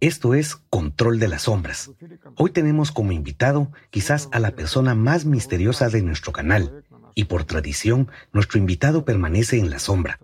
Esto 0.00 0.32
es 0.32 0.56
Control 0.56 1.18
de 1.18 1.28
las 1.28 1.42
Sombras. 1.42 1.90
Hoy 2.38 2.52
tenemos 2.52 2.90
como 2.90 3.12
invitado 3.12 3.70
quizás 3.90 4.30
a 4.32 4.38
la 4.38 4.52
persona 4.52 4.94
más 4.94 5.26
misteriosa 5.26 5.90
de 5.90 6.00
nuestro 6.00 6.32
canal, 6.32 6.84
y 7.14 7.24
por 7.24 7.44
tradición 7.44 8.08
nuestro 8.32 8.58
invitado 8.58 9.04
permanece 9.04 9.58
en 9.58 9.68
la 9.68 9.78
sombra. 9.78 10.18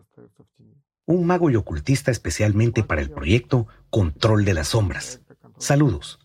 Un 1.05 1.27
mago 1.27 1.51
y 1.51 1.57
ocultista 1.57 2.11
especialmente 2.11 2.85
para 2.85 3.03
el 3.03 3.11
proyecto 3.11 3.67
Control 3.91 4.47
de 4.47 4.55
las 4.55 4.69
Sombras. 4.69 5.21
Saludos. 5.59 6.21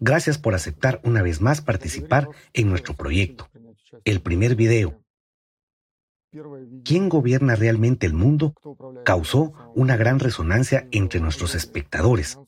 Gracias 0.00 0.36
por 0.36 0.56
aceptar 0.56 1.00
una 1.04 1.22
vez 1.22 1.40
más 1.40 1.60
participar 1.60 2.28
en 2.54 2.68
nuestro 2.68 2.94
proyecto. 2.94 3.48
El 4.04 4.20
primer 4.20 4.56
video, 4.56 5.00
¿Quién 6.84 7.08
gobierna 7.08 7.54
realmente 7.54 8.06
el 8.06 8.12
mundo? 8.12 8.54
causó 9.04 9.54
una 9.74 9.96
gran 9.96 10.18
resonancia 10.18 10.86
entre 10.90 11.20
nuestros 11.20 11.54
espectadores. 11.54 12.38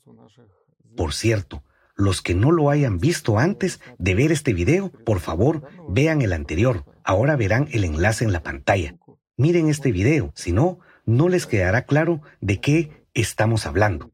Por 0.99 1.15
cierto, 1.15 1.63
los 1.95 2.23
que 2.23 2.35
no 2.35 2.51
lo 2.51 2.71
hayan 2.71 2.99
visto 2.99 3.39
antes 3.39 3.79
de 3.99 4.17
ver 4.17 4.33
este 4.33 4.53
video, 4.53 4.91
por 4.91 5.21
favor, 5.21 5.63
vean 5.89 6.23
el 6.23 6.33
anterior. 6.33 6.85
Ahora 7.05 7.37
verán 7.37 7.69
el 7.71 7.85
enlace 7.85 8.25
en 8.25 8.33
la 8.33 8.43
pantalla. 8.43 8.97
Miren 9.37 9.69
este 9.69 9.93
video, 9.93 10.33
si 10.35 10.51
no, 10.51 10.81
no 11.07 11.29
les 11.29 11.47
quedará 11.47 11.83
claro 11.83 12.21
de 12.41 12.61
qué 12.61 13.07
estamos 13.15 13.65
hablando. 13.65 14.11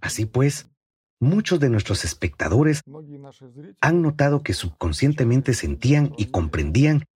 Así 0.00 0.24
pues, 0.24 0.70
muchos 1.18 1.58
de 1.58 1.68
nuestros 1.68 2.04
espectadores 2.04 2.82
han 3.80 4.00
notado 4.00 4.44
que 4.44 4.52
subconscientemente 4.52 5.52
sentían 5.52 6.12
y 6.16 6.26
comprendían 6.26 7.06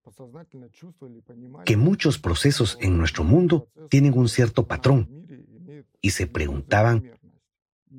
que 1.65 1.77
muchos 1.77 2.19
procesos 2.19 2.79
en 2.81 2.99
nuestro 2.99 3.23
mundo 3.23 3.69
tienen 3.91 4.19
un 4.19 4.29
cierto 4.29 4.67
patrón 4.67 5.09
y 6.01 6.11
se 6.11 6.27
preguntaban, 6.27 7.13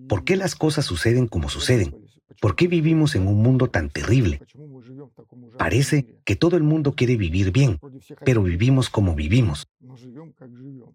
¿por 0.07 0.23
qué 0.23 0.35
las 0.35 0.55
cosas 0.55 0.85
suceden 0.85 1.27
como 1.27 1.49
suceden? 1.49 1.95
¿Por 2.41 2.55
qué 2.55 2.67
vivimos 2.67 3.15
en 3.15 3.27
un 3.27 3.41
mundo 3.41 3.69
tan 3.69 3.89
terrible? 3.89 4.41
Parece 5.57 6.19
que 6.25 6.35
todo 6.35 6.57
el 6.57 6.63
mundo 6.63 6.93
quiere 6.95 7.15
vivir 7.15 7.51
bien, 7.51 7.79
pero 8.25 8.43
vivimos 8.43 8.89
como 8.89 9.16
vivimos. 9.16 9.67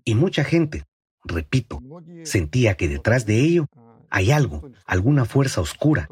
Y 0.05 0.15
mucha 0.15 0.45
gente, 0.45 0.85
repito, 1.25 1.81
sentía 2.25 2.77
que 2.77 2.89
detrás 2.89 3.27
de 3.27 3.41
ello 3.41 3.67
hay 4.11 4.33
algo, 4.33 4.71
alguna 4.87 5.25
fuerza 5.25 5.61
oscura. 5.61 6.09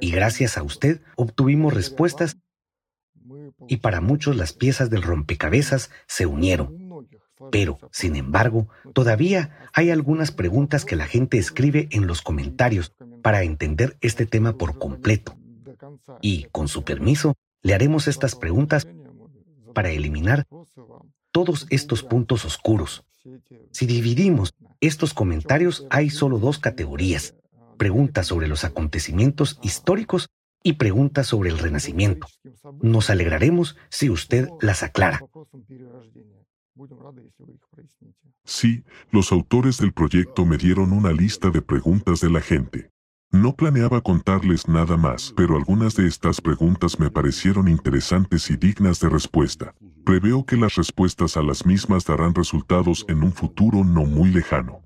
Y 0.00 0.10
gracias 0.10 0.56
a 0.56 0.62
usted 0.62 1.00
obtuvimos 1.16 1.74
respuestas 1.74 2.36
y 3.68 3.78
para 3.78 4.00
muchos 4.00 4.36
las 4.36 4.52
piezas 4.52 4.90
del 4.90 5.02
rompecabezas 5.02 5.90
se 6.06 6.26
unieron. 6.26 6.79
Pero, 7.50 7.78
sin 7.90 8.16
embargo, 8.16 8.68
todavía 8.92 9.68
hay 9.72 9.90
algunas 9.90 10.30
preguntas 10.30 10.84
que 10.84 10.96
la 10.96 11.06
gente 11.06 11.38
escribe 11.38 11.88
en 11.90 12.06
los 12.06 12.22
comentarios 12.22 12.92
para 13.22 13.42
entender 13.42 13.96
este 14.00 14.26
tema 14.26 14.56
por 14.58 14.78
completo. 14.78 15.36
Y, 16.20 16.44
con 16.52 16.68
su 16.68 16.84
permiso, 16.84 17.34
le 17.62 17.74
haremos 17.74 18.08
estas 18.08 18.34
preguntas 18.34 18.86
para 19.74 19.90
eliminar 19.90 20.46
todos 21.32 21.66
estos 21.70 22.02
puntos 22.02 22.44
oscuros. 22.44 23.04
Si 23.70 23.86
dividimos 23.86 24.54
estos 24.80 25.14
comentarios, 25.14 25.86
hay 25.90 26.10
solo 26.10 26.38
dos 26.38 26.58
categorías. 26.58 27.34
Preguntas 27.76 28.26
sobre 28.26 28.48
los 28.48 28.64
acontecimientos 28.64 29.58
históricos 29.62 30.28
y 30.62 30.74
preguntas 30.74 31.26
sobre 31.26 31.50
el 31.50 31.58
Renacimiento. 31.58 32.26
Nos 32.82 33.10
alegraremos 33.10 33.76
si 33.88 34.10
usted 34.10 34.48
las 34.60 34.82
aclara. 34.82 35.22
Sí, 38.44 38.84
los 39.10 39.32
autores 39.32 39.78
del 39.78 39.92
proyecto 39.92 40.44
me 40.44 40.56
dieron 40.56 40.92
una 40.92 41.12
lista 41.12 41.50
de 41.50 41.62
preguntas 41.62 42.20
de 42.20 42.30
la 42.30 42.40
gente. 42.40 42.90
No 43.32 43.54
planeaba 43.54 44.00
contarles 44.00 44.66
nada 44.66 44.96
más, 44.96 45.32
pero 45.36 45.56
algunas 45.56 45.94
de 45.94 46.08
estas 46.08 46.40
preguntas 46.40 46.98
me 46.98 47.10
parecieron 47.10 47.68
interesantes 47.68 48.50
y 48.50 48.56
dignas 48.56 48.98
de 48.98 49.08
respuesta. 49.08 49.72
Preveo 50.04 50.44
que 50.44 50.56
las 50.56 50.74
respuestas 50.74 51.36
a 51.36 51.42
las 51.42 51.64
mismas 51.64 52.04
darán 52.04 52.34
resultados 52.34 53.04
en 53.08 53.22
un 53.22 53.32
futuro 53.32 53.84
no 53.84 54.04
muy 54.04 54.30
lejano. 54.30 54.82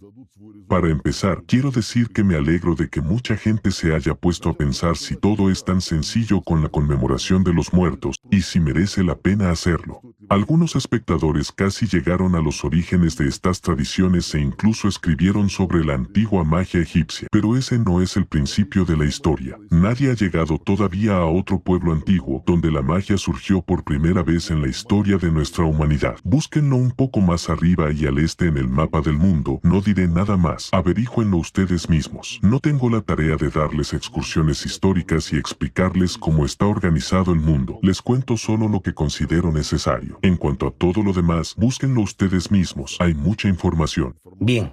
Para 0.74 0.90
empezar, 0.90 1.44
quiero 1.46 1.70
decir 1.70 2.08
que 2.08 2.24
me 2.24 2.34
alegro 2.34 2.74
de 2.74 2.88
que 2.88 3.00
mucha 3.00 3.36
gente 3.36 3.70
se 3.70 3.94
haya 3.94 4.12
puesto 4.12 4.48
a 4.48 4.54
pensar 4.54 4.96
si 4.96 5.14
todo 5.14 5.48
es 5.48 5.64
tan 5.64 5.80
sencillo 5.80 6.40
con 6.40 6.64
la 6.64 6.68
conmemoración 6.68 7.44
de 7.44 7.54
los 7.54 7.72
muertos, 7.72 8.16
y 8.28 8.42
si 8.42 8.58
merece 8.58 9.04
la 9.04 9.14
pena 9.14 9.52
hacerlo. 9.52 10.00
Algunos 10.30 10.74
espectadores 10.74 11.52
casi 11.52 11.86
llegaron 11.86 12.34
a 12.34 12.40
los 12.40 12.64
orígenes 12.64 13.16
de 13.16 13.28
estas 13.28 13.60
tradiciones 13.60 14.34
e 14.34 14.40
incluso 14.40 14.88
escribieron 14.88 15.50
sobre 15.50 15.84
la 15.84 15.94
antigua 15.94 16.44
magia 16.44 16.80
egipcia. 16.80 17.28
Pero 17.30 17.56
ese 17.56 17.78
no 17.78 18.00
es 18.00 18.16
el 18.16 18.26
principio 18.26 18.84
de 18.84 18.96
la 18.96 19.04
historia. 19.04 19.58
Nadie 19.70 20.10
ha 20.10 20.14
llegado 20.14 20.58
todavía 20.58 21.18
a 21.18 21.26
otro 21.26 21.60
pueblo 21.60 21.92
antiguo 21.92 22.42
donde 22.46 22.72
la 22.72 22.80
magia 22.80 23.18
surgió 23.18 23.60
por 23.60 23.84
primera 23.84 24.22
vez 24.22 24.50
en 24.50 24.62
la 24.62 24.68
historia 24.68 25.18
de 25.18 25.30
nuestra 25.30 25.64
humanidad. 25.64 26.16
Búsquenlo 26.24 26.76
un 26.76 26.90
poco 26.90 27.20
más 27.20 27.50
arriba 27.50 27.92
y 27.92 28.06
al 28.06 28.18
este 28.18 28.46
en 28.46 28.56
el 28.56 28.68
mapa 28.68 29.02
del 29.02 29.18
mundo. 29.18 29.60
No 29.62 29.82
diré 29.82 30.08
nada 30.08 30.38
más. 30.38 30.63
Averíjuenlo 30.72 31.36
ustedes 31.36 31.88
mismos. 31.88 32.38
No 32.42 32.60
tengo 32.60 32.90
la 32.90 33.00
tarea 33.00 33.36
de 33.36 33.48
darles 33.50 33.92
excursiones 33.92 34.64
históricas 34.66 35.32
y 35.32 35.36
explicarles 35.36 36.18
cómo 36.18 36.44
está 36.44 36.66
organizado 36.66 37.32
el 37.32 37.40
mundo. 37.40 37.78
Les 37.82 38.02
cuento 38.02 38.36
solo 38.36 38.68
lo 38.68 38.80
que 38.80 38.94
considero 38.94 39.52
necesario. 39.52 40.18
En 40.22 40.36
cuanto 40.36 40.66
a 40.66 40.70
todo 40.70 41.02
lo 41.02 41.12
demás, 41.12 41.54
búsquenlo 41.56 42.02
ustedes 42.02 42.50
mismos. 42.50 42.96
Hay 43.00 43.14
mucha 43.14 43.48
información. 43.48 44.16
Bien, 44.38 44.72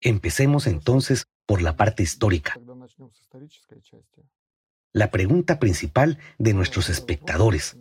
empecemos 0.00 0.66
entonces 0.66 1.26
por 1.46 1.62
la 1.62 1.76
parte 1.76 2.02
histórica. 2.02 2.58
La 4.92 5.10
pregunta 5.10 5.58
principal 5.58 6.18
de 6.38 6.54
nuestros 6.54 6.88
espectadores. 6.88 7.76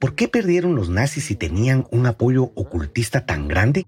¿Por 0.00 0.14
qué 0.14 0.26
perdieron 0.26 0.74
los 0.74 0.88
nazis 0.88 1.26
si 1.26 1.36
tenían 1.36 1.86
un 1.90 2.06
apoyo 2.06 2.44
ocultista 2.54 3.26
tan 3.26 3.46
grande? 3.46 3.86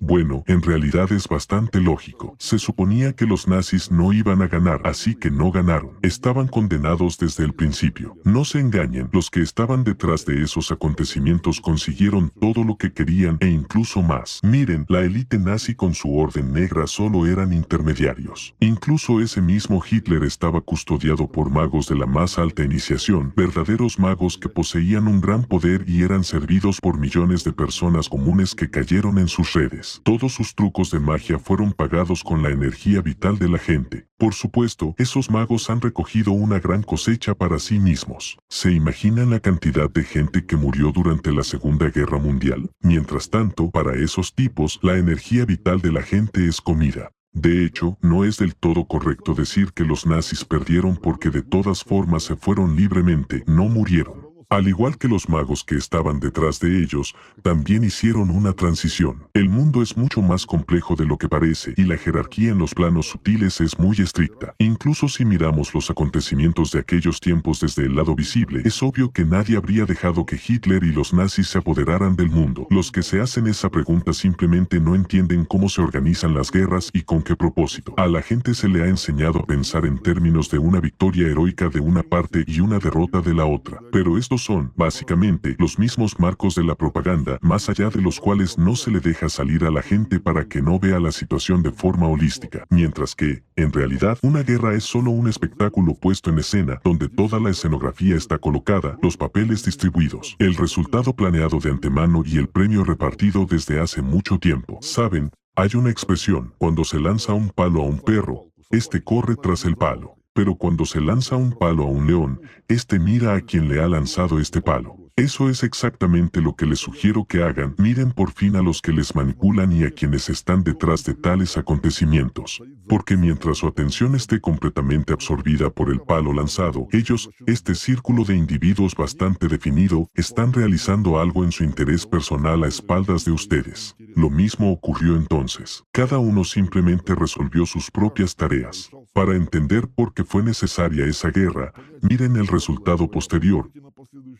Bueno, 0.00 0.44
en 0.46 0.60
realidad 0.60 1.10
es 1.12 1.26
bastante 1.28 1.80
lógico. 1.80 2.36
Se 2.38 2.58
suponía 2.58 3.14
que 3.14 3.26
los 3.26 3.48
nazis 3.48 3.90
no 3.90 4.12
iban 4.12 4.42
a 4.42 4.48
ganar, 4.48 4.82
así 4.84 5.14
que 5.14 5.30
no 5.30 5.50
ganaron. 5.50 5.92
Estaban 6.02 6.46
condenados 6.46 7.16
desde 7.16 7.44
el 7.44 7.54
principio. 7.54 8.16
No 8.24 8.44
se 8.44 8.60
engañen, 8.60 9.08
los 9.12 9.30
que 9.30 9.40
estaban 9.40 9.82
detrás 9.82 10.26
de 10.26 10.42
esos 10.42 10.70
acontecimientos 10.70 11.60
consiguieron 11.60 12.30
todo 12.40 12.64
lo 12.64 12.76
que 12.76 12.92
querían 12.92 13.38
e 13.40 13.48
incluso 13.48 14.02
más. 14.02 14.40
Miren, 14.42 14.84
la 14.88 15.00
élite 15.00 15.38
nazi 15.38 15.74
con 15.74 15.94
su 15.94 16.16
orden 16.18 16.52
negra 16.52 16.86
solo 16.86 17.26
eran 17.26 17.52
intermediarios. 17.52 18.54
Incluso 18.60 19.20
ese 19.20 19.40
mismo 19.40 19.82
Hitler 19.88 20.24
estaba 20.24 20.60
custodiado 20.60 21.30
por 21.30 21.50
magos 21.50 21.88
de 21.88 21.96
la 21.96 22.06
más 22.06 22.38
alta 22.38 22.62
iniciación, 22.62 23.32
verdaderos 23.36 23.98
magos 23.98 24.36
que 24.36 24.48
poseían 24.48 25.08
un 25.08 25.20
gran 25.20 25.44
poder 25.44 25.84
y 25.88 26.02
eran 26.02 26.24
servidos 26.24 26.80
por 26.80 26.98
millones 26.98 27.42
de 27.44 27.52
personas 27.52 28.08
comunes 28.08 28.54
que 28.54 28.70
cayeron 28.70 29.18
en 29.18 29.28
sus 29.28 29.52
redes. 29.54 29.73
Todos 30.02 30.32
sus 30.34 30.54
trucos 30.54 30.90
de 30.90 31.00
magia 31.00 31.38
fueron 31.38 31.72
pagados 31.72 32.22
con 32.22 32.42
la 32.42 32.50
energía 32.50 33.00
vital 33.00 33.38
de 33.38 33.48
la 33.48 33.58
gente. 33.58 34.06
Por 34.16 34.34
supuesto, 34.34 34.94
esos 34.98 35.30
magos 35.30 35.70
han 35.70 35.80
recogido 35.80 36.32
una 36.32 36.60
gran 36.60 36.82
cosecha 36.82 37.34
para 37.34 37.58
sí 37.58 37.78
mismos. 37.78 38.38
¿Se 38.48 38.72
imaginan 38.72 39.30
la 39.30 39.40
cantidad 39.40 39.90
de 39.90 40.04
gente 40.04 40.46
que 40.46 40.56
murió 40.56 40.92
durante 40.92 41.32
la 41.32 41.42
Segunda 41.42 41.90
Guerra 41.90 42.18
Mundial? 42.18 42.70
Mientras 42.80 43.30
tanto, 43.30 43.70
para 43.70 43.94
esos 43.96 44.34
tipos, 44.34 44.78
la 44.82 44.96
energía 44.96 45.44
vital 45.44 45.80
de 45.80 45.92
la 45.92 46.02
gente 46.02 46.46
es 46.46 46.60
comida. 46.60 47.10
De 47.32 47.64
hecho, 47.64 47.98
no 48.00 48.24
es 48.24 48.38
del 48.38 48.54
todo 48.54 48.86
correcto 48.86 49.34
decir 49.34 49.72
que 49.72 49.84
los 49.84 50.06
nazis 50.06 50.44
perdieron 50.44 50.96
porque 50.96 51.30
de 51.30 51.42
todas 51.42 51.82
formas 51.82 52.22
se 52.22 52.36
fueron 52.36 52.76
libremente, 52.76 53.42
no 53.48 53.64
murieron. 53.64 54.23
Al 54.48 54.68
igual 54.68 54.98
que 54.98 55.08
los 55.08 55.28
magos 55.28 55.64
que 55.64 55.76
estaban 55.76 56.20
detrás 56.20 56.60
de 56.60 56.82
ellos, 56.82 57.14
también 57.42 57.84
hicieron 57.84 58.30
una 58.30 58.52
transición. 58.52 59.28
El 59.34 59.48
mundo 59.48 59.82
es 59.82 59.96
mucho 59.96 60.22
más 60.22 60.46
complejo 60.46 60.96
de 60.96 61.06
lo 61.06 61.18
que 61.18 61.28
parece 61.28 61.74
y 61.76 61.84
la 61.84 61.96
jerarquía 61.96 62.50
en 62.50 62.58
los 62.58 62.74
planos 62.74 63.08
sutiles 63.08 63.60
es 63.60 63.78
muy 63.78 63.96
estricta. 63.98 64.54
Incluso 64.58 65.08
si 65.08 65.24
miramos 65.24 65.74
los 65.74 65.90
acontecimientos 65.90 66.70
de 66.72 66.80
aquellos 66.80 67.20
tiempos 67.20 67.60
desde 67.60 67.84
el 67.84 67.96
lado 67.96 68.14
visible, 68.14 68.62
es 68.64 68.82
obvio 68.82 69.10
que 69.10 69.24
nadie 69.24 69.56
habría 69.56 69.84
dejado 69.84 70.26
que 70.26 70.40
Hitler 70.44 70.84
y 70.84 70.92
los 70.92 71.12
nazis 71.12 71.48
se 71.48 71.58
apoderaran 71.58 72.16
del 72.16 72.30
mundo. 72.30 72.66
Los 72.70 72.90
que 72.92 73.02
se 73.02 73.20
hacen 73.20 73.46
esa 73.46 73.70
pregunta 73.70 74.12
simplemente 74.12 74.80
no 74.80 74.94
entienden 74.94 75.44
cómo 75.44 75.68
se 75.68 75.82
organizan 75.82 76.34
las 76.34 76.50
guerras 76.50 76.90
y 76.92 77.02
con 77.02 77.22
qué 77.22 77.36
propósito. 77.36 77.94
A 77.96 78.06
la 78.06 78.22
gente 78.22 78.54
se 78.54 78.68
le 78.68 78.82
ha 78.82 78.88
enseñado 78.88 79.40
a 79.40 79.46
pensar 79.46 79.86
en 79.86 79.98
términos 79.98 80.50
de 80.50 80.58
una 80.58 80.80
victoria 80.80 81.28
heroica 81.28 81.68
de 81.68 81.80
una 81.80 82.02
parte 82.02 82.44
y 82.46 82.60
una 82.60 82.78
derrota 82.78 83.20
de 83.20 83.34
la 83.34 83.46
otra. 83.46 83.80
Pero 83.92 84.18
son, 84.38 84.72
básicamente, 84.76 85.56
los 85.58 85.78
mismos 85.78 86.18
marcos 86.18 86.54
de 86.54 86.64
la 86.64 86.74
propaganda, 86.74 87.38
más 87.42 87.68
allá 87.68 87.90
de 87.90 88.00
los 88.00 88.20
cuales 88.20 88.58
no 88.58 88.76
se 88.76 88.90
le 88.90 89.00
deja 89.00 89.28
salir 89.28 89.64
a 89.64 89.70
la 89.70 89.82
gente 89.82 90.20
para 90.20 90.46
que 90.46 90.62
no 90.62 90.78
vea 90.78 91.00
la 91.00 91.12
situación 91.12 91.62
de 91.62 91.70
forma 91.70 92.08
holística, 92.08 92.66
mientras 92.70 93.14
que, 93.14 93.42
en 93.56 93.72
realidad, 93.72 94.18
una 94.22 94.42
guerra 94.42 94.74
es 94.74 94.84
solo 94.84 95.10
un 95.10 95.28
espectáculo 95.28 95.94
puesto 95.94 96.30
en 96.30 96.38
escena, 96.38 96.80
donde 96.84 97.08
toda 97.08 97.38
la 97.40 97.50
escenografía 97.50 98.16
está 98.16 98.38
colocada, 98.38 98.98
los 99.02 99.16
papeles 99.16 99.64
distribuidos, 99.64 100.36
el 100.38 100.54
resultado 100.54 101.14
planeado 101.14 101.58
de 101.58 101.70
antemano 101.70 102.22
y 102.24 102.38
el 102.38 102.48
premio 102.48 102.84
repartido 102.84 103.46
desde 103.46 103.80
hace 103.80 104.02
mucho 104.02 104.38
tiempo. 104.38 104.78
Saben, 104.80 105.30
Hay 105.56 105.70
una 105.76 105.90
expresión, 105.90 106.52
cuando 106.58 106.82
se 106.82 106.98
lanza 106.98 107.32
un 107.32 107.48
palo 107.48 107.82
a 107.82 107.86
un 107.86 108.00
perro, 108.00 108.46
este 108.70 109.04
corre 109.04 109.36
tras 109.36 109.64
el 109.64 109.76
palo. 109.76 110.16
Pero 110.34 110.56
cuando 110.56 110.84
se 110.84 111.00
lanza 111.00 111.36
un 111.36 111.52
palo 111.52 111.84
a 111.84 111.86
un 111.86 112.06
león, 112.06 112.40
este 112.68 112.98
mira 112.98 113.34
a 113.34 113.40
quien 113.40 113.68
le 113.68 113.80
ha 113.80 113.88
lanzado 113.88 114.40
este 114.40 114.60
palo. 114.60 114.96
Eso 115.16 115.48
es 115.48 115.62
exactamente 115.62 116.40
lo 116.40 116.56
que 116.56 116.66
les 116.66 116.80
sugiero 116.80 117.24
que 117.24 117.44
hagan. 117.44 117.76
Miren 117.78 118.10
por 118.10 118.32
fin 118.32 118.56
a 118.56 118.62
los 118.62 118.82
que 118.82 118.90
les 118.90 119.14
manipulan 119.14 119.70
y 119.70 119.84
a 119.84 119.92
quienes 119.92 120.28
están 120.28 120.64
detrás 120.64 121.04
de 121.04 121.14
tales 121.14 121.56
acontecimientos. 121.56 122.60
Porque 122.88 123.16
mientras 123.16 123.58
su 123.58 123.68
atención 123.68 124.16
esté 124.16 124.40
completamente 124.40 125.12
absorbida 125.12 125.70
por 125.70 125.90
el 125.90 126.00
palo 126.00 126.32
lanzado, 126.32 126.88
ellos, 126.90 127.30
este 127.46 127.76
círculo 127.76 128.24
de 128.24 128.34
individuos 128.34 128.96
bastante 128.96 129.46
definido, 129.46 130.10
están 130.14 130.52
realizando 130.52 131.20
algo 131.20 131.44
en 131.44 131.52
su 131.52 131.62
interés 131.62 132.04
personal 132.06 132.64
a 132.64 132.66
espaldas 132.66 133.24
de 133.24 133.30
ustedes. 133.30 133.94
Lo 134.16 134.30
mismo 134.30 134.72
ocurrió 134.72 135.14
entonces. 135.14 135.84
Cada 135.92 136.18
uno 136.18 136.42
simplemente 136.42 137.14
resolvió 137.14 137.66
sus 137.66 137.88
propias 137.88 138.34
tareas. 138.34 138.90
Para 139.14 139.36
entender 139.36 139.86
por 139.86 140.12
qué 140.12 140.24
fue 140.24 140.42
necesaria 140.42 141.06
esa 141.06 141.30
guerra, 141.30 141.72
miren 142.02 142.34
el 142.34 142.48
resultado 142.48 143.08
posterior, 143.08 143.70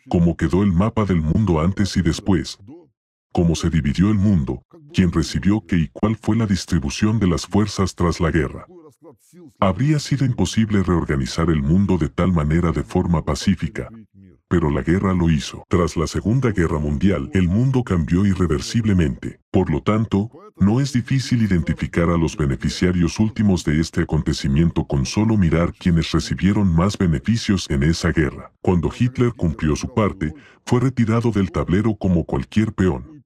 cómo 0.08 0.36
quedó 0.36 0.64
el 0.64 0.72
mapa 0.72 1.04
del 1.04 1.22
mundo 1.22 1.60
antes 1.60 1.96
y 1.96 2.02
después, 2.02 2.58
cómo 3.30 3.54
se 3.54 3.70
dividió 3.70 4.10
el 4.10 4.16
mundo, 4.16 4.64
quién 4.92 5.12
recibió 5.12 5.64
qué 5.64 5.76
y 5.76 5.88
cuál 5.92 6.16
fue 6.16 6.34
la 6.34 6.46
distribución 6.46 7.20
de 7.20 7.28
las 7.28 7.46
fuerzas 7.46 7.94
tras 7.94 8.18
la 8.18 8.32
guerra. 8.32 8.66
Habría 9.60 10.00
sido 10.00 10.26
imposible 10.26 10.82
reorganizar 10.82 11.50
el 11.50 11.62
mundo 11.62 11.96
de 11.96 12.08
tal 12.08 12.32
manera 12.32 12.72
de 12.72 12.82
forma 12.82 13.24
pacífica, 13.24 13.88
pero 14.54 14.70
la 14.70 14.82
guerra 14.82 15.12
lo 15.12 15.30
hizo. 15.30 15.64
Tras 15.68 15.96
la 15.96 16.06
Segunda 16.06 16.52
Guerra 16.52 16.78
Mundial, 16.78 17.28
el 17.34 17.48
mundo 17.48 17.82
cambió 17.82 18.24
irreversiblemente. 18.24 19.40
Por 19.50 19.68
lo 19.68 19.82
tanto, 19.82 20.30
no 20.56 20.80
es 20.80 20.92
difícil 20.92 21.42
identificar 21.42 22.08
a 22.08 22.16
los 22.16 22.36
beneficiarios 22.36 23.18
últimos 23.18 23.64
de 23.64 23.80
este 23.80 24.02
acontecimiento 24.02 24.86
con 24.86 25.06
solo 25.06 25.36
mirar 25.36 25.72
quienes 25.72 26.12
recibieron 26.12 26.72
más 26.72 26.96
beneficios 26.96 27.68
en 27.68 27.82
esa 27.82 28.12
guerra. 28.12 28.52
Cuando 28.62 28.92
Hitler 28.96 29.32
cumplió 29.32 29.74
su 29.74 29.92
parte, 29.92 30.32
fue 30.64 30.78
retirado 30.78 31.32
del 31.32 31.50
tablero 31.50 31.96
como 31.96 32.22
cualquier 32.22 32.72
peón. 32.72 33.24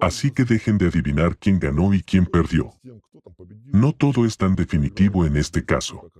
Así 0.00 0.32
que 0.32 0.42
dejen 0.42 0.78
de 0.78 0.88
adivinar 0.88 1.38
quién 1.38 1.60
ganó 1.60 1.94
y 1.94 2.02
quién 2.02 2.26
perdió. 2.26 2.72
No 3.66 3.92
todo 3.92 4.26
es 4.26 4.36
tan 4.36 4.56
definitivo 4.56 5.26
en 5.26 5.36
este 5.36 5.64
caso. 5.64 6.10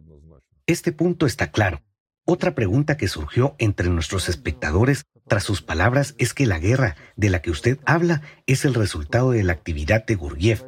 Este 0.69 0.93
punto 0.93 1.27
está 1.27 1.51
claro. 1.51 1.83
Otra 2.27 2.55
pregunta 2.55 2.97
que 2.97 3.09
surgió 3.09 3.55
entre 3.59 3.91
nuestros 3.91 4.31
espectadores 4.31 5.05
tras 5.27 5.45
sus 5.45 5.61
palabras 5.61 6.15
es 6.17 6.33
que 6.33 6.47
la 6.47 6.59
guerra 6.59 6.97
de 7.17 7.29
la 7.29 7.43
que 7.43 7.51
usted 7.51 7.79
habla 7.85 8.23
es 8.47 8.65
el 8.65 8.73
resultado 8.73 9.33
de 9.33 9.43
la 9.43 9.53
actividad 9.53 10.07
de 10.07 10.15
Gurgiev. 10.15 10.65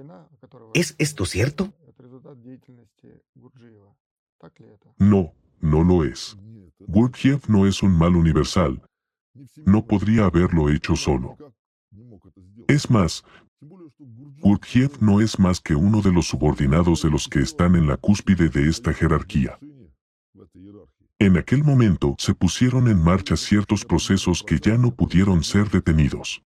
¿Es 0.74 0.94
esto 0.98 1.24
cierto? 1.24 1.72
No, 4.98 5.32
no 5.60 5.82
lo 5.82 6.04
es. 6.04 6.36
Gurdjieff 6.80 7.48
no 7.48 7.66
es 7.66 7.82
un 7.82 7.96
mal 7.96 8.16
universal. 8.16 8.82
No 9.64 9.86
podría 9.86 10.26
haberlo 10.26 10.68
hecho 10.68 10.94
solo. 10.94 11.36
Es 12.68 12.90
más, 12.90 13.24
Gurdjieff 14.40 15.00
no 15.00 15.20
es 15.22 15.38
más 15.38 15.60
que 15.60 15.74
uno 15.74 16.02
de 16.02 16.12
los 16.12 16.28
subordinados 16.28 17.02
de 17.02 17.10
los 17.10 17.28
que 17.28 17.40
están 17.40 17.76
en 17.76 17.86
la 17.86 17.96
cúspide 17.96 18.50
de 18.50 18.68
esta 18.68 18.92
jerarquía. 18.92 19.58
En 21.18 21.38
aquel 21.38 21.64
momento 21.64 22.14
se 22.18 22.34
pusieron 22.34 22.88
en 22.88 23.02
marcha 23.02 23.38
ciertos 23.38 23.86
procesos 23.86 24.42
que 24.42 24.58
ya 24.58 24.76
no 24.76 24.94
pudieron 24.94 25.42
ser 25.42 25.70
detenidos. 25.70 26.42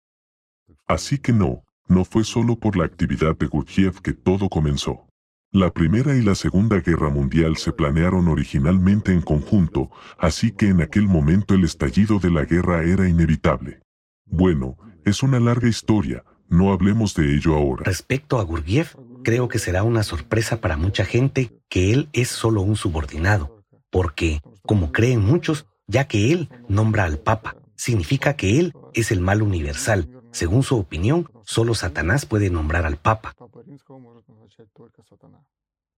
Así 0.86 1.20
que 1.20 1.32
no, 1.32 1.64
no 1.88 2.04
fue 2.04 2.26
solo 2.26 2.60
por 2.60 2.76
la 2.76 2.84
actividad 2.84 3.38
de 3.38 3.46
Gurdjieff 3.46 4.02
que 4.02 4.12
todo 4.12 4.50
comenzó. 4.50 5.08
La 5.54 5.72
Primera 5.72 6.18
y 6.18 6.22
la 6.22 6.36
Segunda 6.36 6.82
Guerra 6.82 7.10
Mundial 7.10 7.56
se 7.56 7.72
planearon 7.72 8.28
originalmente 8.28 9.14
en 9.14 9.22
conjunto, 9.22 9.90
así 10.18 10.52
que 10.52 10.68
en 10.68 10.82
aquel 10.82 11.08
momento 11.08 11.54
el 11.54 11.64
estallido 11.64 12.20
de 12.20 12.32
la 12.32 12.44
guerra 12.44 12.84
era 12.84 13.08
inevitable. 13.08 13.80
Bueno, 14.26 14.76
es 15.06 15.24
una 15.24 15.40
larga 15.40 15.70
historia, 15.70 16.26
no 16.50 16.74
hablemos 16.74 17.16
de 17.16 17.34
ello 17.34 17.56
ahora. 17.56 17.84
Respecto 17.86 18.38
a 18.38 18.44
Gurdjieff, 18.44 18.96
creo 19.24 19.48
que 19.48 19.60
será 19.60 19.84
una 19.84 20.04
sorpresa 20.04 20.60
para 20.60 20.76
mucha 20.76 21.06
gente 21.06 21.58
que 21.70 21.94
él 21.94 22.10
es 22.12 22.28
solo 22.28 22.62
un 22.64 22.76
subordinado 22.76 23.58
porque, 23.90 24.42
como 24.68 24.92
creen 24.92 25.22
muchos, 25.22 25.66
ya 25.88 26.08
que 26.08 26.32
él 26.32 26.50
nombra 26.70 27.06
al 27.06 27.18
Papa, 27.18 27.56
significa 27.76 28.36
que 28.36 28.60
él 28.60 28.76
es 28.94 29.12
el 29.12 29.22
mal 29.22 29.42
universal. 29.42 30.08
Según 30.32 30.62
su 30.62 30.78
opinión, 30.78 31.28
solo 31.44 31.74
Satanás 31.74 32.28
puede 32.28 32.52
nombrar 32.52 32.86
al 32.86 32.98
Papa. 32.98 33.36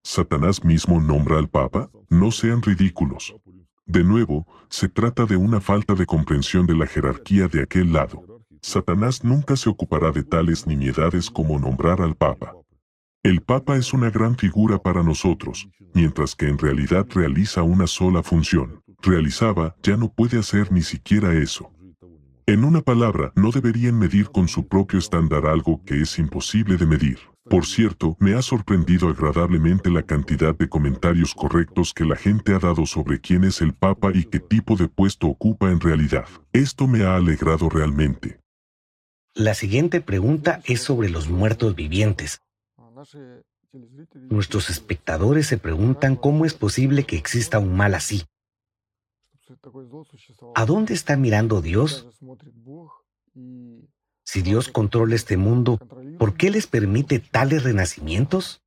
¿Satanás 0.02 0.64
mismo 0.64 1.00
nombra 1.00 1.36
al 1.36 1.48
Papa? 1.48 1.90
No 2.08 2.30
sean 2.30 2.62
ridículos. 2.62 3.34
De 3.84 4.04
nuevo, 4.04 4.46
se 4.68 4.88
trata 4.88 5.26
de 5.26 5.36
una 5.36 5.60
falta 5.60 5.94
de 5.94 6.06
comprensión 6.06 6.66
de 6.66 6.76
la 6.76 6.86
jerarquía 6.86 7.48
de 7.48 7.62
aquel 7.62 7.92
lado. 7.92 8.24
Satanás 8.62 9.24
nunca 9.24 9.56
se 9.56 9.68
ocupará 9.68 10.12
de 10.12 10.22
tales 10.22 10.66
nimiedades 10.66 11.30
como 11.30 11.58
nombrar 11.58 12.00
al 12.00 12.14
Papa. 12.14 12.54
El 13.22 13.42
Papa 13.42 13.76
es 13.76 13.92
una 13.92 14.08
gran 14.08 14.38
figura 14.38 14.78
para 14.78 15.02
nosotros, 15.02 15.68
mientras 15.92 16.34
que 16.34 16.48
en 16.48 16.56
realidad 16.56 17.06
realiza 17.10 17.62
una 17.62 17.86
sola 17.86 18.22
función. 18.22 18.80
Realizaba, 19.02 19.76
ya 19.82 19.98
no 19.98 20.10
puede 20.10 20.38
hacer 20.38 20.72
ni 20.72 20.80
siquiera 20.80 21.34
eso. 21.34 21.70
En 22.46 22.64
una 22.64 22.80
palabra, 22.80 23.30
no 23.36 23.50
deberían 23.50 23.98
medir 23.98 24.30
con 24.30 24.48
su 24.48 24.66
propio 24.66 24.98
estándar 24.98 25.44
algo 25.44 25.84
que 25.84 26.00
es 26.00 26.18
imposible 26.18 26.78
de 26.78 26.86
medir. 26.86 27.18
Por 27.44 27.66
cierto, 27.66 28.16
me 28.20 28.32
ha 28.32 28.40
sorprendido 28.40 29.10
agradablemente 29.10 29.90
la 29.90 30.02
cantidad 30.02 30.56
de 30.56 30.70
comentarios 30.70 31.34
correctos 31.34 31.92
que 31.92 32.06
la 32.06 32.16
gente 32.16 32.54
ha 32.54 32.58
dado 32.58 32.86
sobre 32.86 33.20
quién 33.20 33.44
es 33.44 33.60
el 33.60 33.74
Papa 33.74 34.12
y 34.14 34.24
qué 34.24 34.40
tipo 34.40 34.76
de 34.76 34.88
puesto 34.88 35.26
ocupa 35.26 35.70
en 35.70 35.80
realidad. 35.80 36.24
Esto 36.54 36.86
me 36.86 37.04
ha 37.04 37.16
alegrado 37.16 37.68
realmente. 37.68 38.40
La 39.34 39.52
siguiente 39.52 40.00
pregunta 40.00 40.62
es 40.64 40.80
sobre 40.80 41.10
los 41.10 41.28
muertos 41.28 41.74
vivientes. 41.74 42.40
Nuestros 44.28 44.70
espectadores 44.70 45.46
se 45.46 45.58
preguntan 45.58 46.16
cómo 46.16 46.44
es 46.44 46.54
posible 46.54 47.04
que 47.04 47.16
exista 47.16 47.58
un 47.58 47.76
mal 47.76 47.94
así. 47.94 48.24
¿A 50.54 50.66
dónde 50.66 50.94
está 50.94 51.16
mirando 51.16 51.60
Dios? 51.60 52.08
Si 54.24 54.42
Dios 54.42 54.68
controla 54.68 55.14
este 55.14 55.36
mundo, 55.36 55.78
¿por 56.18 56.34
qué 56.34 56.50
les 56.50 56.66
permite 56.66 57.18
tales 57.18 57.64
renacimientos? 57.64 58.62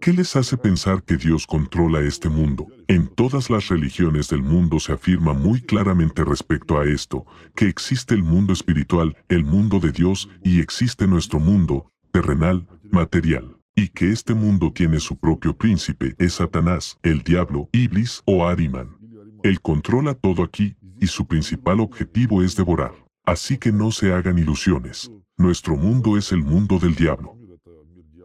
¿Qué 0.00 0.12
les 0.12 0.36
hace 0.36 0.56
pensar 0.56 1.02
que 1.02 1.16
Dios 1.16 1.46
controla 1.46 2.00
este 2.00 2.28
mundo? 2.28 2.66
En 2.86 3.08
todas 3.08 3.50
las 3.50 3.68
religiones 3.68 4.28
del 4.28 4.42
mundo 4.42 4.78
se 4.78 4.92
afirma 4.92 5.32
muy 5.32 5.60
claramente 5.62 6.24
respecto 6.24 6.78
a 6.78 6.84
esto, 6.84 7.26
que 7.56 7.66
existe 7.66 8.14
el 8.14 8.22
mundo 8.22 8.52
espiritual, 8.52 9.16
el 9.28 9.44
mundo 9.44 9.80
de 9.80 9.92
Dios, 9.92 10.28
y 10.44 10.60
existe 10.60 11.06
nuestro 11.06 11.40
mundo, 11.40 11.91
terrenal, 12.12 12.68
material, 12.90 13.56
y 13.74 13.88
que 13.88 14.12
este 14.12 14.34
mundo 14.34 14.72
tiene 14.72 15.00
su 15.00 15.16
propio 15.16 15.56
príncipe, 15.56 16.14
es 16.18 16.34
Satanás, 16.34 16.98
el 17.02 17.22
diablo, 17.22 17.68
Iblis 17.72 18.22
o 18.26 18.46
Ariman. 18.46 18.96
Él 19.42 19.60
controla 19.60 20.14
todo 20.14 20.42
aquí, 20.42 20.76
y 21.00 21.06
su 21.06 21.26
principal 21.26 21.80
objetivo 21.80 22.42
es 22.42 22.54
devorar. 22.54 22.92
Así 23.24 23.58
que 23.58 23.72
no 23.72 23.90
se 23.90 24.12
hagan 24.12 24.38
ilusiones. 24.38 25.10
Nuestro 25.36 25.76
mundo 25.76 26.16
es 26.16 26.32
el 26.32 26.42
mundo 26.42 26.78
del 26.78 26.94
diablo. 26.94 27.36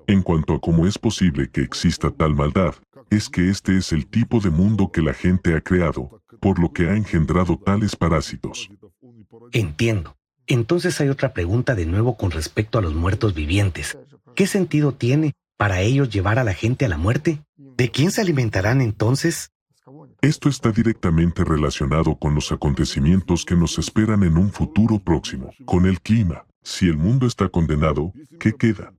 En 0.06 0.22
cuanto 0.22 0.53
a 0.53 0.60
cómo 0.60 0.86
es 0.86 0.98
posible 0.98 1.50
que 1.50 1.62
exista 1.62 2.12
tal 2.12 2.36
maldad, 2.36 2.75
es 3.10 3.29
que 3.29 3.50
este 3.50 3.77
es 3.77 3.94
el 3.94 4.08
tipo 4.08 4.39
de 4.39 4.50
mundo 4.50 4.91
que 4.91 5.01
la 5.01 5.13
gente 5.13 5.56
ha 5.56 5.62
creado, 5.62 6.22
por 6.41 6.60
lo 6.60 6.72
que 6.72 6.89
ha 6.89 6.96
engendrado 6.96 7.58
tales 7.58 7.96
parásitos. 7.96 8.70
Entiendo. 9.53 10.17
Entonces 10.48 11.00
hay 11.01 11.10
otra 11.10 11.34
pregunta 11.34 11.75
de 11.75 11.86
nuevo 11.86 12.16
con 12.16 12.32
respecto 12.32 12.80
a 12.80 12.82
los 12.82 12.96
muertos 12.96 13.34
vivientes. 13.34 13.98
¿Qué 14.34 14.48
sentido 14.48 14.94
tiene 14.94 15.34
para 15.58 15.82
ellos 15.82 16.10
llevar 16.10 16.39
a 16.39 16.44
la 16.44 16.54
gente 16.54 16.86
a 16.86 16.89
la 16.89 16.98
muerte? 16.98 17.42
¿De 17.58 17.92
quién 17.92 18.12
se 18.12 18.22
alimentarán 18.22 18.82
entonces? 18.82 19.51
Esto 20.22 20.50
está 20.50 20.72
directamente 20.72 21.44
relacionado 21.44 22.16
con 22.16 22.34
los 22.34 22.51
acontecimientos 22.51 23.46
que 23.46 23.56
nos 23.56 23.77
esperan 23.77 24.24
en 24.24 24.38
un 24.38 24.51
futuro 24.51 25.00
próximo, 25.00 25.51
con 25.66 25.86
el 25.86 26.01
clima. 26.01 26.46
Si 26.63 26.88
el 26.88 26.98
mundo 26.98 27.27
está 27.27 27.50
condenado, 27.50 28.12
¿qué 28.39 28.54
queda? 28.54 28.94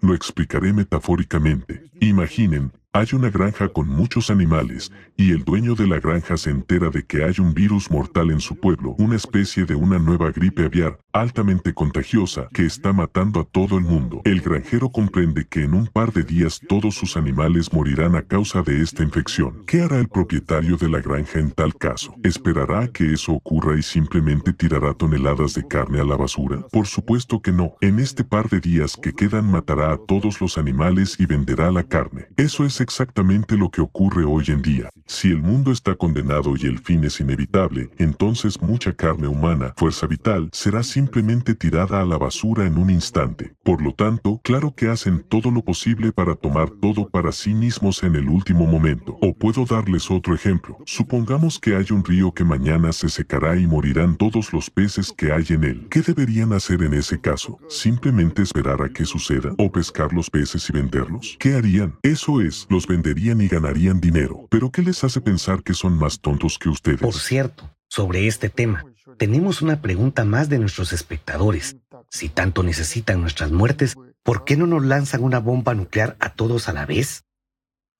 Lo 0.00 0.14
explicaré 0.14 0.72
metafóricamente. 0.72 1.90
Imaginen, 2.00 2.72
Hay 2.94 3.08
una 3.12 3.28
granja 3.28 3.68
con 3.68 3.86
muchos 3.86 4.30
animales, 4.30 4.90
y 5.14 5.32
el 5.32 5.44
dueño 5.44 5.74
de 5.74 5.86
la 5.86 6.00
granja 6.00 6.38
se 6.38 6.48
entera 6.48 6.88
de 6.88 7.04
que 7.04 7.22
hay 7.22 7.34
un 7.38 7.52
virus 7.52 7.90
mortal 7.90 8.30
en 8.30 8.40
su 8.40 8.56
pueblo, 8.56 8.94
una 8.98 9.14
especie 9.14 9.66
de 9.66 9.74
una 9.74 9.98
nueva 9.98 10.30
gripe 10.30 10.64
aviar, 10.64 10.98
altamente 11.12 11.74
contagiosa, 11.74 12.48
que 12.52 12.64
está 12.64 12.94
matando 12.94 13.40
a 13.40 13.44
todo 13.44 13.76
el 13.76 13.84
mundo. 13.84 14.22
El 14.24 14.40
granjero 14.40 14.90
comprende 14.90 15.46
que 15.46 15.64
en 15.64 15.74
un 15.74 15.86
par 15.86 16.14
de 16.14 16.22
días 16.22 16.60
todos 16.66 16.94
sus 16.94 17.18
animales 17.18 17.72
morirán 17.74 18.16
a 18.16 18.22
causa 18.22 18.62
de 18.62 18.80
esta 18.82 19.02
infección. 19.02 19.64
¿Qué 19.66 19.82
hará 19.82 19.98
el 19.98 20.08
propietario 20.08 20.78
de 20.78 20.88
la 20.88 21.00
granja 21.00 21.40
en 21.40 21.50
tal 21.50 21.76
caso? 21.76 22.14
¿Esperará 22.24 22.80
a 22.80 22.88
que 22.88 23.12
eso 23.12 23.32
ocurra 23.32 23.78
y 23.78 23.82
simplemente 23.82 24.54
tirará 24.54 24.94
toneladas 24.94 25.52
de 25.52 25.68
carne 25.68 26.00
a 26.00 26.04
la 26.04 26.16
basura? 26.16 26.66
Por 26.72 26.86
supuesto 26.86 27.42
que 27.42 27.52
no. 27.52 27.74
En 27.82 27.98
este 27.98 28.24
par 28.24 28.48
de 28.48 28.60
días 28.60 28.96
que 28.96 29.07
quedan 29.12 29.50
matará 29.50 29.92
a 29.92 29.98
todos 29.98 30.40
los 30.40 30.58
animales 30.58 31.16
y 31.18 31.26
venderá 31.26 31.70
la 31.70 31.84
carne. 31.84 32.26
Eso 32.36 32.64
es 32.64 32.80
exactamente 32.80 33.56
lo 33.56 33.70
que 33.70 33.80
ocurre 33.80 34.24
hoy 34.24 34.44
en 34.48 34.62
día. 34.62 34.90
Si 35.06 35.28
el 35.30 35.42
mundo 35.42 35.72
está 35.72 35.94
condenado 35.94 36.54
y 36.56 36.66
el 36.66 36.78
fin 36.78 37.04
es 37.04 37.20
inevitable, 37.20 37.90
entonces 37.98 38.60
mucha 38.60 38.92
carne 38.92 39.28
humana, 39.28 39.72
fuerza 39.76 40.06
vital, 40.06 40.50
será 40.52 40.82
simplemente 40.82 41.54
tirada 41.54 42.00
a 42.00 42.04
la 42.04 42.18
basura 42.18 42.66
en 42.66 42.76
un 42.76 42.90
instante. 42.90 43.54
Por 43.64 43.82
lo 43.82 43.94
tanto, 43.94 44.40
claro 44.44 44.74
que 44.74 44.88
hacen 44.88 45.24
todo 45.28 45.50
lo 45.50 45.62
posible 45.62 46.12
para 46.12 46.34
tomar 46.34 46.70
todo 46.70 47.08
para 47.08 47.32
sí 47.32 47.54
mismos 47.54 48.02
en 48.02 48.16
el 48.16 48.28
último 48.28 48.66
momento. 48.66 49.16
O 49.20 49.34
puedo 49.34 49.64
darles 49.64 50.10
otro 50.10 50.34
ejemplo. 50.34 50.78
Supongamos 50.84 51.58
que 51.58 51.74
hay 51.76 51.86
un 51.90 52.04
río 52.04 52.32
que 52.32 52.44
mañana 52.44 52.92
se 52.92 53.08
secará 53.08 53.56
y 53.56 53.66
morirán 53.66 54.16
todos 54.16 54.52
los 54.52 54.70
peces 54.70 55.12
que 55.16 55.32
hay 55.32 55.46
en 55.50 55.64
él. 55.64 55.86
¿Qué 55.90 56.02
deberían 56.02 56.52
hacer 56.52 56.82
en 56.82 56.94
ese 56.94 57.20
caso? 57.20 57.58
¿Simplemente 57.68 58.42
esperar 58.42 58.82
a 58.82 58.88
que 58.88 58.97
suceda? 59.04 59.54
¿O 59.58 59.70
pescar 59.70 60.12
los 60.12 60.30
peces 60.30 60.68
y 60.68 60.72
venderlos? 60.72 61.36
¿Qué 61.38 61.54
harían? 61.54 61.98
Eso 62.02 62.40
es, 62.40 62.66
los 62.70 62.86
venderían 62.86 63.40
y 63.40 63.48
ganarían 63.48 64.00
dinero. 64.00 64.46
Pero 64.50 64.70
¿qué 64.70 64.82
les 64.82 65.04
hace 65.04 65.20
pensar 65.20 65.62
que 65.62 65.74
son 65.74 65.98
más 65.98 66.20
tontos 66.20 66.58
que 66.58 66.68
ustedes? 66.68 67.00
Por 67.00 67.14
cierto, 67.14 67.70
sobre 67.88 68.26
este 68.26 68.48
tema, 68.48 68.84
tenemos 69.16 69.62
una 69.62 69.80
pregunta 69.80 70.24
más 70.24 70.48
de 70.48 70.58
nuestros 70.58 70.92
espectadores. 70.92 71.76
Si 72.10 72.28
tanto 72.28 72.62
necesitan 72.62 73.20
nuestras 73.20 73.50
muertes, 73.50 73.96
¿por 74.22 74.44
qué 74.44 74.56
no 74.56 74.66
nos 74.66 74.84
lanzan 74.84 75.22
una 75.22 75.40
bomba 75.40 75.74
nuclear 75.74 76.16
a 76.20 76.34
todos 76.34 76.68
a 76.68 76.72
la 76.72 76.86
vez? 76.86 77.24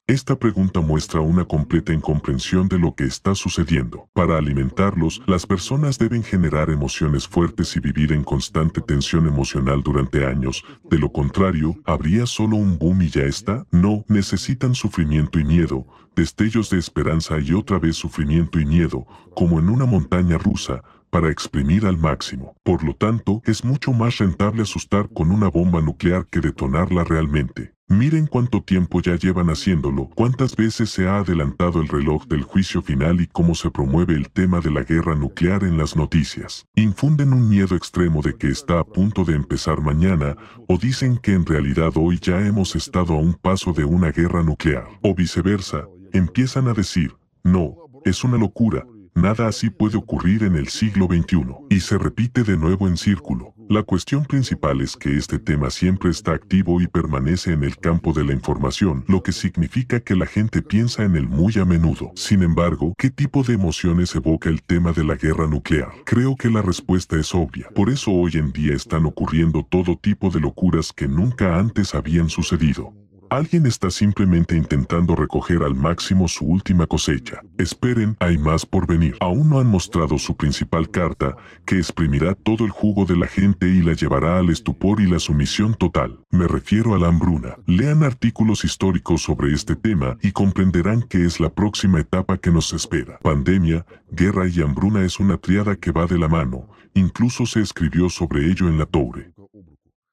Esta 0.08 0.38
pregunta 0.38 0.80
muestra 0.80 1.20
una 1.20 1.44
completa 1.44 1.92
incomprensión 1.92 2.66
de 2.66 2.78
lo 2.78 2.94
que 2.94 3.04
está 3.04 3.34
sucediendo. 3.34 4.08
Para 4.14 4.38
alimentarlos, 4.38 5.20
las 5.26 5.44
personas 5.44 5.98
deben 5.98 6.22
generar 6.22 6.70
emociones 6.70 7.28
fuertes 7.28 7.76
y 7.76 7.80
vivir 7.80 8.12
en 8.14 8.24
constante 8.24 8.80
tensión 8.80 9.26
emocional 9.26 9.82
durante 9.82 10.24
años. 10.24 10.64
De 10.84 10.98
lo 10.98 11.12
contrario, 11.12 11.76
¿habría 11.84 12.24
solo 12.24 12.56
un 12.56 12.78
boom 12.78 13.02
y 13.02 13.10
ya 13.10 13.24
está? 13.24 13.66
No, 13.70 14.06
necesitan 14.08 14.74
sufrimiento 14.74 15.40
y 15.40 15.44
miedo, 15.44 15.86
destellos 16.16 16.70
de 16.70 16.78
esperanza 16.78 17.38
y 17.38 17.52
otra 17.52 17.78
vez 17.78 17.96
sufrimiento 17.96 18.58
y 18.58 18.64
miedo, 18.64 19.06
como 19.34 19.58
en 19.58 19.68
una 19.68 19.84
montaña 19.84 20.38
rusa, 20.38 20.82
para 21.10 21.30
exprimir 21.30 21.86
al 21.86 21.98
máximo. 21.98 22.56
Por 22.62 22.84
lo 22.84 22.94
tanto, 22.94 23.42
es 23.44 23.64
mucho 23.64 23.92
más 23.92 24.18
rentable 24.18 24.62
asustar 24.62 25.08
con 25.08 25.30
una 25.30 25.48
bomba 25.48 25.80
nuclear 25.80 26.26
que 26.26 26.40
detonarla 26.40 27.04
realmente. 27.04 27.74
Miren 27.90 28.26
cuánto 28.26 28.62
tiempo 28.62 29.00
ya 29.00 29.16
llevan 29.16 29.48
haciéndolo, 29.48 30.10
cuántas 30.14 30.54
veces 30.54 30.90
se 30.90 31.08
ha 31.08 31.20
adelantado 31.20 31.80
el 31.80 31.88
reloj 31.88 32.26
del 32.26 32.42
juicio 32.42 32.82
final 32.82 33.22
y 33.22 33.26
cómo 33.26 33.54
se 33.54 33.70
promueve 33.70 34.12
el 34.12 34.28
tema 34.28 34.60
de 34.60 34.70
la 34.70 34.82
guerra 34.82 35.14
nuclear 35.14 35.64
en 35.64 35.78
las 35.78 35.96
noticias. 35.96 36.66
Infunden 36.74 37.32
un 37.32 37.48
miedo 37.48 37.74
extremo 37.74 38.20
de 38.20 38.36
que 38.36 38.48
está 38.48 38.80
a 38.80 38.84
punto 38.84 39.24
de 39.24 39.36
empezar 39.36 39.80
mañana, 39.80 40.36
o 40.68 40.76
dicen 40.76 41.16
que 41.16 41.32
en 41.32 41.46
realidad 41.46 41.92
hoy 41.96 42.18
ya 42.20 42.46
hemos 42.46 42.76
estado 42.76 43.14
a 43.14 43.20
un 43.20 43.32
paso 43.32 43.72
de 43.72 43.84
una 43.84 44.12
guerra 44.12 44.42
nuclear. 44.42 44.86
O 45.00 45.14
viceversa, 45.14 45.86
empiezan 46.12 46.68
a 46.68 46.74
decir, 46.74 47.16
no, 47.42 47.74
es 48.04 48.22
una 48.22 48.36
locura, 48.36 48.86
Nada 49.20 49.48
así 49.48 49.68
puede 49.68 49.96
ocurrir 49.96 50.44
en 50.44 50.54
el 50.54 50.68
siglo 50.68 51.06
XXI, 51.06 51.44
y 51.70 51.80
se 51.80 51.98
repite 51.98 52.44
de 52.44 52.56
nuevo 52.56 52.86
en 52.86 52.96
círculo. 52.96 53.52
La 53.68 53.82
cuestión 53.82 54.24
principal 54.24 54.80
es 54.80 54.96
que 54.96 55.16
este 55.16 55.40
tema 55.40 55.70
siempre 55.70 56.08
está 56.08 56.34
activo 56.34 56.80
y 56.80 56.86
permanece 56.86 57.52
en 57.52 57.64
el 57.64 57.76
campo 57.78 58.12
de 58.12 58.24
la 58.24 58.32
información, 58.32 59.04
lo 59.08 59.24
que 59.24 59.32
significa 59.32 59.98
que 59.98 60.14
la 60.14 60.24
gente 60.24 60.62
piensa 60.62 61.02
en 61.02 61.16
él 61.16 61.28
muy 61.28 61.52
a 61.58 61.64
menudo. 61.64 62.12
Sin 62.14 62.44
embargo, 62.44 62.94
¿qué 62.96 63.10
tipo 63.10 63.42
de 63.42 63.54
emociones 63.54 64.14
evoca 64.14 64.50
el 64.50 64.62
tema 64.62 64.92
de 64.92 65.02
la 65.02 65.16
guerra 65.16 65.48
nuclear? 65.48 65.90
Creo 66.04 66.36
que 66.36 66.48
la 66.48 66.62
respuesta 66.62 67.16
es 67.18 67.34
obvia. 67.34 67.68
Por 67.74 67.90
eso 67.90 68.12
hoy 68.12 68.34
en 68.34 68.52
día 68.52 68.72
están 68.72 69.04
ocurriendo 69.04 69.66
todo 69.68 69.98
tipo 69.98 70.30
de 70.30 70.38
locuras 70.38 70.92
que 70.92 71.08
nunca 71.08 71.58
antes 71.58 71.92
habían 71.92 72.30
sucedido. 72.30 72.94
Alguien 73.30 73.66
está 73.66 73.90
simplemente 73.90 74.56
intentando 74.56 75.14
recoger 75.14 75.62
al 75.62 75.74
máximo 75.74 76.28
su 76.28 76.46
última 76.46 76.86
cosecha. 76.86 77.42
Esperen, 77.58 78.16
hay 78.20 78.38
más 78.38 78.64
por 78.64 78.86
venir. 78.86 79.16
Aún 79.20 79.50
no 79.50 79.60
han 79.60 79.66
mostrado 79.66 80.16
su 80.18 80.34
principal 80.34 80.90
carta, 80.90 81.36
que 81.66 81.76
exprimirá 81.76 82.34
todo 82.34 82.64
el 82.64 82.70
jugo 82.70 83.04
de 83.04 83.16
la 83.16 83.26
gente 83.26 83.68
y 83.68 83.82
la 83.82 83.92
llevará 83.92 84.38
al 84.38 84.48
estupor 84.48 85.00
y 85.00 85.06
la 85.06 85.18
sumisión 85.18 85.74
total. 85.74 86.20
Me 86.30 86.48
refiero 86.48 86.94
a 86.94 86.98
la 86.98 87.08
hambruna. 87.08 87.56
Lean 87.66 88.02
artículos 88.02 88.64
históricos 88.64 89.22
sobre 89.22 89.52
este 89.52 89.76
tema 89.76 90.16
y 90.22 90.32
comprenderán 90.32 91.02
que 91.02 91.26
es 91.26 91.38
la 91.38 91.50
próxima 91.50 92.00
etapa 92.00 92.38
que 92.38 92.50
nos 92.50 92.72
espera. 92.72 93.18
Pandemia, 93.18 93.84
guerra 94.10 94.48
y 94.48 94.62
hambruna 94.62 95.04
es 95.04 95.20
una 95.20 95.36
triada 95.36 95.76
que 95.76 95.92
va 95.92 96.06
de 96.06 96.18
la 96.18 96.28
mano. 96.28 96.66
Incluso 96.94 97.44
se 97.44 97.60
escribió 97.60 98.08
sobre 98.08 98.46
ello 98.50 98.68
en 98.68 98.78
la 98.78 98.86
Toure. 98.86 99.32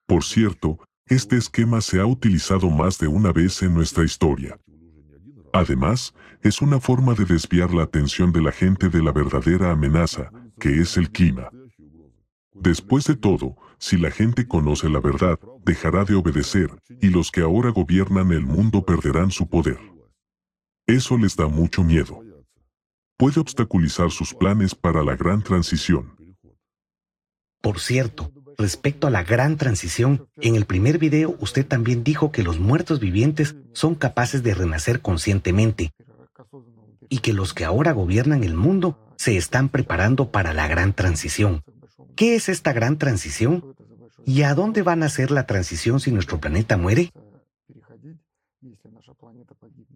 Por 0.05 0.23
cierto, 0.23 0.79
este 1.07 1.37
esquema 1.37 1.81
se 1.81 1.99
ha 1.99 2.05
utilizado 2.05 2.69
más 2.69 2.97
de 2.97 3.07
una 3.07 3.31
vez 3.31 3.61
en 3.61 3.73
nuestra 3.73 4.03
historia. 4.03 4.57
Además, 5.53 6.13
es 6.41 6.61
una 6.61 6.79
forma 6.79 7.13
de 7.13 7.25
desviar 7.25 7.73
la 7.73 7.83
atención 7.83 8.31
de 8.31 8.41
la 8.41 8.51
gente 8.51 8.89
de 8.89 9.03
la 9.03 9.11
verdadera 9.11 9.71
amenaza, 9.71 10.31
que 10.59 10.81
es 10.81 10.97
el 10.97 11.11
clima. 11.11 11.49
Después 12.53 13.05
de 13.05 13.15
todo, 13.15 13.55
si 13.77 13.97
la 13.97 14.09
gente 14.09 14.47
conoce 14.47 14.89
la 14.89 14.99
verdad, 14.99 15.39
dejará 15.63 16.05
de 16.05 16.15
obedecer, 16.15 16.71
y 17.01 17.09
los 17.09 17.29
que 17.29 17.41
ahora 17.41 17.69
gobiernan 17.69 18.31
el 18.31 18.45
mundo 18.45 18.83
perderán 18.83 19.29
su 19.29 19.47
poder. 19.47 19.79
Eso 20.87 21.17
les 21.17 21.35
da 21.35 21.47
mucho 21.47 21.83
miedo. 21.83 22.23
Puede 23.17 23.39
obstaculizar 23.39 24.11
sus 24.11 24.33
planes 24.33 24.73
para 24.73 25.03
la 25.03 25.15
gran 25.15 25.41
transición. 25.43 26.15
Por 27.61 27.79
cierto, 27.79 28.31
Respecto 28.57 29.07
a 29.07 29.09
la 29.09 29.23
gran 29.23 29.57
transición, 29.57 30.27
en 30.37 30.55
el 30.55 30.65
primer 30.65 30.97
video 30.97 31.35
usted 31.39 31.65
también 31.65 32.03
dijo 32.03 32.31
que 32.31 32.43
los 32.43 32.59
muertos 32.59 32.99
vivientes 32.99 33.55
son 33.73 33.95
capaces 33.95 34.43
de 34.43 34.53
renacer 34.53 35.01
conscientemente 35.01 35.93
y 37.09 37.19
que 37.19 37.33
los 37.33 37.53
que 37.53 37.65
ahora 37.65 37.91
gobiernan 37.91 38.43
el 38.43 38.55
mundo 38.55 38.97
se 39.17 39.37
están 39.37 39.69
preparando 39.69 40.31
para 40.31 40.53
la 40.53 40.67
gran 40.67 40.93
transición. 40.93 41.63
¿Qué 42.15 42.35
es 42.35 42.49
esta 42.49 42.71
gran 42.71 42.97
transición? 42.97 43.75
¿Y 44.25 44.43
a 44.43 44.55
dónde 44.55 44.81
van 44.81 45.03
a 45.03 45.09
ser 45.09 45.31
la 45.31 45.45
transición 45.45 45.99
si 45.99 46.11
nuestro 46.11 46.39
planeta 46.39 46.77
muere? 46.77 47.11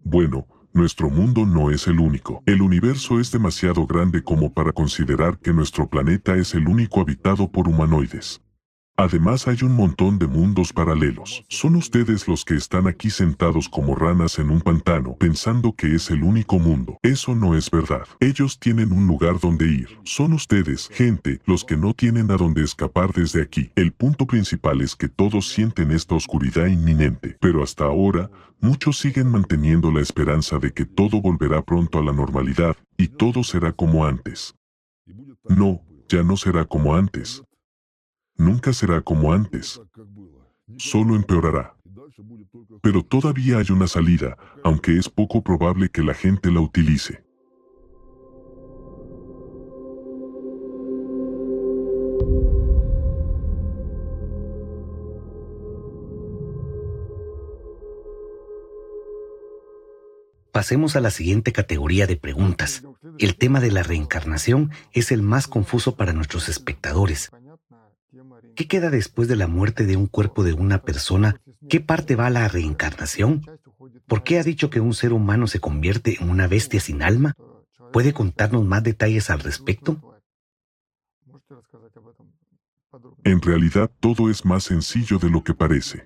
Bueno, 0.04 0.46
nuestro 0.72 1.08
mundo 1.08 1.46
no 1.46 1.70
es 1.70 1.86
el 1.86 1.98
único. 1.98 2.42
El 2.46 2.62
universo 2.62 3.20
es 3.20 3.32
demasiado 3.32 3.86
grande 3.86 4.22
como 4.22 4.52
para 4.52 4.72
considerar 4.72 5.38
que 5.38 5.52
nuestro 5.52 5.88
planeta 5.88 6.36
es 6.36 6.54
el 6.54 6.68
único 6.68 7.00
habitado 7.00 7.50
por 7.50 7.68
humanoides. 7.68 8.40
Además 9.00 9.48
hay 9.48 9.56
un 9.62 9.72
montón 9.72 10.18
de 10.18 10.26
mundos 10.26 10.74
paralelos. 10.74 11.42
Son 11.48 11.74
ustedes 11.74 12.28
los 12.28 12.44
que 12.44 12.54
están 12.54 12.86
aquí 12.86 13.08
sentados 13.08 13.66
como 13.66 13.94
ranas 13.94 14.38
en 14.38 14.50
un 14.50 14.60
pantano, 14.60 15.16
pensando 15.16 15.72
que 15.72 15.94
es 15.94 16.10
el 16.10 16.22
único 16.22 16.58
mundo. 16.58 16.98
Eso 17.02 17.34
no 17.34 17.56
es 17.56 17.70
verdad. 17.70 18.06
Ellos 18.20 18.58
tienen 18.58 18.92
un 18.92 19.06
lugar 19.06 19.40
donde 19.40 19.68
ir. 19.68 19.88
Son 20.04 20.34
ustedes, 20.34 20.90
gente, 20.92 21.40
los 21.46 21.64
que 21.64 21.78
no 21.78 21.94
tienen 21.94 22.30
a 22.30 22.36
dónde 22.36 22.62
escapar 22.62 23.14
desde 23.14 23.40
aquí. 23.40 23.70
El 23.74 23.92
punto 23.92 24.26
principal 24.26 24.82
es 24.82 24.94
que 24.94 25.08
todos 25.08 25.48
sienten 25.48 25.92
esta 25.92 26.14
oscuridad 26.14 26.66
inminente. 26.66 27.38
Pero 27.40 27.62
hasta 27.62 27.84
ahora, 27.84 28.30
muchos 28.60 28.98
siguen 28.98 29.30
manteniendo 29.30 29.90
la 29.90 30.02
esperanza 30.02 30.58
de 30.58 30.74
que 30.74 30.84
todo 30.84 31.22
volverá 31.22 31.62
pronto 31.62 32.00
a 32.00 32.02
la 32.02 32.12
normalidad, 32.12 32.76
y 32.98 33.08
todo 33.08 33.44
será 33.44 33.72
como 33.72 34.04
antes. 34.04 34.54
No, 35.48 35.80
ya 36.06 36.22
no 36.22 36.36
será 36.36 36.66
como 36.66 36.94
antes 36.94 37.42
nunca 38.40 38.72
será 38.72 39.02
como 39.02 39.32
antes. 39.32 39.80
Solo 40.78 41.14
empeorará. 41.14 41.76
Pero 42.82 43.02
todavía 43.04 43.58
hay 43.58 43.70
una 43.70 43.86
salida, 43.86 44.36
aunque 44.64 44.96
es 44.96 45.08
poco 45.08 45.42
probable 45.42 45.90
que 45.90 46.02
la 46.02 46.14
gente 46.14 46.50
la 46.50 46.60
utilice. 46.60 47.22
Pasemos 60.52 60.96
a 60.96 61.00
la 61.00 61.10
siguiente 61.10 61.52
categoría 61.52 62.06
de 62.06 62.16
preguntas. 62.16 62.82
El 63.18 63.36
tema 63.36 63.60
de 63.60 63.70
la 63.70 63.82
reencarnación 63.82 64.70
es 64.92 65.12
el 65.12 65.22
más 65.22 65.46
confuso 65.46 65.96
para 65.96 66.12
nuestros 66.12 66.48
espectadores. 66.48 67.30
¿Qué 68.60 68.68
queda 68.68 68.90
después 68.90 69.26
de 69.26 69.36
la 69.36 69.46
muerte 69.46 69.86
de 69.86 69.96
un 69.96 70.06
cuerpo 70.06 70.44
de 70.44 70.52
una 70.52 70.82
persona? 70.82 71.40
¿Qué 71.70 71.80
parte 71.80 72.14
va 72.14 72.26
a 72.26 72.30
la 72.30 72.46
reencarnación? 72.46 73.40
¿Por 74.06 74.22
qué 74.22 74.38
ha 74.38 74.42
dicho 74.42 74.68
que 74.68 74.80
un 74.80 74.92
ser 74.92 75.14
humano 75.14 75.46
se 75.46 75.60
convierte 75.60 76.18
en 76.20 76.28
una 76.28 76.46
bestia 76.46 76.78
sin 76.78 77.02
alma? 77.02 77.34
¿Puede 77.90 78.12
contarnos 78.12 78.66
más 78.66 78.82
detalles 78.82 79.30
al 79.30 79.40
respecto? 79.40 80.20
En 83.24 83.40
realidad 83.40 83.90
todo 83.98 84.28
es 84.28 84.44
más 84.44 84.64
sencillo 84.64 85.18
de 85.18 85.30
lo 85.30 85.42
que 85.42 85.54
parece. 85.54 86.04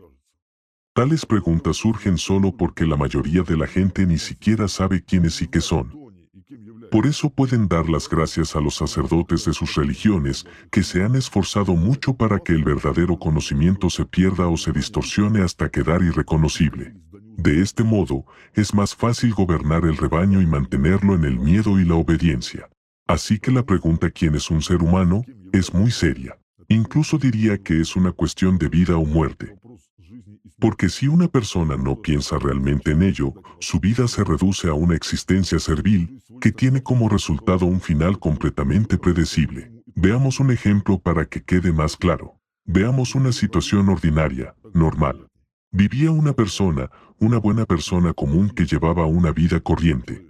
Tales 0.92 1.26
preguntas 1.26 1.78
surgen 1.78 2.18
solo 2.18 2.56
porque 2.56 2.86
la 2.86 2.96
mayoría 2.96 3.42
de 3.42 3.56
la 3.56 3.66
gente 3.66 4.06
ni 4.06 4.18
siquiera 4.18 4.68
sabe 4.68 5.02
quiénes 5.02 5.42
y 5.42 5.48
qué 5.48 5.60
son. 5.60 6.03
Por 6.94 7.08
eso 7.08 7.28
pueden 7.28 7.66
dar 7.66 7.88
las 7.88 8.08
gracias 8.08 8.54
a 8.54 8.60
los 8.60 8.76
sacerdotes 8.76 9.44
de 9.44 9.52
sus 9.52 9.74
religiones 9.74 10.46
que 10.70 10.84
se 10.84 11.02
han 11.02 11.16
esforzado 11.16 11.74
mucho 11.74 12.14
para 12.14 12.38
que 12.38 12.52
el 12.52 12.62
verdadero 12.62 13.18
conocimiento 13.18 13.90
se 13.90 14.04
pierda 14.04 14.46
o 14.46 14.56
se 14.56 14.70
distorsione 14.70 15.42
hasta 15.42 15.68
quedar 15.70 16.04
irreconocible. 16.04 16.94
De 17.36 17.60
este 17.60 17.82
modo, 17.82 18.24
es 18.54 18.72
más 18.72 18.94
fácil 18.94 19.34
gobernar 19.34 19.84
el 19.86 19.96
rebaño 19.96 20.40
y 20.40 20.46
mantenerlo 20.46 21.16
en 21.16 21.24
el 21.24 21.40
miedo 21.40 21.80
y 21.80 21.84
la 21.84 21.96
obediencia. 21.96 22.70
Así 23.08 23.40
que 23.40 23.50
la 23.50 23.66
pregunta 23.66 24.12
quién 24.12 24.36
es 24.36 24.48
un 24.48 24.62
ser 24.62 24.80
humano 24.80 25.24
es 25.52 25.74
muy 25.74 25.90
seria. 25.90 26.38
Incluso 26.68 27.18
diría 27.18 27.58
que 27.58 27.80
es 27.80 27.96
una 27.96 28.12
cuestión 28.12 28.56
de 28.56 28.68
vida 28.68 28.96
o 28.96 29.04
muerte. 29.04 29.56
Porque 30.64 30.88
si 30.88 31.08
una 31.08 31.28
persona 31.28 31.76
no 31.76 32.00
piensa 32.00 32.38
realmente 32.38 32.92
en 32.92 33.02
ello, 33.02 33.34
su 33.60 33.80
vida 33.80 34.08
se 34.08 34.24
reduce 34.24 34.66
a 34.66 34.72
una 34.72 34.94
existencia 34.96 35.58
servil, 35.58 36.22
que 36.40 36.52
tiene 36.52 36.82
como 36.82 37.10
resultado 37.10 37.66
un 37.66 37.82
final 37.82 38.18
completamente 38.18 38.96
predecible. 38.96 39.70
Veamos 39.94 40.40
un 40.40 40.50
ejemplo 40.50 40.98
para 40.98 41.26
que 41.26 41.44
quede 41.44 41.70
más 41.70 41.98
claro. 41.98 42.40
Veamos 42.64 43.14
una 43.14 43.30
situación 43.32 43.90
ordinaria, 43.90 44.54
normal. 44.72 45.26
Vivía 45.70 46.10
una 46.10 46.32
persona, 46.32 46.90
una 47.18 47.36
buena 47.36 47.66
persona 47.66 48.14
común 48.14 48.48
que 48.48 48.64
llevaba 48.64 49.04
una 49.04 49.32
vida 49.32 49.60
corriente. 49.60 50.26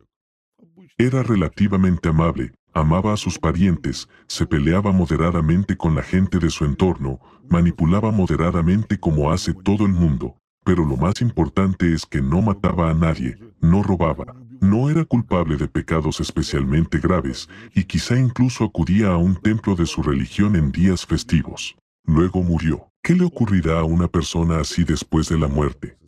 Era 0.98 1.22
relativamente 1.22 2.08
amable, 2.08 2.54
amaba 2.72 3.12
a 3.12 3.16
sus 3.16 3.38
parientes, 3.38 4.08
se 4.26 4.46
peleaba 4.46 4.90
moderadamente 4.90 5.76
con 5.76 5.94
la 5.94 6.02
gente 6.02 6.40
de 6.40 6.50
su 6.50 6.64
entorno, 6.64 7.20
manipulaba 7.48 8.10
moderadamente 8.10 8.98
como 8.98 9.30
hace 9.30 9.52
todo 9.54 9.86
el 9.86 9.92
mundo, 9.92 10.36
pero 10.64 10.84
lo 10.84 10.96
más 10.96 11.20
importante 11.20 11.92
es 11.92 12.06
que 12.06 12.22
no 12.22 12.42
mataba 12.42 12.90
a 12.90 12.94
nadie, 12.94 13.38
no 13.60 13.82
robaba, 13.82 14.34
no 14.60 14.88
era 14.90 15.04
culpable 15.04 15.56
de 15.56 15.68
pecados 15.68 16.20
especialmente 16.20 16.98
graves, 16.98 17.48
y 17.74 17.84
quizá 17.84 18.18
incluso 18.18 18.64
acudía 18.64 19.08
a 19.08 19.16
un 19.16 19.36
templo 19.36 19.74
de 19.74 19.86
su 19.86 20.02
religión 20.02 20.56
en 20.56 20.72
días 20.72 21.04
festivos. 21.06 21.76
Luego 22.04 22.42
murió. 22.42 22.88
¿Qué 23.02 23.14
le 23.14 23.24
ocurrirá 23.24 23.80
a 23.80 23.84
una 23.84 24.08
persona 24.08 24.60
así 24.60 24.84
después 24.84 25.28
de 25.28 25.38
la 25.38 25.48
muerte? 25.48 25.98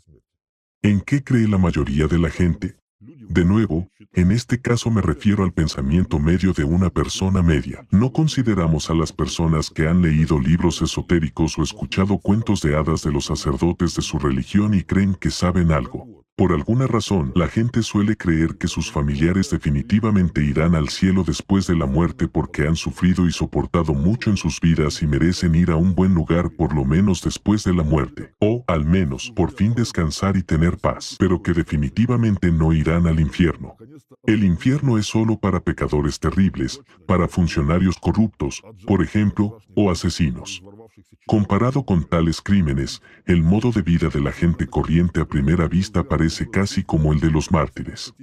¿En 0.82 1.00
qué 1.00 1.22
cree 1.22 1.46
la 1.46 1.58
mayoría 1.58 2.06
de 2.06 2.18
la 2.18 2.30
gente? 2.30 2.76
De 3.28 3.44
nuevo, 3.44 3.88
en 4.12 4.30
este 4.30 4.60
caso 4.60 4.90
me 4.90 5.02
refiero 5.02 5.44
al 5.44 5.52
pensamiento 5.52 6.18
medio 6.18 6.52
de 6.52 6.64
una 6.64 6.90
persona 6.90 7.42
media. 7.42 7.86
No 7.90 8.12
consideramos 8.12 8.88
a 8.88 8.94
las 8.94 9.12
personas 9.12 9.68
que 9.68 9.88
han 9.88 10.00
leído 10.00 10.38
libros 10.38 10.80
esotéricos 10.80 11.58
o 11.58 11.62
escuchado 11.62 12.18
cuentos 12.18 12.62
de 12.62 12.76
hadas 12.76 13.02
de 13.02 13.12
los 13.12 13.26
sacerdotes 13.26 13.94
de 13.96 14.02
su 14.02 14.18
religión 14.18 14.74
y 14.74 14.82
creen 14.82 15.14
que 15.14 15.30
saben 15.30 15.72
algo. 15.72 16.15
Por 16.38 16.52
alguna 16.52 16.86
razón, 16.86 17.32
la 17.34 17.48
gente 17.48 17.82
suele 17.82 18.14
creer 18.14 18.58
que 18.58 18.68
sus 18.68 18.92
familiares 18.92 19.48
definitivamente 19.48 20.44
irán 20.44 20.74
al 20.74 20.90
cielo 20.90 21.24
después 21.26 21.66
de 21.66 21.74
la 21.74 21.86
muerte 21.86 22.28
porque 22.28 22.66
han 22.68 22.76
sufrido 22.76 23.26
y 23.26 23.32
soportado 23.32 23.94
mucho 23.94 24.28
en 24.28 24.36
sus 24.36 24.60
vidas 24.60 25.02
y 25.02 25.06
merecen 25.06 25.54
ir 25.54 25.70
a 25.70 25.76
un 25.76 25.94
buen 25.94 26.12
lugar 26.12 26.50
por 26.50 26.74
lo 26.74 26.84
menos 26.84 27.22
después 27.22 27.64
de 27.64 27.72
la 27.72 27.82
muerte, 27.82 28.34
o 28.38 28.62
al 28.66 28.84
menos 28.84 29.32
por 29.34 29.50
fin 29.50 29.72
descansar 29.72 30.36
y 30.36 30.42
tener 30.42 30.76
paz, 30.76 31.16
pero 31.18 31.40
que 31.40 31.54
definitivamente 31.54 32.52
no 32.52 32.74
irán 32.74 33.06
al 33.06 33.18
infierno. 33.18 33.74
El 34.24 34.44
infierno 34.44 34.98
es 34.98 35.06
solo 35.06 35.38
para 35.38 35.60
pecadores 35.60 36.20
terribles, 36.20 36.82
para 37.06 37.28
funcionarios 37.28 37.96
corruptos, 37.96 38.62
por 38.86 39.02
ejemplo, 39.02 39.58
o 39.74 39.90
asesinos. 39.90 40.62
Comparado 41.28 41.84
con 41.84 42.04
tales 42.04 42.40
crímenes, 42.40 43.02
el 43.24 43.42
modo 43.42 43.72
de 43.72 43.82
vida 43.82 44.08
de 44.08 44.20
la 44.20 44.30
gente 44.30 44.68
corriente 44.68 45.20
a 45.20 45.24
primera 45.24 45.66
vista 45.66 46.04
parece 46.04 46.48
casi 46.48 46.84
como 46.84 47.12
el 47.12 47.18
de 47.18 47.32
los 47.32 47.50
mártires. 47.50 48.14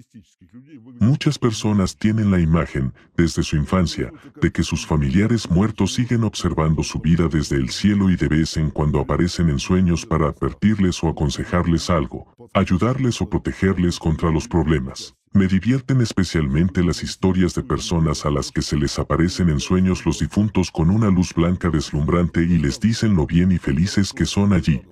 Muchas 1.01 1.37
personas 1.37 1.97
tienen 1.97 2.31
la 2.31 2.39
imagen, 2.39 2.93
desde 3.17 3.43
su 3.43 3.57
infancia, 3.57 4.09
de 4.41 4.53
que 4.53 4.63
sus 4.63 4.87
familiares 4.87 5.49
muertos 5.51 5.93
siguen 5.93 6.23
observando 6.23 6.81
su 6.81 6.99
vida 6.99 7.27
desde 7.27 7.57
el 7.57 7.71
cielo 7.71 8.09
y 8.09 8.15
de 8.15 8.29
vez 8.29 8.55
en 8.55 8.69
cuando 8.69 9.01
aparecen 9.01 9.49
en 9.49 9.59
sueños 9.59 10.05
para 10.05 10.29
advertirles 10.29 11.03
o 11.03 11.09
aconsejarles 11.09 11.89
algo, 11.89 12.33
ayudarles 12.53 13.21
o 13.21 13.29
protegerles 13.29 13.99
contra 13.99 14.31
los 14.31 14.47
problemas. 14.47 15.13
Me 15.33 15.47
divierten 15.47 15.99
especialmente 15.99 16.83
las 16.83 17.01
historias 17.01 17.55
de 17.55 17.63
personas 17.63 18.23
a 18.23 18.29
las 18.29 18.51
que 18.51 18.61
se 18.61 18.77
les 18.77 18.99
aparecen 18.99 19.49
en 19.49 19.59
sueños 19.59 20.05
los 20.05 20.19
difuntos 20.19 20.69
con 20.69 20.91
una 20.91 21.09
luz 21.09 21.33
blanca 21.33 21.71
deslumbrante 21.71 22.43
y 22.43 22.59
les 22.59 22.79
dicen 22.79 23.15
lo 23.15 23.25
bien 23.25 23.51
y 23.51 23.57
felices 23.57 24.13
que 24.13 24.25
son 24.25 24.53
allí. 24.53 24.83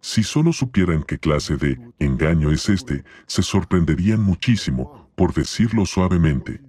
Si 0.00 0.22
solo 0.22 0.54
supieran 0.54 1.02
qué 1.02 1.18
clase 1.18 1.58
de 1.58 1.78
engaño 1.98 2.50
es 2.50 2.70
este, 2.70 3.04
se 3.26 3.42
sorprenderían 3.42 4.20
muchísimo, 4.22 5.12
por 5.14 5.34
decirlo 5.34 5.84
suavemente. 5.84 6.62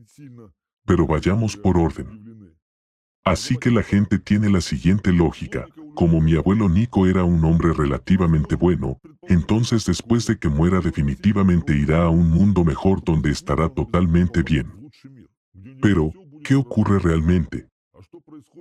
Pero 0.85 1.07
vayamos 1.07 1.55
por 1.55 1.77
orden. 1.77 2.53
Así 3.23 3.55
que 3.55 3.71
la 3.71 3.83
gente 3.83 4.19
tiene 4.19 4.49
la 4.49 4.59
siguiente 4.59 5.13
lógica, 5.13 5.67
como 5.95 6.21
mi 6.21 6.35
abuelo 6.35 6.69
Nico 6.69 7.07
era 7.07 7.23
un 7.23 7.43
hombre 7.45 7.73
relativamente 7.73 8.55
bueno, 8.55 8.99
entonces 9.27 9.85
después 9.85 10.25
de 10.27 10.37
que 10.37 10.49
muera 10.49 10.79
definitivamente 10.79 11.75
irá 11.75 12.03
a 12.03 12.09
un 12.09 12.29
mundo 12.29 12.63
mejor 12.63 13.03
donde 13.03 13.31
estará 13.31 13.69
totalmente 13.69 14.43
bien. 14.43 14.71
Pero, 15.81 16.11
¿qué 16.43 16.55
ocurre 16.55 16.99
realmente? 16.99 17.67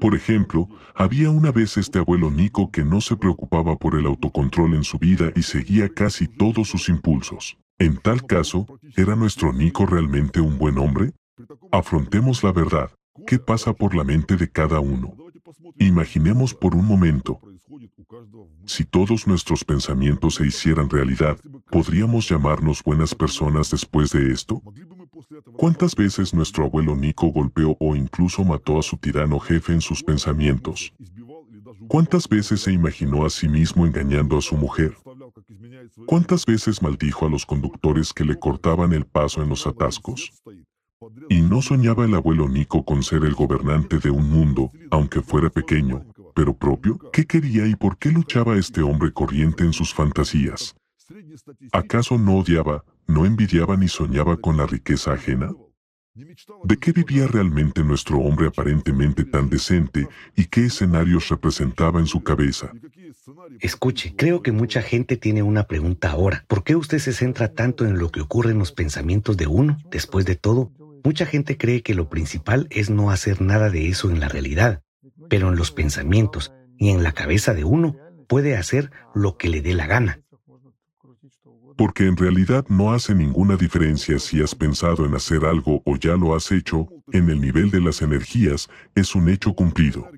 Por 0.00 0.14
ejemplo, 0.14 0.68
había 0.94 1.30
una 1.30 1.52
vez 1.52 1.76
este 1.76 1.98
abuelo 1.98 2.30
Nico 2.30 2.70
que 2.70 2.84
no 2.84 3.00
se 3.00 3.16
preocupaba 3.16 3.76
por 3.76 3.94
el 3.94 4.06
autocontrol 4.06 4.74
en 4.74 4.84
su 4.84 4.98
vida 4.98 5.32
y 5.34 5.42
seguía 5.42 5.88
casi 5.88 6.26
todos 6.26 6.68
sus 6.68 6.88
impulsos. 6.88 7.56
En 7.78 7.96
tal 7.96 8.26
caso, 8.26 8.66
¿era 8.96 9.16
nuestro 9.16 9.52
Nico 9.52 9.86
realmente 9.86 10.40
un 10.40 10.58
buen 10.58 10.78
hombre? 10.78 11.12
Afrontemos 11.70 12.42
la 12.42 12.52
verdad. 12.52 12.90
¿Qué 13.26 13.38
pasa 13.38 13.72
por 13.72 13.94
la 13.94 14.04
mente 14.04 14.36
de 14.36 14.50
cada 14.50 14.80
uno? 14.80 15.14
Imaginemos 15.78 16.54
por 16.54 16.74
un 16.74 16.84
momento, 16.84 17.40
si 18.66 18.84
todos 18.84 19.26
nuestros 19.26 19.64
pensamientos 19.64 20.36
se 20.36 20.46
hicieran 20.46 20.88
realidad, 20.88 21.38
¿podríamos 21.70 22.28
llamarnos 22.28 22.82
buenas 22.82 23.14
personas 23.14 23.70
después 23.70 24.10
de 24.12 24.32
esto? 24.32 24.62
¿Cuántas 25.56 25.94
veces 25.94 26.34
nuestro 26.34 26.64
abuelo 26.64 26.96
Nico 26.96 27.28
golpeó 27.28 27.76
o 27.80 27.96
incluso 27.96 28.44
mató 28.44 28.78
a 28.78 28.82
su 28.82 28.96
tirano 28.96 29.38
jefe 29.40 29.72
en 29.72 29.80
sus 29.80 30.02
pensamientos? 30.02 30.92
¿Cuántas 31.88 32.28
veces 32.28 32.60
se 32.60 32.72
imaginó 32.72 33.24
a 33.24 33.30
sí 33.30 33.48
mismo 33.48 33.86
engañando 33.86 34.38
a 34.38 34.42
su 34.42 34.56
mujer? 34.56 34.96
¿Cuántas 36.06 36.46
veces 36.46 36.82
maldijo 36.82 37.26
a 37.26 37.30
los 37.30 37.44
conductores 37.44 38.12
que 38.12 38.24
le 38.24 38.38
cortaban 38.38 38.92
el 38.92 39.04
paso 39.04 39.42
en 39.42 39.48
los 39.48 39.66
atascos? 39.66 40.32
Y 41.28 41.40
no 41.42 41.62
soñaba 41.62 42.04
el 42.04 42.14
abuelo 42.14 42.48
Nico 42.48 42.84
con 42.84 43.02
ser 43.02 43.24
el 43.24 43.34
gobernante 43.34 43.98
de 43.98 44.10
un 44.10 44.28
mundo, 44.30 44.70
aunque 44.90 45.20
fuera 45.20 45.50
pequeño, 45.50 46.04
pero 46.34 46.56
propio. 46.56 46.98
¿Qué 47.12 47.26
quería 47.26 47.66
y 47.66 47.76
por 47.76 47.98
qué 47.98 48.10
luchaba 48.10 48.56
este 48.56 48.82
hombre 48.82 49.12
corriente 49.12 49.64
en 49.64 49.72
sus 49.72 49.92
fantasías? 49.94 50.74
¿Acaso 51.72 52.18
no 52.18 52.36
odiaba, 52.36 52.84
no 53.06 53.26
envidiaba 53.26 53.76
ni 53.76 53.88
soñaba 53.88 54.36
con 54.36 54.56
la 54.56 54.66
riqueza 54.66 55.12
ajena? 55.12 55.50
¿De 56.64 56.76
qué 56.76 56.92
vivía 56.92 57.26
realmente 57.26 57.82
nuestro 57.82 58.18
hombre 58.18 58.48
aparentemente 58.48 59.24
tan 59.24 59.48
decente 59.48 60.08
y 60.36 60.44
qué 60.44 60.66
escenarios 60.66 61.30
representaba 61.30 62.00
en 62.00 62.06
su 62.06 62.22
cabeza? 62.22 62.70
Escuche, 63.60 64.14
creo 64.14 64.42
que 64.42 64.52
mucha 64.52 64.82
gente 64.82 65.16
tiene 65.16 65.42
una 65.42 65.66
pregunta 65.66 66.10
ahora. 66.10 66.44
¿Por 66.48 66.64
qué 66.64 66.76
usted 66.76 66.98
se 66.98 67.14
centra 67.14 67.52
tanto 67.52 67.86
en 67.86 67.98
lo 67.98 68.10
que 68.10 68.20
ocurre 68.20 68.50
en 68.50 68.58
los 68.58 68.72
pensamientos 68.72 69.38
de 69.38 69.46
uno? 69.46 69.78
Después 69.90 70.26
de 70.26 70.36
todo, 70.36 70.70
Mucha 71.04 71.26
gente 71.26 71.56
cree 71.56 71.82
que 71.82 71.94
lo 71.94 72.08
principal 72.08 72.66
es 72.70 72.90
no 72.90 73.10
hacer 73.10 73.40
nada 73.40 73.70
de 73.70 73.88
eso 73.88 74.10
en 74.10 74.20
la 74.20 74.28
realidad, 74.28 74.82
pero 75.28 75.48
en 75.48 75.56
los 75.56 75.72
pensamientos 75.72 76.52
y 76.78 76.90
en 76.90 77.02
la 77.02 77.12
cabeza 77.12 77.54
de 77.54 77.64
uno 77.64 77.96
puede 78.28 78.56
hacer 78.56 78.90
lo 79.14 79.36
que 79.36 79.48
le 79.48 79.62
dé 79.62 79.74
la 79.74 79.86
gana. 79.86 80.20
Porque 81.76 82.06
en 82.06 82.16
realidad 82.16 82.64
no 82.68 82.92
hace 82.92 83.14
ninguna 83.14 83.56
diferencia 83.56 84.18
si 84.18 84.42
has 84.42 84.54
pensado 84.54 85.04
en 85.04 85.14
hacer 85.14 85.44
algo 85.44 85.82
o 85.84 85.96
ya 85.96 86.16
lo 86.16 86.34
has 86.34 86.52
hecho, 86.52 86.88
en 87.12 87.30
el 87.30 87.40
nivel 87.40 87.70
de 87.70 87.80
las 87.80 88.02
energías 88.02 88.68
es 88.94 89.14
un 89.14 89.28
hecho 89.28 89.54
cumplido. 89.54 90.08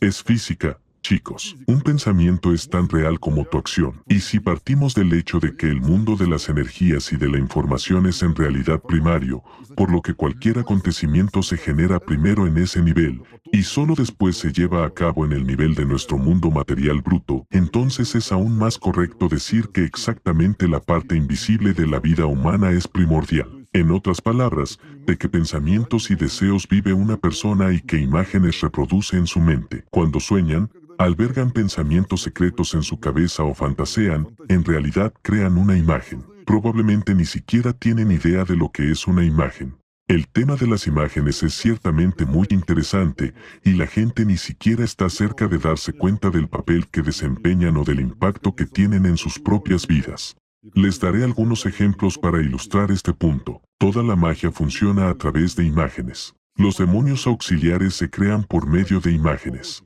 Es 0.00 0.22
física, 0.22 0.78
Chicos, 1.04 1.54
un 1.66 1.82
pensamiento 1.82 2.54
es 2.54 2.66
tan 2.66 2.88
real 2.88 3.20
como 3.20 3.44
tu 3.44 3.58
acción. 3.58 4.02
Y 4.08 4.20
si 4.20 4.40
partimos 4.40 4.94
del 4.94 5.12
hecho 5.12 5.38
de 5.38 5.54
que 5.54 5.66
el 5.66 5.82
mundo 5.82 6.16
de 6.16 6.26
las 6.26 6.48
energías 6.48 7.12
y 7.12 7.18
de 7.18 7.28
la 7.28 7.36
información 7.36 8.06
es 8.06 8.22
en 8.22 8.34
realidad 8.34 8.80
primario, 8.80 9.42
por 9.76 9.92
lo 9.92 10.00
que 10.00 10.14
cualquier 10.14 10.60
acontecimiento 10.60 11.42
se 11.42 11.58
genera 11.58 12.00
primero 12.00 12.46
en 12.46 12.56
ese 12.56 12.80
nivel, 12.80 13.22
y 13.52 13.64
solo 13.64 13.94
después 13.94 14.38
se 14.38 14.50
lleva 14.50 14.86
a 14.86 14.94
cabo 14.94 15.26
en 15.26 15.32
el 15.32 15.46
nivel 15.46 15.74
de 15.74 15.84
nuestro 15.84 16.16
mundo 16.16 16.50
material 16.50 17.02
bruto, 17.02 17.46
entonces 17.50 18.14
es 18.14 18.32
aún 18.32 18.56
más 18.56 18.78
correcto 18.78 19.28
decir 19.28 19.68
que 19.74 19.84
exactamente 19.84 20.68
la 20.68 20.80
parte 20.80 21.16
invisible 21.16 21.74
de 21.74 21.86
la 21.86 22.00
vida 22.00 22.24
humana 22.24 22.70
es 22.70 22.88
primordial. 22.88 23.66
En 23.74 23.90
otras 23.90 24.22
palabras, 24.22 24.78
de 25.04 25.18
qué 25.18 25.28
pensamientos 25.28 26.10
y 26.10 26.14
deseos 26.14 26.66
vive 26.66 26.92
una 26.92 27.16
persona 27.16 27.72
y 27.72 27.80
qué 27.80 27.98
imágenes 27.98 28.60
reproduce 28.60 29.16
en 29.16 29.26
su 29.26 29.40
mente. 29.40 29.84
Cuando 29.90 30.20
sueñan, 30.20 30.70
albergan 30.98 31.50
pensamientos 31.50 32.22
secretos 32.22 32.74
en 32.74 32.82
su 32.82 33.00
cabeza 33.00 33.42
o 33.44 33.54
fantasean, 33.54 34.36
en 34.48 34.64
realidad 34.64 35.12
crean 35.22 35.58
una 35.58 35.76
imagen. 35.76 36.24
Probablemente 36.46 37.14
ni 37.14 37.24
siquiera 37.24 37.72
tienen 37.72 38.10
idea 38.10 38.44
de 38.44 38.56
lo 38.56 38.70
que 38.70 38.90
es 38.90 39.06
una 39.06 39.24
imagen. 39.24 39.76
El 40.06 40.28
tema 40.28 40.56
de 40.56 40.66
las 40.66 40.86
imágenes 40.86 41.42
es 41.42 41.54
ciertamente 41.54 42.26
muy 42.26 42.46
interesante 42.50 43.32
y 43.64 43.72
la 43.72 43.86
gente 43.86 44.26
ni 44.26 44.36
siquiera 44.36 44.84
está 44.84 45.08
cerca 45.08 45.48
de 45.48 45.56
darse 45.56 45.94
cuenta 45.94 46.28
del 46.28 46.46
papel 46.46 46.88
que 46.88 47.00
desempeñan 47.00 47.78
o 47.78 47.84
del 47.84 48.00
impacto 48.00 48.54
que 48.54 48.66
tienen 48.66 49.06
en 49.06 49.16
sus 49.16 49.38
propias 49.38 49.86
vidas. 49.86 50.36
Les 50.74 51.00
daré 51.00 51.24
algunos 51.24 51.64
ejemplos 51.64 52.18
para 52.18 52.42
ilustrar 52.42 52.90
este 52.90 53.14
punto. 53.14 53.62
Toda 53.78 54.02
la 54.02 54.14
magia 54.14 54.50
funciona 54.50 55.08
a 55.08 55.14
través 55.14 55.56
de 55.56 55.64
imágenes. 55.64 56.34
Los 56.54 56.76
demonios 56.76 57.26
auxiliares 57.26 57.94
se 57.94 58.10
crean 58.10 58.44
por 58.44 58.66
medio 58.66 59.00
de 59.00 59.10
imágenes. 59.10 59.84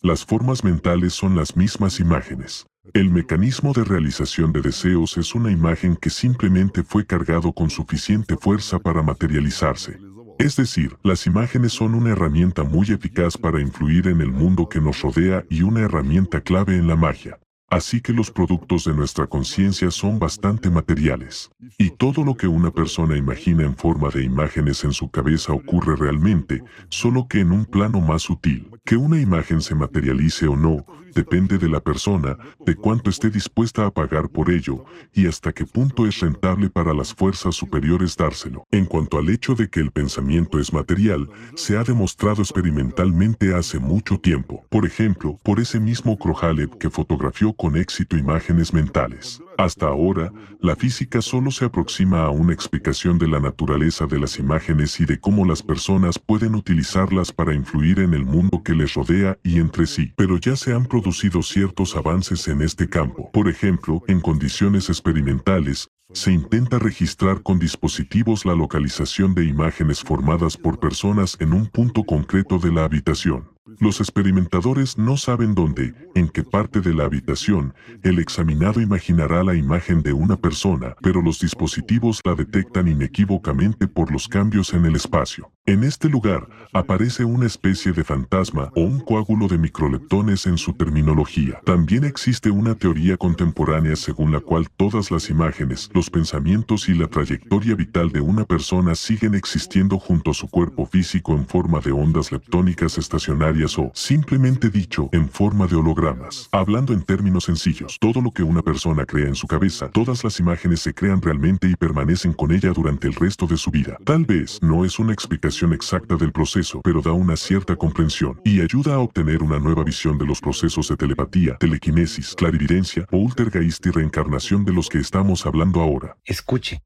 Las 0.00 0.24
formas 0.24 0.62
mentales 0.62 1.12
son 1.12 1.34
las 1.34 1.56
mismas 1.56 1.98
imágenes. 1.98 2.68
El 2.94 3.10
mecanismo 3.10 3.72
de 3.72 3.82
realización 3.82 4.52
de 4.52 4.60
deseos 4.60 5.16
es 5.18 5.34
una 5.34 5.50
imagen 5.50 5.96
que 5.96 6.08
simplemente 6.08 6.84
fue 6.84 7.04
cargado 7.04 7.52
con 7.52 7.68
suficiente 7.68 8.36
fuerza 8.36 8.78
para 8.78 9.02
materializarse. 9.02 9.98
Es 10.38 10.54
decir, 10.54 10.96
las 11.02 11.26
imágenes 11.26 11.72
son 11.72 11.96
una 11.96 12.10
herramienta 12.10 12.62
muy 12.62 12.86
eficaz 12.92 13.36
para 13.36 13.60
influir 13.60 14.06
en 14.06 14.20
el 14.20 14.30
mundo 14.30 14.68
que 14.68 14.80
nos 14.80 15.02
rodea 15.02 15.44
y 15.50 15.62
una 15.62 15.80
herramienta 15.80 16.42
clave 16.42 16.76
en 16.76 16.86
la 16.86 16.94
magia. 16.94 17.40
Así 17.70 18.00
que 18.00 18.14
los 18.14 18.30
productos 18.30 18.84
de 18.84 18.94
nuestra 18.94 19.26
conciencia 19.26 19.90
son 19.90 20.18
bastante 20.18 20.70
materiales. 20.70 21.50
Y 21.76 21.90
todo 21.90 22.24
lo 22.24 22.34
que 22.34 22.46
una 22.46 22.70
persona 22.70 23.16
imagina 23.16 23.64
en 23.64 23.76
forma 23.76 24.08
de 24.08 24.24
imágenes 24.24 24.84
en 24.84 24.92
su 24.92 25.10
cabeza 25.10 25.52
ocurre 25.52 25.94
realmente, 25.96 26.62
solo 26.88 27.28
que 27.28 27.40
en 27.40 27.52
un 27.52 27.66
plano 27.66 28.00
más 28.00 28.22
sutil. 28.22 28.70
Que 28.86 28.96
una 28.96 29.20
imagen 29.20 29.60
se 29.60 29.74
materialice 29.74 30.46
o 30.46 30.56
no, 30.56 30.86
depende 31.14 31.58
de 31.58 31.68
la 31.68 31.80
persona, 31.80 32.36
de 32.64 32.74
cuánto 32.74 33.10
esté 33.10 33.28
dispuesta 33.30 33.84
a 33.86 33.90
pagar 33.90 34.28
por 34.28 34.50
ello, 34.50 34.84
y 35.12 35.26
hasta 35.26 35.52
qué 35.52 35.64
punto 35.66 36.06
es 36.06 36.20
rentable 36.20 36.70
para 36.70 36.94
las 36.94 37.12
fuerzas 37.12 37.54
superiores 37.54 38.16
dárselo. 38.16 38.64
En 38.70 38.86
cuanto 38.86 39.18
al 39.18 39.28
hecho 39.28 39.54
de 39.54 39.68
que 39.68 39.80
el 39.80 39.90
pensamiento 39.90 40.58
es 40.58 40.72
material, 40.72 41.28
se 41.54 41.76
ha 41.76 41.84
demostrado 41.84 42.42
experimentalmente 42.42 43.54
hace 43.54 43.78
mucho 43.78 44.18
tiempo. 44.18 44.64
Por 44.68 44.86
ejemplo, 44.86 45.38
por 45.42 45.60
ese 45.60 45.80
mismo 45.80 46.16
Krohalev 46.18 46.78
que 46.78 46.90
fotografió 46.90 47.52
con 47.58 47.76
éxito 47.76 48.16
imágenes 48.16 48.72
mentales. 48.72 49.42
Hasta 49.58 49.86
ahora, 49.86 50.32
la 50.60 50.76
física 50.76 51.20
solo 51.20 51.50
se 51.50 51.64
aproxima 51.64 52.22
a 52.22 52.30
una 52.30 52.54
explicación 52.54 53.18
de 53.18 53.26
la 53.26 53.40
naturaleza 53.40 54.06
de 54.06 54.20
las 54.20 54.38
imágenes 54.38 55.00
y 55.00 55.04
de 55.04 55.18
cómo 55.18 55.44
las 55.44 55.62
personas 55.62 56.18
pueden 56.18 56.54
utilizarlas 56.54 57.32
para 57.32 57.52
influir 57.52 57.98
en 57.98 58.14
el 58.14 58.24
mundo 58.24 58.62
que 58.62 58.74
les 58.74 58.94
rodea 58.94 59.36
y 59.42 59.58
entre 59.58 59.86
sí. 59.86 60.12
Pero 60.16 60.38
ya 60.38 60.54
se 60.54 60.72
han 60.72 60.86
producido 60.86 61.42
ciertos 61.42 61.96
avances 61.96 62.46
en 62.46 62.62
este 62.62 62.88
campo. 62.88 63.30
Por 63.32 63.48
ejemplo, 63.48 64.02
en 64.06 64.20
condiciones 64.20 64.88
experimentales, 64.88 65.88
se 66.12 66.32
intenta 66.32 66.78
registrar 66.78 67.42
con 67.42 67.58
dispositivos 67.58 68.46
la 68.46 68.54
localización 68.54 69.34
de 69.34 69.44
imágenes 69.44 70.00
formadas 70.00 70.56
por 70.56 70.78
personas 70.78 71.36
en 71.40 71.52
un 71.52 71.66
punto 71.66 72.04
concreto 72.04 72.58
de 72.58 72.72
la 72.72 72.84
habitación. 72.84 73.57
Los 73.78 74.00
experimentadores 74.00 74.96
no 74.96 75.18
saben 75.18 75.54
dónde, 75.54 75.94
en 76.14 76.28
qué 76.28 76.42
parte 76.42 76.80
de 76.80 76.94
la 76.94 77.04
habitación, 77.04 77.74
el 78.02 78.18
examinado 78.18 78.80
imaginará 78.80 79.44
la 79.44 79.54
imagen 79.54 80.02
de 80.02 80.14
una 80.14 80.36
persona, 80.36 80.96
pero 81.02 81.20
los 81.20 81.40
dispositivos 81.40 82.22
la 82.24 82.34
detectan 82.34 82.88
inequívocamente 82.88 83.86
por 83.86 84.10
los 84.10 84.26
cambios 84.26 84.72
en 84.72 84.86
el 84.86 84.96
espacio. 84.96 85.52
En 85.66 85.84
este 85.84 86.08
lugar, 86.08 86.48
aparece 86.72 87.24
una 87.24 87.44
especie 87.44 87.92
de 87.92 88.02
fantasma 88.02 88.72
o 88.74 88.80
un 88.80 89.00
coágulo 89.00 89.48
de 89.48 89.58
microleptones 89.58 90.46
en 90.46 90.56
su 90.56 90.72
terminología. 90.72 91.60
También 91.66 92.04
existe 92.04 92.50
una 92.50 92.74
teoría 92.74 93.18
contemporánea 93.18 93.94
según 93.96 94.32
la 94.32 94.40
cual 94.40 94.68
todas 94.76 95.10
las 95.10 95.28
imágenes, 95.28 95.90
los 95.92 96.08
pensamientos 96.08 96.88
y 96.88 96.94
la 96.94 97.06
trayectoria 97.06 97.74
vital 97.74 98.10
de 98.12 98.22
una 98.22 98.44
persona 98.44 98.94
siguen 98.94 99.34
existiendo 99.34 99.98
junto 99.98 100.30
a 100.30 100.34
su 100.34 100.48
cuerpo 100.48 100.86
físico 100.86 101.34
en 101.34 101.46
forma 101.46 101.80
de 101.80 101.92
ondas 101.92 102.32
leptónicas 102.32 102.96
estacionarias 102.96 103.57
o, 103.64 103.90
simplemente 103.94 104.70
dicho, 104.70 105.08
en 105.12 105.28
forma 105.28 105.66
de 105.66 105.76
hologramas. 105.76 106.48
Hablando 106.52 106.92
en 106.92 107.02
términos 107.02 107.44
sencillos, 107.44 107.98
todo 108.00 108.20
lo 108.20 108.30
que 108.30 108.42
una 108.42 108.62
persona 108.62 109.04
crea 109.04 109.26
en 109.26 109.34
su 109.34 109.46
cabeza, 109.46 109.90
todas 109.90 110.22
las 110.22 110.38
imágenes 110.38 110.80
se 110.80 110.94
crean 110.94 111.20
realmente 111.20 111.68
y 111.68 111.74
permanecen 111.74 112.32
con 112.32 112.52
ella 112.52 112.72
durante 112.72 113.08
el 113.08 113.14
resto 113.14 113.46
de 113.46 113.56
su 113.56 113.70
vida. 113.70 113.98
Tal 114.04 114.24
vez 114.24 114.58
no 114.62 114.84
es 114.84 114.98
una 114.98 115.12
explicación 115.12 115.72
exacta 115.72 116.16
del 116.16 116.32
proceso, 116.32 116.80
pero 116.82 117.02
da 117.02 117.12
una 117.12 117.36
cierta 117.36 117.74
comprensión 117.76 118.40
y 118.44 118.60
ayuda 118.60 118.94
a 118.94 118.98
obtener 118.98 119.42
una 119.42 119.58
nueva 119.58 119.82
visión 119.82 120.18
de 120.18 120.26
los 120.26 120.40
procesos 120.40 120.88
de 120.88 120.96
telepatía, 120.96 121.56
telequinesis, 121.58 122.34
clarividencia 122.36 123.06
o 123.10 123.18
ultergeist 123.18 123.84
y 123.86 123.90
reencarnación 123.90 124.64
de 124.64 124.72
los 124.72 124.88
que 124.88 124.98
estamos 124.98 125.44
hablando 125.46 125.80
ahora. 125.80 126.16
Escuche, 126.24 126.82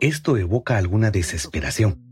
esto 0.00 0.36
evoca 0.36 0.76
alguna 0.78 1.10
desesperación. 1.10 2.11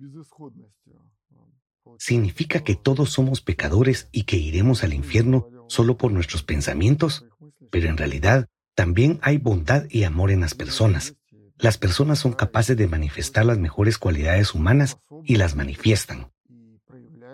¿Significa 2.01 2.61
que 2.61 2.77
todos 2.77 3.11
somos 3.11 3.43
pecadores 3.43 4.09
y 4.11 4.23
que 4.23 4.39
iremos 4.39 4.85
al 4.85 4.95
infierno 4.95 5.51
solo 5.69 5.99
por 5.99 6.11
nuestros 6.11 6.43
pensamientos? 6.43 7.27
Pero 7.71 7.91
en 7.91 7.99
realidad, 7.99 8.49
también 8.75 9.19
hay 9.21 9.37
bondad 9.37 9.85
y 9.91 10.05
amor 10.05 10.31
en 10.31 10.41
las 10.41 10.55
personas. 10.55 11.17
Las 11.59 11.77
personas 11.77 12.19
son 12.19 12.33
capaces 12.33 12.75
de 12.79 12.89
manifestar 12.89 13.45
las 13.45 13.59
mejores 13.59 13.99
cualidades 13.99 14.55
humanas 14.55 14.97
y 15.27 15.37
las 15.37 15.57
manifiestan. 15.57 16.33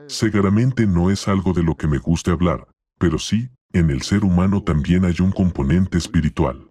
Seguramente 0.08 0.84
no 0.84 1.12
es 1.12 1.28
algo 1.28 1.52
de 1.52 1.62
lo 1.62 1.76
que 1.76 1.86
me 1.86 1.98
guste 1.98 2.32
hablar, 2.32 2.66
pero 2.98 3.20
sí, 3.20 3.50
en 3.72 3.90
el 3.90 4.02
ser 4.02 4.24
humano 4.24 4.64
también 4.64 5.04
hay 5.04 5.14
un 5.20 5.30
componente 5.30 5.96
espiritual. 5.96 6.65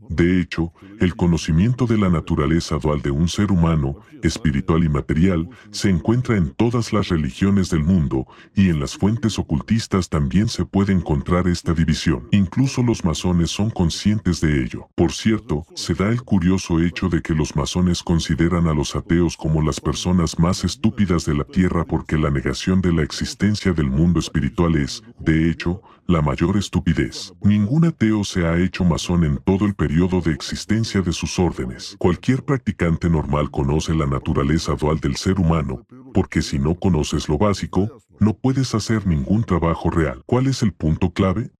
De 0.00 0.40
hecho, 0.40 0.72
el 1.00 1.16
conocimiento 1.16 1.86
de 1.86 1.96
la 1.96 2.08
naturaleza 2.08 2.78
dual 2.78 3.00
de 3.00 3.10
un 3.10 3.28
ser 3.28 3.52
humano, 3.52 4.00
espiritual 4.22 4.84
y 4.84 4.88
material, 4.88 5.48
se 5.70 5.88
encuentra 5.88 6.36
en 6.36 6.50
todas 6.50 6.92
las 6.92 7.08
religiones 7.08 7.70
del 7.70 7.84
mundo, 7.84 8.26
y 8.54 8.70
en 8.70 8.80
las 8.80 8.96
fuentes 8.96 9.38
ocultistas 9.38 10.08
también 10.08 10.48
se 10.48 10.64
puede 10.64 10.92
encontrar 10.92 11.48
esta 11.48 11.72
división. 11.72 12.28
Incluso 12.32 12.82
los 12.82 13.04
masones 13.04 13.50
son 13.50 13.70
conscientes 13.70 14.40
de 14.40 14.62
ello. 14.64 14.88
Por 14.94 15.12
cierto, 15.12 15.64
se 15.74 15.94
da 15.94 16.08
el 16.10 16.22
curioso 16.22 16.80
hecho 16.80 17.08
de 17.08 17.22
que 17.22 17.34
los 17.34 17.56
masones 17.56 18.02
consideran 18.02 18.66
a 18.66 18.74
los 18.74 18.96
ateos 18.96 19.36
como 19.36 19.62
las 19.62 19.80
personas 19.80 20.38
más 20.38 20.64
estúpidas 20.64 21.24
de 21.24 21.34
la 21.34 21.44
Tierra 21.44 21.84
porque 21.84 22.18
la 22.18 22.30
negación 22.30 22.80
de 22.80 22.92
la 22.92 23.02
existencia 23.02 23.72
del 23.72 23.90
mundo 23.90 24.20
espiritual 24.20 24.76
es, 24.76 25.02
de 25.18 25.50
hecho, 25.50 25.82
la 26.06 26.22
mayor 26.22 26.56
estupidez. 26.56 27.32
Ningún 27.42 27.86
ateo 27.86 28.24
se 28.24 28.46
ha 28.46 28.58
hecho 28.58 28.84
masón 28.84 29.24
en 29.24 29.38
todo 29.38 29.66
el 29.66 29.74
periodo 29.74 30.20
de 30.20 30.32
existencia 30.32 31.00
de 31.00 31.12
sus 31.12 31.38
órdenes. 31.38 31.96
Cualquier 31.98 32.44
practicante 32.44 33.08
normal 33.08 33.50
conoce 33.50 33.94
la 33.94 34.06
naturaleza 34.06 34.74
dual 34.74 35.00
del 35.00 35.16
ser 35.16 35.38
humano, 35.40 35.86
porque 36.12 36.42
si 36.42 36.58
no 36.58 36.74
conoces 36.74 37.28
lo 37.28 37.38
básico, 37.38 37.90
no 38.20 38.34
puedes 38.34 38.74
hacer 38.74 39.06
ningún 39.06 39.44
trabajo 39.44 39.90
real. 39.90 40.22
¿Cuál 40.26 40.46
es 40.46 40.62
el 40.62 40.72
punto 40.72 41.10
clave? 41.10 41.50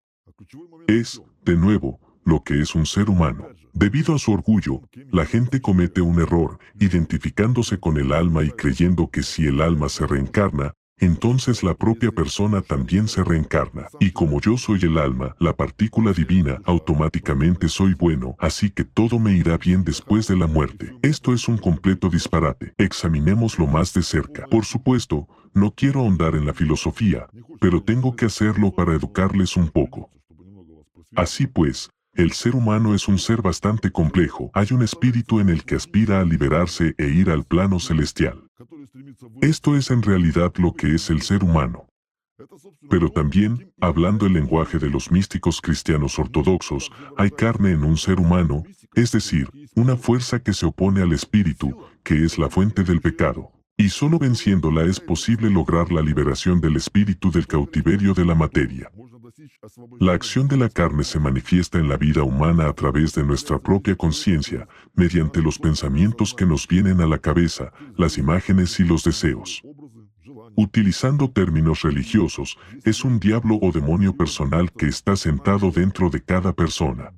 Es, 0.87 1.23
de 1.45 1.57
nuevo, 1.57 2.01
lo 2.25 2.43
que 2.43 2.61
es 2.61 2.75
un 2.75 2.87
ser 2.87 3.11
humano. 3.11 3.47
Debido 3.73 4.15
a 4.15 4.19
su 4.19 4.33
orgullo, 4.33 4.83
la 5.11 5.27
gente 5.27 5.61
comete 5.61 6.01
un 6.01 6.21
error, 6.21 6.59
identificándose 6.79 7.81
con 7.81 7.99
el 7.99 8.13
alma 8.13 8.45
y 8.45 8.51
creyendo 8.51 9.11
que 9.11 9.23
si 9.25 9.47
el 9.47 9.61
alma 9.61 9.89
se 9.89 10.07
reencarna, 10.07 10.75
entonces 10.99 11.63
la 11.63 11.75
propia 11.75 12.11
persona 12.11 12.63
también 12.63 13.09
se 13.09 13.25
reencarna. 13.25 13.89
Y 14.01 14.13
como 14.13 14.41
yo 14.41 14.57
soy 14.57 14.81
el 14.83 14.99
alma, 14.99 15.35
la 15.39 15.55
partícula 15.55 16.13
divina, 16.13 16.61
automáticamente 16.65 17.69
soy 17.69 17.95
bueno, 17.95 18.37
así 18.39 18.71
que 18.71 18.85
todo 18.85 19.19
me 19.19 19.33
irá 19.33 19.59
bien 19.59 19.85
después 19.85 20.29
de 20.29 20.37
la 20.37 20.47
muerte. 20.47 20.95
Esto 21.03 21.33
es 21.33 21.49
un 21.49 21.59
completo 21.59 22.09
disparate. 22.09 22.75
Examinémoslo 22.79 23.67
más 23.67 23.93
de 23.93 24.03
cerca. 24.03 24.47
Por 24.47 24.65
supuesto, 24.65 25.29
no 25.53 25.73
quiero 25.73 26.01
ahondar 26.01 26.35
en 26.35 26.47
la 26.47 26.55
filosofía, 26.55 27.27
pero 27.61 27.83
tengo 27.83 28.17
que 28.17 28.27
hacerlo 28.27 28.73
para 28.75 28.95
educarles 28.95 29.57
un 29.57 29.69
poco. 29.69 30.11
Así 31.17 31.47
pues, 31.47 31.91
el 32.15 32.33
ser 32.33 32.55
humano 32.55 32.95
es 32.95 33.09
un 33.09 33.19
ser 33.19 33.43
bastante 33.43 33.91
complejo. 33.91 34.51
Hay 34.55 34.69
un 34.71 34.83
espíritu 34.83 35.41
en 35.41 35.49
el 35.49 35.65
que 35.65 35.75
aspira 35.75 36.21
a 36.21 36.25
liberarse 36.25 36.95
e 36.97 37.09
ir 37.09 37.31
al 37.31 37.45
plano 37.45 37.81
celestial. 37.81 38.44
Esto 39.41 39.77
es 39.77 39.91
en 39.91 40.03
realidad 40.03 40.53
lo 40.57 40.73
que 40.73 40.95
es 40.95 41.11
el 41.11 41.23
ser 41.23 41.43
humano. 41.43 41.87
Pero 42.91 43.11
también, 43.11 43.73
hablando 43.81 44.27
el 44.27 44.33
lenguaje 44.33 44.79
de 44.79 44.91
los 44.91 45.11
místicos 45.11 45.61
cristianos 45.61 46.19
ortodoxos, 46.19 46.91
hay 47.17 47.31
carne 47.31 47.71
en 47.71 47.85
un 47.85 47.97
ser 47.97 48.19
humano, 48.19 48.65
es 48.95 49.13
decir, 49.13 49.49
una 49.77 49.97
fuerza 49.97 50.41
que 50.41 50.53
se 50.53 50.67
opone 50.67 51.01
al 51.01 51.13
espíritu, 51.13 51.77
que 52.03 52.25
es 52.25 52.39
la 52.39 52.51
fuente 52.51 52.83
del 52.83 53.01
pecado. 53.01 53.53
Y 53.77 53.89
solo 53.89 54.19
venciéndola 54.19 54.85
es 54.85 55.01
posible 55.01 55.51
lograr 55.51 55.91
la 55.91 56.01
liberación 56.01 56.61
del 56.61 56.77
espíritu 56.77 57.31
del 57.31 57.47
cautiverio 57.47 58.15
de 58.15 58.25
la 58.25 58.35
materia. 58.35 58.91
La 60.01 60.13
acción 60.13 60.49
de 60.49 60.57
la 60.57 60.69
carne 60.69 61.05
se 61.05 61.19
manifiesta 61.19 61.79
en 61.79 61.89
la 61.89 61.97
vida 61.97 62.23
humana 62.23 62.69
a 62.69 62.73
través 62.73 63.15
de 63.15 63.25
nuestra 63.25 63.59
propia 63.59 63.97
conciencia, 63.97 64.69
mediante 64.95 65.43
los 65.43 65.59
pensamientos 65.59 66.35
que 66.35 66.47
nos 66.47 66.67
vienen 66.67 67.01
a 67.01 67.07
la 67.07 67.19
cabeza, 67.19 67.73
las 67.97 68.19
imágenes 68.19 68.79
y 68.81 68.85
los 68.85 69.05
deseos. 69.05 69.63
Utilizando 70.57 71.31
términos 71.31 71.83
religiosos, 71.83 72.57
es 72.85 73.05
un 73.05 73.19
diablo 73.19 73.59
o 73.61 73.73
demonio 73.73 74.17
personal 74.17 74.73
que 74.73 74.87
está 74.87 75.17
sentado 75.17 75.71
dentro 75.71 76.11
de 76.11 76.23
cada 76.23 76.53
persona. 76.53 77.13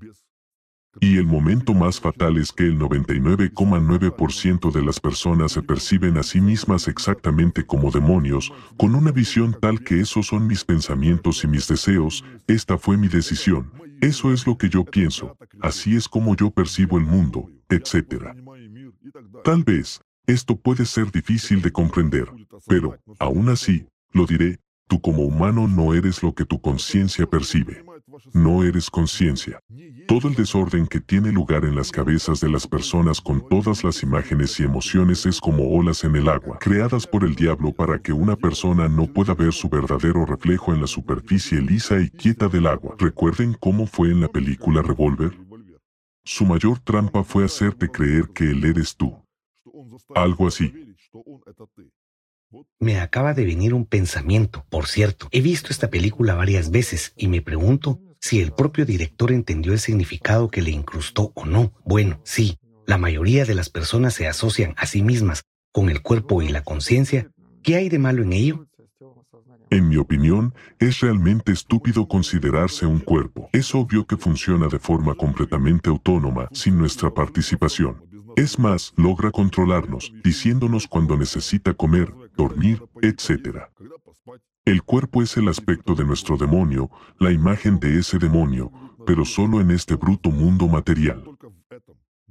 Y 1.00 1.18
el 1.18 1.26
momento 1.26 1.74
más 1.74 2.00
fatal 2.00 2.38
es 2.38 2.52
que 2.52 2.64
el 2.64 2.78
99,9% 2.78 4.72
de 4.72 4.82
las 4.82 4.98
personas 5.00 5.52
se 5.52 5.62
perciben 5.62 6.16
a 6.16 6.22
sí 6.22 6.40
mismas 6.40 6.88
exactamente 6.88 7.64
como 7.66 7.90
demonios, 7.90 8.52
con 8.76 8.94
una 8.94 9.12
visión 9.12 9.56
tal 9.60 9.82
que 9.82 10.00
esos 10.00 10.26
son 10.26 10.46
mis 10.46 10.64
pensamientos 10.64 11.44
y 11.44 11.48
mis 11.48 11.68
deseos, 11.68 12.24
esta 12.46 12.78
fue 12.78 12.96
mi 12.96 13.08
decisión, 13.08 13.70
eso 14.00 14.32
es 14.32 14.46
lo 14.46 14.56
que 14.56 14.68
yo 14.68 14.84
pienso, 14.84 15.36
así 15.60 15.96
es 15.96 16.08
como 16.08 16.36
yo 16.36 16.50
percibo 16.50 16.98
el 16.98 17.04
mundo, 17.04 17.50
etc. 17.68 18.34
Tal 19.44 19.64
vez, 19.64 20.00
esto 20.26 20.56
puede 20.56 20.86
ser 20.86 21.12
difícil 21.12 21.62
de 21.62 21.72
comprender, 21.72 22.28
pero, 22.66 22.98
aún 23.18 23.48
así, 23.48 23.86
lo 24.12 24.26
diré, 24.26 24.58
tú 24.88 25.00
como 25.00 25.22
humano 25.22 25.68
no 25.68 25.94
eres 25.94 26.22
lo 26.22 26.34
que 26.34 26.44
tu 26.44 26.60
conciencia 26.60 27.26
percibe. 27.26 27.85
No 28.32 28.64
eres 28.64 28.90
conciencia. 28.90 29.60
Todo 30.06 30.28
el 30.28 30.34
desorden 30.34 30.86
que 30.86 31.00
tiene 31.00 31.32
lugar 31.32 31.64
en 31.64 31.74
las 31.74 31.90
cabezas 31.90 32.40
de 32.40 32.48
las 32.48 32.66
personas 32.66 33.20
con 33.20 33.48
todas 33.48 33.84
las 33.84 34.02
imágenes 34.02 34.58
y 34.60 34.64
emociones 34.64 35.26
es 35.26 35.40
como 35.40 35.68
olas 35.70 36.04
en 36.04 36.16
el 36.16 36.28
agua, 36.28 36.58
creadas 36.58 37.06
por 37.06 37.24
el 37.24 37.34
diablo 37.34 37.72
para 37.72 37.98
que 37.98 38.12
una 38.12 38.36
persona 38.36 38.88
no 38.88 39.06
pueda 39.06 39.34
ver 39.34 39.52
su 39.52 39.68
verdadero 39.68 40.24
reflejo 40.24 40.72
en 40.72 40.80
la 40.80 40.86
superficie 40.86 41.60
lisa 41.60 42.00
y 42.00 42.10
quieta 42.10 42.48
del 42.48 42.66
agua. 42.66 42.96
¿Recuerden 42.98 43.54
cómo 43.54 43.86
fue 43.86 44.08
en 44.08 44.20
la 44.20 44.28
película 44.28 44.82
Revolver? 44.82 45.36
Su 46.24 46.44
mayor 46.44 46.78
trampa 46.80 47.22
fue 47.24 47.44
hacerte 47.44 47.88
creer 47.88 48.28
que 48.34 48.50
él 48.50 48.64
eres 48.64 48.96
tú. 48.96 49.14
Algo 50.14 50.48
así. 50.48 50.72
Me 52.78 53.00
acaba 53.00 53.34
de 53.34 53.44
venir 53.44 53.74
un 53.74 53.86
pensamiento, 53.86 54.64
por 54.70 54.86
cierto. 54.86 55.28
He 55.30 55.40
visto 55.40 55.68
esta 55.70 55.90
película 55.90 56.34
varias 56.34 56.70
veces 56.70 57.12
y 57.16 57.28
me 57.28 57.42
pregunto 57.42 58.00
si 58.26 58.40
el 58.40 58.50
propio 58.50 58.84
director 58.84 59.30
entendió 59.30 59.72
el 59.72 59.78
significado 59.78 60.48
que 60.48 60.60
le 60.60 60.72
incrustó 60.72 61.30
o 61.36 61.46
no. 61.46 61.72
Bueno, 61.84 62.20
sí, 62.24 62.58
la 62.84 62.98
mayoría 62.98 63.44
de 63.44 63.54
las 63.54 63.70
personas 63.70 64.14
se 64.14 64.26
asocian 64.26 64.74
a 64.76 64.86
sí 64.86 65.00
mismas 65.00 65.44
con 65.70 65.90
el 65.90 66.02
cuerpo 66.02 66.42
y 66.42 66.48
la 66.48 66.64
conciencia. 66.64 67.30
¿Qué 67.62 67.76
hay 67.76 67.88
de 67.88 68.00
malo 68.00 68.24
en 68.24 68.32
ello? 68.32 68.66
En 69.70 69.88
mi 69.88 69.96
opinión, 69.96 70.54
es 70.80 70.98
realmente 70.98 71.52
estúpido 71.52 72.08
considerarse 72.08 72.84
un 72.84 72.98
cuerpo. 72.98 73.48
Es 73.52 73.72
obvio 73.76 74.04
que 74.08 74.16
funciona 74.16 74.66
de 74.66 74.80
forma 74.80 75.14
completamente 75.14 75.88
autónoma, 75.88 76.48
sin 76.50 76.76
nuestra 76.78 77.14
participación. 77.14 78.04
Es 78.34 78.58
más, 78.58 78.92
logra 78.96 79.30
controlarnos, 79.30 80.12
diciéndonos 80.24 80.88
cuando 80.88 81.16
necesita 81.16 81.74
comer, 81.74 82.12
dormir, 82.36 82.82
etc. 83.02 83.68
El 84.66 84.82
cuerpo 84.82 85.22
es 85.22 85.36
el 85.36 85.46
aspecto 85.46 85.94
de 85.94 86.04
nuestro 86.04 86.36
demonio, 86.36 86.90
la 87.20 87.30
imagen 87.30 87.78
de 87.78 88.00
ese 88.00 88.18
demonio, 88.18 88.72
pero 89.06 89.24
solo 89.24 89.60
en 89.60 89.70
este 89.70 89.94
bruto 89.94 90.32
mundo 90.32 90.66
material. 90.66 91.22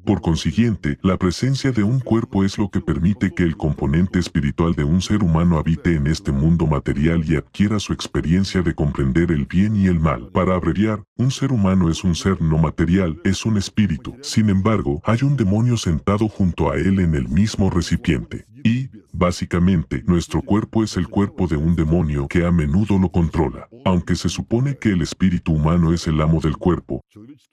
Por 0.06 0.22
consiguiente, 0.22 1.00
la 1.02 1.18
presencia 1.18 1.72
de 1.72 1.82
un 1.82 2.00
cuerpo 2.00 2.44
es 2.44 2.60
lo 2.60 2.70
que 2.70 2.80
permite 2.80 3.34
que 3.34 3.41
el 3.41 3.58
componente 3.58 4.20
espiritual 4.20 4.76
de 4.76 4.84
un 4.84 5.02
ser 5.02 5.24
humano 5.24 5.58
habite 5.58 5.96
en 5.96 6.06
este 6.06 6.32
mundo 6.32 6.68
material 6.68 7.24
y 7.26 7.36
adquiera 7.36 7.80
su 7.80 7.91
experiencia 7.91 8.62
de 8.62 8.76
comprender 8.76 9.32
el 9.32 9.46
bien 9.46 9.76
y 9.76 9.88
el 9.88 10.00
mal. 10.00 10.30
Para 10.30 10.54
abreviar, 10.54 11.04
un 11.18 11.32
ser 11.32 11.52
humano 11.52 11.89
es 11.89 12.04
un 12.04 12.13
ser 12.13 12.39
no 12.39 12.60
material, 12.60 13.20
es 13.24 13.48
un 13.48 13.58
espíritu. 13.58 14.15
Sin 14.22 14.50
embargo, 14.50 15.02
hay 15.06 15.24
un 15.24 15.36
demonio 15.36 15.76
sentado 15.76 16.28
junto 16.28 16.72
a 16.72 16.76
él 16.76 17.00
en 17.00 17.15
el 17.15 17.28
mismo 17.28 17.72
recipiente. 17.72 18.46
Y, 18.63 18.89
básicamente, 19.12 20.04
nuestro 20.06 20.41
cuerpo 20.44 20.84
es 20.84 20.98
el 20.98 21.08
cuerpo 21.08 21.48
de 21.48 21.58
un 21.58 21.76
demonio 21.76 22.28
que 22.28 22.46
a 22.46 22.52
menudo 22.52 23.00
lo 23.00 23.10
controla. 23.10 23.68
Aunque 23.86 24.15
se 24.15 24.30
supone 24.30 24.78
que 24.78 24.89
el 24.89 25.02
espíritu 25.02 25.54
humano 25.54 25.94
es 25.94 26.06
el 26.06 26.22
amo 26.22 26.39
del 26.41 26.58
cuerpo, 26.58 27.04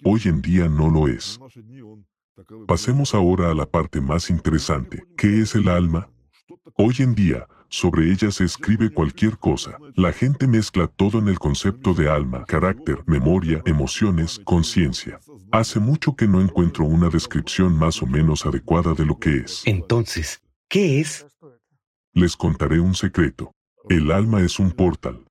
hoy 0.04 0.20
en 0.26 0.42
día 0.42 0.68
no 0.68 0.90
lo 0.90 1.08
es. 1.08 1.38
Pasemos 2.66 3.14
ahora 3.14 3.50
a 3.50 3.54
la 3.54 3.66
parte 3.66 4.00
más 4.00 4.30
interesante. 4.30 5.04
¿Qué 5.16 5.42
es 5.42 5.54
el 5.54 5.68
alma? 5.68 6.08
Hoy 6.76 6.94
en 7.00 7.14
día, 7.14 7.46
sobre 7.68 8.10
ella 8.10 8.30
se 8.30 8.44
escribe 8.44 8.90
cualquier 8.90 9.38
cosa. 9.38 9.78
La 9.94 10.12
gente 10.12 10.46
mezcla 10.46 10.86
todo 10.86 11.18
en 11.18 11.28
el 11.28 11.38
concepto 11.38 11.94
de 11.94 12.08
alma, 12.08 12.44
carácter, 12.44 13.02
memoria, 13.06 13.62
emociones, 13.66 14.40
conciencia. 14.44 15.20
Hace 15.50 15.80
mucho 15.80 16.16
que 16.16 16.26
no 16.26 16.40
encuentro 16.40 16.84
una 16.84 17.08
descripción 17.08 17.76
más 17.76 18.02
o 18.02 18.06
menos 18.06 18.46
adecuada 18.46 18.94
de 18.94 19.04
lo 19.04 19.18
que 19.18 19.38
es. 19.38 19.62
Entonces, 19.66 20.42
¿qué 20.68 21.00
es? 21.00 21.26
Les 22.14 22.36
contaré 22.36 22.80
un 22.80 22.94
secreto. 22.94 23.52
El 23.88 24.10
alma 24.10 24.40
es 24.40 24.58
un 24.58 24.70
portal. 24.70 25.24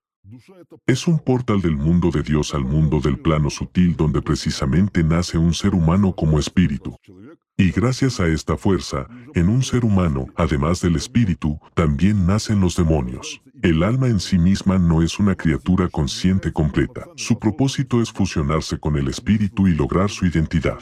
Es 0.85 1.07
un 1.07 1.19
portal 1.19 1.61
del 1.61 1.75
mundo 1.75 2.09
de 2.11 2.21
Dios 2.21 2.53
al 2.53 2.63
mundo 2.63 2.99
del 2.99 3.19
plano 3.19 3.49
sutil 3.49 3.95
donde 3.95 4.21
precisamente 4.21 5.03
nace 5.03 5.37
un 5.37 5.53
ser 5.53 5.73
humano 5.73 6.13
como 6.15 6.39
espíritu. 6.39 6.95
Y 7.57 7.71
gracias 7.71 8.19
a 8.19 8.27
esta 8.27 8.57
fuerza, 8.57 9.07
en 9.35 9.49
un 9.49 9.61
ser 9.61 9.85
humano, 9.85 10.27
además 10.35 10.81
del 10.81 10.95
espíritu, 10.95 11.59
también 11.75 12.25
nacen 12.25 12.59
los 12.59 12.75
demonios. 12.75 13.41
El 13.61 13.83
alma 13.83 14.07
en 14.07 14.19
sí 14.19 14.39
misma 14.39 14.79
no 14.79 15.03
es 15.03 15.19
una 15.19 15.35
criatura 15.35 15.87
consciente 15.87 16.51
completa. 16.51 17.05
Su 17.15 17.37
propósito 17.37 18.01
es 18.01 18.11
fusionarse 18.11 18.79
con 18.79 18.97
el 18.97 19.07
espíritu 19.07 19.67
y 19.67 19.75
lograr 19.75 20.09
su 20.09 20.25
identidad. 20.25 20.79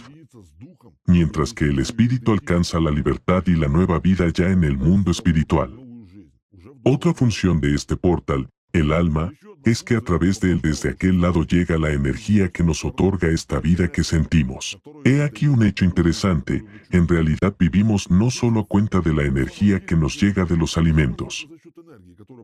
Mientras 1.05 1.53
que 1.53 1.65
el 1.65 1.79
espíritu 1.79 2.31
alcanza 2.31 2.79
la 2.79 2.91
libertad 2.91 3.43
y 3.47 3.55
la 3.55 3.67
nueva 3.67 3.99
vida 3.99 4.29
ya 4.29 4.49
en 4.49 4.63
el 4.63 4.77
mundo 4.77 5.11
espiritual. 5.11 5.75
Otra 6.83 7.13
función 7.13 7.59
de 7.59 7.75
este 7.75 7.97
portal 7.97 8.49
el 8.73 8.91
alma, 8.91 9.33
es 9.63 9.83
que 9.83 9.95
a 9.95 10.01
través 10.01 10.39
de 10.39 10.51
él 10.51 10.61
desde 10.61 10.89
aquel 10.89 11.21
lado 11.21 11.43
llega 11.43 11.77
la 11.77 11.91
energía 11.91 12.49
que 12.49 12.63
nos 12.63 12.85
otorga 12.85 13.27
esta 13.27 13.59
vida 13.59 13.91
que 13.91 14.03
sentimos. 14.03 14.79
He 15.03 15.21
aquí 15.21 15.47
un 15.47 15.63
hecho 15.63 15.85
interesante, 15.85 16.63
en 16.91 17.07
realidad 17.07 17.55
vivimos 17.59 18.09
no 18.09 18.31
solo 18.31 18.61
a 18.61 18.67
cuenta 18.67 19.01
de 19.01 19.13
la 19.13 19.23
energía 19.23 19.85
que 19.85 19.95
nos 19.95 20.19
llega 20.21 20.45
de 20.45 20.57
los 20.57 20.77
alimentos. 20.77 21.47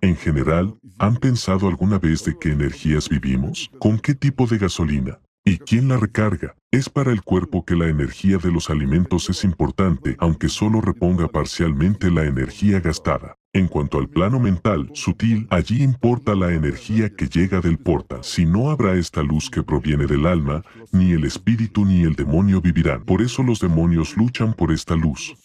En 0.02 0.16
general, 0.16 0.76
¿han 0.98 1.18
pensado 1.18 1.68
alguna 1.68 2.00
vez 2.00 2.24
de 2.26 2.38
qué 2.40 2.52
energías 2.52 3.10
vivimos? 3.10 3.72
¿Con 3.80 4.00
qué 4.00 4.14
tipo 4.14 4.48
de 4.48 4.58
gasolina? 4.58 5.20
¿Y 5.44 5.60
quién 5.60 5.88
la 5.88 5.98
recarga? 5.98 6.56
Es 6.72 6.90
para 6.90 7.12
el 7.12 7.22
cuerpo 7.22 7.64
que 7.66 7.76
la 7.76 7.88
energía 7.88 8.38
de 8.38 8.52
los 8.52 8.72
alimentos 8.72 9.30
es 9.30 9.44
importante, 9.44 10.16
aunque 10.20 10.50
solo 10.50 10.82
reponga 10.82 11.28
parcialmente 11.28 12.10
la 12.10 12.26
energía 12.26 12.80
gastada. 12.80 13.38
En 13.56 13.70
cuanto 13.70 14.00
al 14.00 14.10
plano 14.10 14.38
mental, 14.38 14.90
sutil, 14.92 15.48
allí 15.50 15.82
importa 15.82 16.36
la 16.36 16.52
energía 16.52 17.16
que 17.16 17.30
llega 17.30 17.62
del 17.62 17.78
portal. 17.78 18.20
Si 18.22 18.46
no 18.46 18.70
habrá 18.70 18.96
esta 18.96 19.24
luz 19.24 19.50
que 19.50 19.64
proviene 19.64 20.08
del 20.08 20.26
alma, 20.26 20.62
ni 20.92 21.14
el 21.14 21.24
espíritu 21.24 21.86
ni 21.86 22.02
el 22.02 22.16
demonio 22.16 22.60
vivirán. 22.60 23.06
Por 23.06 23.22
eso 23.22 23.44
los 23.44 23.62
demonios 23.62 24.18
luchan 24.18 24.54
por 24.54 24.74
esta 24.74 24.98
luz. 24.98 25.38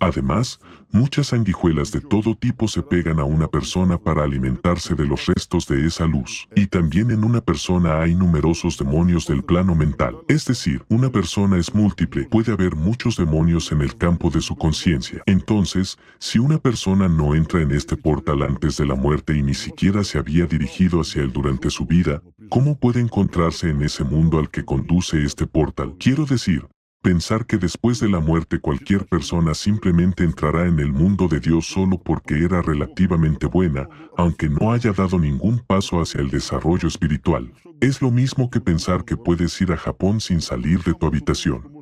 Además, 0.00 0.60
muchas 0.92 1.28
sanguijuelas 1.28 1.92
de 1.92 2.02
todo 2.02 2.34
tipo 2.34 2.68
se 2.68 2.82
pegan 2.82 3.20
a 3.20 3.24
una 3.24 3.48
persona 3.48 3.96
para 3.96 4.24
alimentarse 4.24 4.94
de 4.94 5.06
los 5.06 5.24
restos 5.24 5.66
de 5.66 5.86
esa 5.86 6.06
luz. 6.06 6.46
Y 6.54 6.66
también 6.66 7.10
en 7.10 7.24
una 7.24 7.40
persona 7.40 8.02
hay 8.02 8.14
numerosos 8.14 8.76
demonios 8.76 9.26
del 9.26 9.42
plano 9.42 9.74
mental. 9.74 10.14
Es 10.28 10.44
decir, 10.44 10.84
una 10.90 11.08
persona 11.10 11.56
es 11.56 11.74
múltiple, 11.74 12.24
puede 12.24 12.52
haber 12.52 12.76
muchos 12.76 13.16
demonios 13.16 13.72
en 13.72 13.80
el 13.80 13.96
campo 13.96 14.28
de 14.28 14.42
su 14.42 14.56
conciencia. 14.56 15.22
Entonces, 15.24 15.98
si 16.18 16.38
una 16.38 16.58
persona 16.58 16.97
no 17.06 17.34
entra 17.34 17.60
en 17.60 17.70
este 17.70 17.96
portal 17.96 18.42
antes 18.42 18.78
de 18.78 18.86
la 18.86 18.96
muerte 18.96 19.36
y 19.36 19.42
ni 19.42 19.54
siquiera 19.54 20.02
se 20.02 20.18
había 20.18 20.46
dirigido 20.46 21.02
hacia 21.02 21.22
él 21.22 21.32
durante 21.32 21.70
su 21.70 21.86
vida, 21.86 22.22
¿cómo 22.48 22.76
puede 22.76 23.00
encontrarse 23.00 23.70
en 23.70 23.82
ese 23.82 24.02
mundo 24.02 24.38
al 24.38 24.50
que 24.50 24.64
conduce 24.64 25.22
este 25.22 25.46
portal? 25.46 25.94
Quiero 25.98 26.24
decir, 26.24 26.66
Pensar 27.00 27.46
que 27.46 27.58
después 27.58 28.00
de 28.00 28.08
la 28.08 28.18
muerte 28.18 28.58
cualquier 28.58 29.06
persona 29.06 29.54
simplemente 29.54 30.24
entrará 30.24 30.66
en 30.66 30.80
el 30.80 30.92
mundo 30.92 31.28
de 31.28 31.38
Dios 31.38 31.66
solo 31.66 32.02
porque 32.02 32.42
era 32.44 32.60
relativamente 32.60 33.46
buena, 33.46 33.88
aunque 34.16 34.48
no 34.48 34.72
haya 34.72 34.92
dado 34.92 35.16
ningún 35.16 35.60
paso 35.60 36.00
hacia 36.00 36.20
el 36.20 36.28
desarrollo 36.28 36.88
espiritual. 36.88 37.52
Es 37.80 38.02
lo 38.02 38.10
mismo 38.10 38.50
que 38.50 38.60
pensar 38.60 39.04
que 39.04 39.16
puedes 39.16 39.60
ir 39.60 39.70
a 39.70 39.76
Japón 39.76 40.20
sin 40.20 40.40
salir 40.40 40.82
de 40.82 40.92
tu 40.94 41.06
habitación. 41.06 41.77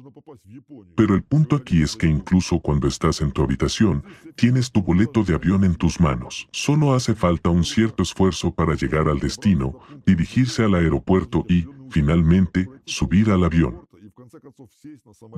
Pero 0.96 1.14
el 1.14 1.22
punto 1.22 1.56
aquí 1.56 1.82
es 1.82 1.96
que 1.96 2.06
incluso 2.06 2.60
cuando 2.60 2.88
estás 2.88 3.20
en 3.20 3.32
tu 3.32 3.42
habitación, 3.42 4.04
tienes 4.36 4.70
tu 4.70 4.82
boleto 4.82 5.24
de 5.24 5.34
avión 5.34 5.64
en 5.64 5.74
tus 5.74 6.00
manos. 6.00 6.48
Solo 6.52 6.94
hace 6.94 7.14
falta 7.14 7.50
un 7.50 7.64
cierto 7.64 8.02
esfuerzo 8.02 8.54
para 8.54 8.74
llegar 8.74 9.08
al 9.08 9.18
destino, 9.18 9.80
dirigirse 10.06 10.64
al 10.64 10.74
aeropuerto 10.74 11.44
y, 11.48 11.66
finalmente, 11.90 12.68
subir 12.84 13.30
al 13.30 13.44
avión. 13.44 13.86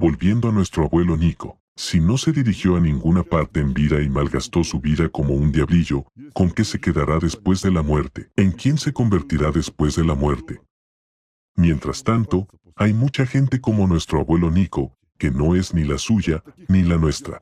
Volviendo 0.01 0.49
a 0.49 0.53
nuestro 0.53 0.85
abuelo 0.85 1.17
Nico, 1.17 1.59
si 1.75 2.01
no 2.01 2.17
se 2.17 2.33
dirigió 2.33 2.77
a 2.77 2.81
ninguna 2.81 3.23
parte 3.23 3.61
en 3.61 3.75
vida 3.75 4.01
y 4.03 4.09
malgastó 4.09 4.65
su 4.65 4.81
vida 4.81 5.09
como 5.09 5.35
un 5.35 5.53
diablillo, 5.53 6.05
¿con 6.33 6.51
qué 6.51 6.65
se 6.65 6.81
quedará 6.81 7.19
después 7.19 7.63
de 7.63 7.71
la 7.71 7.83
muerte? 7.83 8.31
¿En 8.37 8.53
quién 8.53 8.79
se 8.79 8.93
convertirá 8.93 9.51
después 9.51 9.97
de 9.97 10.05
la 10.05 10.15
muerte? 10.15 10.61
Mientras 11.57 12.05
tanto, 12.05 12.47
hay 12.77 12.93
mucha 12.93 13.27
gente 13.27 13.61
como 13.61 13.89
nuestro 13.89 14.21
abuelo 14.21 14.51
Nico, 14.51 14.97
que 15.19 15.31
no 15.31 15.55
es 15.55 15.75
ni 15.75 15.85
la 15.85 15.99
suya 15.99 16.43
ni 16.69 16.83
la 16.83 16.97
nuestra. 16.97 17.41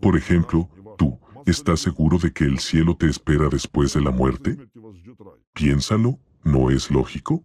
Por 0.00 0.16
ejemplo, 0.16 0.68
tú, 0.98 1.18
¿estás 1.46 1.80
seguro 1.80 2.18
de 2.18 2.32
que 2.32 2.44
el 2.44 2.58
cielo 2.58 2.96
te 2.96 3.08
espera 3.08 3.48
después 3.48 3.94
de 3.94 4.00
la 4.00 4.10
muerte? 4.10 4.58
Piénsalo, 5.54 6.18
¿no 6.44 6.70
es 6.70 6.90
lógico? 6.90 7.44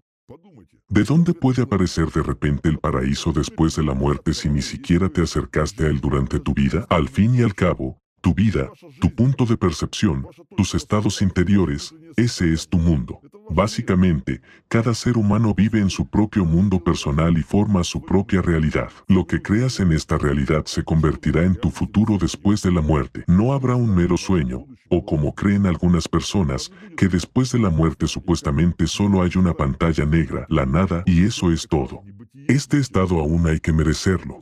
¿De 0.90 1.04
dónde 1.04 1.34
puede 1.34 1.62
aparecer 1.62 2.10
de 2.12 2.24
repente 2.24 2.70
el 2.70 2.80
paraíso 2.80 3.32
después 3.34 3.76
de 3.76 3.84
la 3.84 3.94
muerte 3.94 4.34
si 4.34 4.50
ni 4.50 4.62
siquiera 4.62 5.10
te 5.10 5.22
acercaste 5.22 5.86
a 5.86 5.88
él 5.88 6.00
durante 6.00 6.40
tu 6.40 6.54
vida? 6.54 6.86
Al 6.90 7.10
fin 7.10 7.36
y 7.36 7.42
al 7.44 7.54
cabo, 7.56 8.02
tu 8.22 8.34
vida, 8.34 8.70
tu 9.00 9.14
punto 9.14 9.46
de 9.46 9.58
percepción, 9.58 10.28
tus 10.56 10.76
estados 10.76 11.22
interiores, 11.22 11.94
ese 12.16 12.52
es 12.52 12.68
tu 12.68 12.78
mundo. 12.78 13.22
Básicamente, 13.50 14.42
cada 14.68 14.94
ser 14.94 15.18
humano 15.18 15.54
vive 15.56 15.80
en 15.80 15.90
su 15.90 16.08
propio 16.08 16.44
mundo 16.44 16.84
personal 16.84 17.38
y 17.38 17.44
forma 17.44 17.84
su 17.84 18.02
propia 18.02 18.42
realidad. 18.42 18.90
Lo 19.08 19.26
que 19.26 19.42
creas 19.42 19.80
en 19.80 19.94
esta 19.94 20.18
realidad 20.18 20.66
se 20.66 20.84
convertirá 20.84 21.44
en 21.44 21.56
tu 21.56 21.70
futuro 21.70 22.18
después 22.18 22.62
de 22.62 22.72
la 22.72 22.82
muerte. 22.82 23.24
No 23.28 23.54
habrá 23.54 23.76
un 23.76 23.96
mero 23.96 24.18
sueño, 24.18 24.66
o 24.90 25.06
como 25.06 25.34
creen 25.34 25.66
algunas 25.66 26.08
personas, 26.08 26.72
que 26.98 27.08
después 27.08 27.52
de 27.52 27.60
la 27.60 27.70
muerte 27.70 28.08
supuestamente 28.08 28.88
solo 28.88 29.22
hay 29.22 29.32
una 29.36 29.54
pantalla 29.54 30.06
negra, 30.06 30.46
la 30.50 30.66
nada, 30.66 31.04
y 31.06 31.24
eso 31.24 31.52
es 31.52 31.68
todo. 31.68 32.04
Este 32.48 32.78
estado 32.78 33.20
aún 33.20 33.48
hay 33.48 33.60
que 33.60 33.74
merecerlo. 33.74 34.40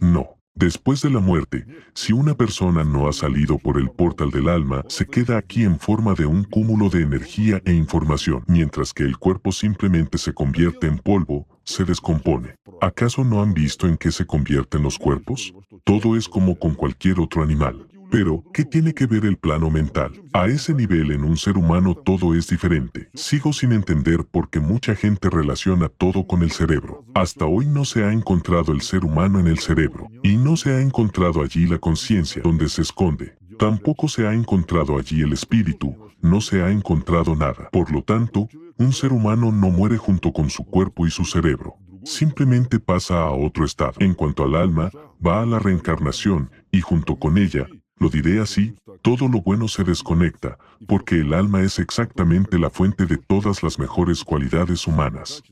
No. 0.00 0.28
Después 0.58 1.02
de 1.02 1.10
la 1.10 1.20
muerte, 1.20 1.66
si 1.92 2.14
una 2.14 2.34
persona 2.34 2.82
no 2.82 3.08
ha 3.08 3.12
salido 3.12 3.58
por 3.58 3.76
el 3.78 3.90
portal 3.90 4.30
del 4.30 4.48
alma, 4.48 4.84
se 4.88 5.04
queda 5.04 5.36
aquí 5.36 5.64
en 5.64 5.78
forma 5.78 6.14
de 6.14 6.24
un 6.24 6.44
cúmulo 6.44 6.88
de 6.88 7.02
energía 7.02 7.60
e 7.66 7.74
información, 7.74 8.42
mientras 8.48 8.94
que 8.94 9.02
el 9.02 9.18
cuerpo 9.18 9.52
simplemente 9.52 10.16
se 10.16 10.32
convierte 10.32 10.86
en 10.86 10.96
polvo, 10.96 11.46
se 11.62 11.84
descompone. 11.84 12.54
¿Acaso 12.80 13.22
no 13.22 13.42
han 13.42 13.52
visto 13.52 13.86
en 13.86 13.98
qué 13.98 14.10
se 14.10 14.24
convierten 14.24 14.82
los 14.82 14.96
cuerpos? 14.98 15.52
Todo 15.84 16.16
es 16.16 16.26
como 16.26 16.58
con 16.58 16.74
cualquier 16.74 17.20
otro 17.20 17.42
animal. 17.42 17.86
Pero, 18.10 18.44
¿qué 18.52 18.64
tiene 18.64 18.94
que 18.94 19.06
ver 19.06 19.24
el 19.24 19.36
plano 19.36 19.70
mental? 19.70 20.12
A 20.32 20.46
ese 20.46 20.74
nivel 20.74 21.10
en 21.10 21.24
un 21.24 21.36
ser 21.36 21.56
humano 21.56 21.94
todo 21.94 22.34
es 22.34 22.48
diferente. 22.48 23.08
Sigo 23.14 23.52
sin 23.52 23.72
entender 23.72 24.24
por 24.24 24.48
qué 24.48 24.60
mucha 24.60 24.94
gente 24.94 25.28
relaciona 25.28 25.88
todo 25.88 26.26
con 26.26 26.42
el 26.42 26.50
cerebro. 26.50 27.04
Hasta 27.14 27.46
hoy 27.46 27.66
no 27.66 27.84
se 27.84 28.04
ha 28.04 28.12
encontrado 28.12 28.72
el 28.72 28.80
ser 28.80 29.04
humano 29.04 29.40
en 29.40 29.46
el 29.46 29.58
cerebro, 29.58 30.08
y 30.22 30.36
no 30.36 30.56
se 30.56 30.70
ha 30.70 30.80
encontrado 30.80 31.42
allí 31.42 31.66
la 31.66 31.78
conciencia 31.78 32.42
donde 32.42 32.68
se 32.68 32.82
esconde. 32.82 33.36
Tampoco 33.58 34.08
se 34.08 34.26
ha 34.26 34.34
encontrado 34.34 34.98
allí 34.98 35.22
el 35.22 35.32
espíritu, 35.32 35.94
no 36.20 36.40
se 36.40 36.62
ha 36.62 36.70
encontrado 36.70 37.34
nada. 37.34 37.70
Por 37.72 37.90
lo 37.90 38.02
tanto, 38.02 38.48
un 38.76 38.92
ser 38.92 39.12
humano 39.12 39.50
no 39.52 39.70
muere 39.70 39.96
junto 39.96 40.32
con 40.32 40.50
su 40.50 40.64
cuerpo 40.64 41.06
y 41.06 41.10
su 41.10 41.24
cerebro. 41.24 41.76
Simplemente 42.04 42.78
pasa 42.78 43.22
a 43.22 43.32
otro 43.32 43.64
estado. 43.64 43.94
En 43.98 44.14
cuanto 44.14 44.44
al 44.44 44.54
alma, 44.54 44.90
va 45.24 45.42
a 45.42 45.46
la 45.46 45.58
reencarnación, 45.58 46.50
y 46.70 46.80
junto 46.80 47.16
con 47.16 47.38
ella, 47.38 47.66
lo 47.98 48.08
diré 48.08 48.40
así, 48.40 48.74
todo 49.02 49.28
lo 49.28 49.40
bueno 49.40 49.68
se 49.68 49.84
desconecta, 49.84 50.58
porque 50.86 51.16
el 51.16 51.32
alma 51.32 51.62
es 51.62 51.78
exactamente 51.78 52.58
la 52.58 52.70
fuente 52.70 53.06
de 53.06 53.16
todas 53.16 53.62
las 53.62 53.78
mejores 53.78 54.22
cualidades 54.22 54.86
humanas. 54.86 55.42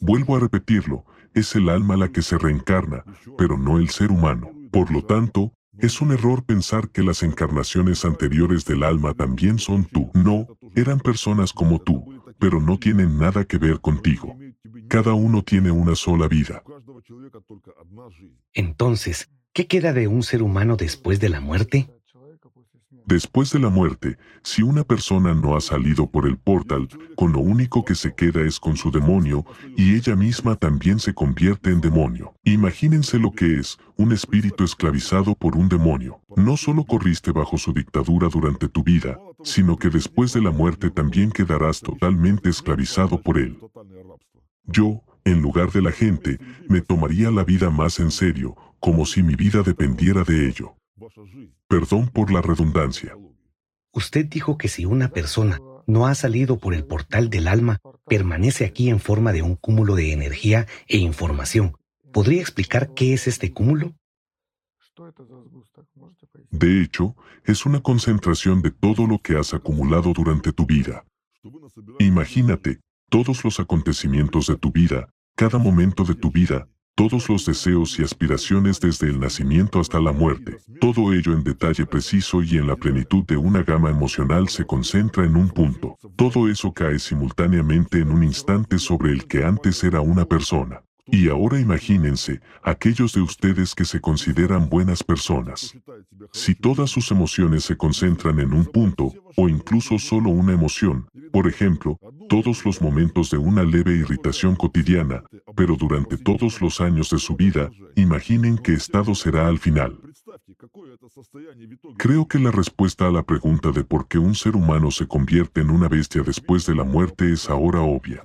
Vuelvo 0.00 0.36
a 0.36 0.40
repetirlo, 0.40 1.04
es 1.34 1.54
el 1.54 1.68
alma 1.68 1.96
la 1.96 2.08
que 2.08 2.22
se 2.22 2.38
reencarna, 2.38 3.04
pero 3.36 3.58
no 3.58 3.78
el 3.78 3.90
ser 3.90 4.10
humano. 4.10 4.50
Por 4.72 4.90
lo 4.90 5.04
tanto, 5.04 5.52
es 5.78 6.00
un 6.00 6.12
error 6.12 6.44
pensar 6.44 6.90
que 6.90 7.02
las 7.02 7.22
encarnaciones 7.22 8.04
anteriores 8.04 8.64
del 8.64 8.82
alma 8.82 9.14
también 9.14 9.58
son 9.58 9.84
tú. 9.84 10.10
No, 10.14 10.46
eran 10.74 10.98
personas 10.98 11.52
como 11.52 11.80
tú, 11.80 12.04
pero 12.38 12.60
no 12.60 12.78
tienen 12.78 13.18
nada 13.18 13.44
que 13.44 13.58
ver 13.58 13.80
contigo. 13.80 14.36
Cada 14.88 15.14
uno 15.14 15.42
tiene 15.42 15.70
una 15.70 15.94
sola 15.94 16.26
vida. 16.28 16.62
Entonces, 18.52 19.30
¿Qué 19.52 19.66
queda 19.66 19.92
de 19.92 20.06
un 20.06 20.22
ser 20.22 20.44
humano 20.44 20.76
después 20.76 21.18
de 21.18 21.28
la 21.28 21.40
muerte? 21.40 21.90
Después 23.04 23.50
de 23.50 23.58
la 23.58 23.68
muerte, 23.68 24.16
si 24.44 24.62
una 24.62 24.84
persona 24.84 25.34
no 25.34 25.56
ha 25.56 25.60
salido 25.60 26.08
por 26.08 26.28
el 26.28 26.38
portal, 26.38 26.88
con 27.16 27.32
lo 27.32 27.40
único 27.40 27.84
que 27.84 27.96
se 27.96 28.14
queda 28.14 28.42
es 28.42 28.60
con 28.60 28.76
su 28.76 28.92
demonio, 28.92 29.44
y 29.76 29.96
ella 29.96 30.14
misma 30.14 30.54
también 30.54 31.00
se 31.00 31.14
convierte 31.14 31.70
en 31.70 31.80
demonio. 31.80 32.32
Imagínense 32.44 33.18
lo 33.18 33.32
que 33.32 33.58
es 33.58 33.76
un 33.96 34.12
espíritu 34.12 34.62
esclavizado 34.62 35.34
por 35.34 35.56
un 35.56 35.68
demonio. 35.68 36.20
No 36.36 36.56
solo 36.56 36.84
corriste 36.84 37.32
bajo 37.32 37.58
su 37.58 37.72
dictadura 37.72 38.28
durante 38.28 38.68
tu 38.68 38.84
vida, 38.84 39.18
sino 39.42 39.76
que 39.76 39.90
después 39.90 40.32
de 40.32 40.42
la 40.42 40.52
muerte 40.52 40.90
también 40.90 41.32
quedarás 41.32 41.80
totalmente 41.80 42.50
esclavizado 42.50 43.20
por 43.20 43.36
él. 43.36 43.58
Yo, 44.62 45.02
en 45.24 45.42
lugar 45.42 45.72
de 45.72 45.82
la 45.82 45.90
gente, 45.90 46.38
me 46.68 46.80
tomaría 46.80 47.32
la 47.32 47.42
vida 47.42 47.70
más 47.70 47.98
en 47.98 48.12
serio, 48.12 48.54
como 48.80 49.06
si 49.06 49.22
mi 49.22 49.36
vida 49.36 49.62
dependiera 49.62 50.24
de 50.24 50.48
ello. 50.48 50.76
Perdón 51.68 52.08
por 52.08 52.32
la 52.32 52.42
redundancia. 52.42 53.16
Usted 53.92 54.26
dijo 54.26 54.58
que 54.58 54.68
si 54.68 54.84
una 54.84 55.10
persona 55.10 55.58
no 55.86 56.06
ha 56.06 56.14
salido 56.14 56.58
por 56.58 56.74
el 56.74 56.84
portal 56.84 57.30
del 57.30 57.48
alma, 57.48 57.78
permanece 58.06 58.64
aquí 58.64 58.88
en 58.88 59.00
forma 59.00 59.32
de 59.32 59.42
un 59.42 59.56
cúmulo 59.56 59.94
de 59.94 60.12
energía 60.12 60.66
e 60.86 60.98
información. 60.98 61.76
¿Podría 62.12 62.40
explicar 62.40 62.94
qué 62.94 63.14
es 63.14 63.26
este 63.26 63.52
cúmulo? 63.52 63.94
De 66.50 66.82
hecho, 66.82 67.16
es 67.44 67.66
una 67.66 67.80
concentración 67.80 68.62
de 68.62 68.70
todo 68.70 69.06
lo 69.06 69.18
que 69.18 69.36
has 69.36 69.54
acumulado 69.54 70.12
durante 70.12 70.52
tu 70.52 70.66
vida. 70.66 71.04
Imagínate, 71.98 72.80
todos 73.08 73.44
los 73.44 73.60
acontecimientos 73.60 74.46
de 74.46 74.56
tu 74.56 74.70
vida, 74.70 75.08
cada 75.36 75.58
momento 75.58 76.04
de 76.04 76.14
tu 76.14 76.30
vida, 76.30 76.68
todos 77.08 77.30
los 77.30 77.46
deseos 77.46 77.98
y 77.98 78.02
aspiraciones 78.02 78.78
desde 78.78 79.06
el 79.06 79.18
nacimiento 79.18 79.80
hasta 79.80 79.98
la 79.98 80.12
muerte, 80.12 80.58
todo 80.82 81.14
ello 81.14 81.32
en 81.32 81.42
detalle 81.42 81.86
preciso 81.86 82.42
y 82.42 82.58
en 82.58 82.66
la 82.66 82.76
plenitud 82.76 83.24
de 83.24 83.38
una 83.38 83.62
gama 83.62 83.88
emocional 83.88 84.50
se 84.50 84.66
concentra 84.66 85.24
en 85.24 85.34
un 85.34 85.48
punto. 85.48 85.96
Todo 86.14 86.46
eso 86.46 86.74
cae 86.74 86.98
simultáneamente 86.98 88.00
en 88.00 88.10
un 88.10 88.22
instante 88.22 88.78
sobre 88.78 89.12
el 89.12 89.26
que 89.26 89.44
antes 89.44 89.82
era 89.82 90.02
una 90.02 90.26
persona. 90.26 90.82
Y 91.06 91.28
ahora 91.28 91.58
imagínense, 91.60 92.40
aquellos 92.62 93.12
de 93.12 93.20
ustedes 93.20 93.74
que 93.74 93.84
se 93.84 94.00
consideran 94.00 94.68
buenas 94.68 95.02
personas. 95.02 95.74
Si 96.32 96.54
todas 96.54 96.90
sus 96.90 97.10
emociones 97.10 97.64
se 97.64 97.76
concentran 97.76 98.38
en 98.40 98.52
un 98.52 98.64
punto, 98.66 99.12
o 99.36 99.48
incluso 99.48 99.98
solo 99.98 100.30
una 100.30 100.52
emoción, 100.52 101.08
por 101.32 101.48
ejemplo, 101.48 101.98
todos 102.28 102.64
los 102.64 102.80
momentos 102.80 103.30
de 103.30 103.38
una 103.38 103.64
leve 103.64 103.92
irritación 103.92 104.56
cotidiana, 104.56 105.24
pero 105.56 105.76
durante 105.76 106.16
todos 106.16 106.60
los 106.60 106.80
años 106.80 107.10
de 107.10 107.18
su 107.18 107.36
vida, 107.36 107.70
imaginen 107.96 108.58
qué 108.58 108.72
estado 108.72 109.14
será 109.14 109.48
al 109.48 109.58
final. 109.58 109.98
Creo 111.96 112.26
que 112.28 112.38
la 112.38 112.50
respuesta 112.50 113.08
a 113.08 113.10
la 113.10 113.22
pregunta 113.22 113.72
de 113.72 113.84
por 113.84 114.06
qué 114.06 114.18
un 114.18 114.34
ser 114.34 114.56
humano 114.56 114.90
se 114.90 115.06
convierte 115.06 115.60
en 115.60 115.70
una 115.70 115.88
bestia 115.88 116.22
después 116.22 116.66
de 116.66 116.74
la 116.74 116.84
muerte 116.84 117.32
es 117.32 117.48
ahora 117.48 117.80
obvia. 117.80 118.22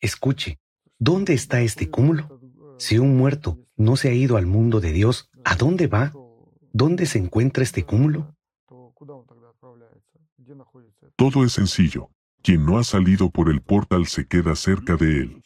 Escuche, 0.00 0.60
¿dónde 0.98 1.34
está 1.34 1.60
este 1.60 1.90
cúmulo? 1.90 2.40
Si 2.78 2.98
un 2.98 3.16
muerto 3.16 3.58
no 3.76 3.96
se 3.96 4.08
ha 4.08 4.14
ido 4.14 4.36
al 4.36 4.46
mundo 4.46 4.80
de 4.80 4.92
Dios, 4.92 5.30
¿a 5.44 5.56
dónde 5.56 5.88
va? 5.88 6.12
¿Dónde 6.72 7.06
se 7.06 7.18
encuentra 7.18 7.64
este 7.64 7.84
cúmulo? 7.84 8.36
Todo 11.16 11.44
es 11.44 11.52
sencillo. 11.52 12.10
Quien 12.42 12.64
no 12.64 12.78
ha 12.78 12.84
salido 12.84 13.30
por 13.30 13.50
el 13.50 13.60
portal 13.60 14.06
se 14.06 14.26
queda 14.26 14.54
cerca 14.54 14.96
de 14.96 15.22
él. 15.22 15.42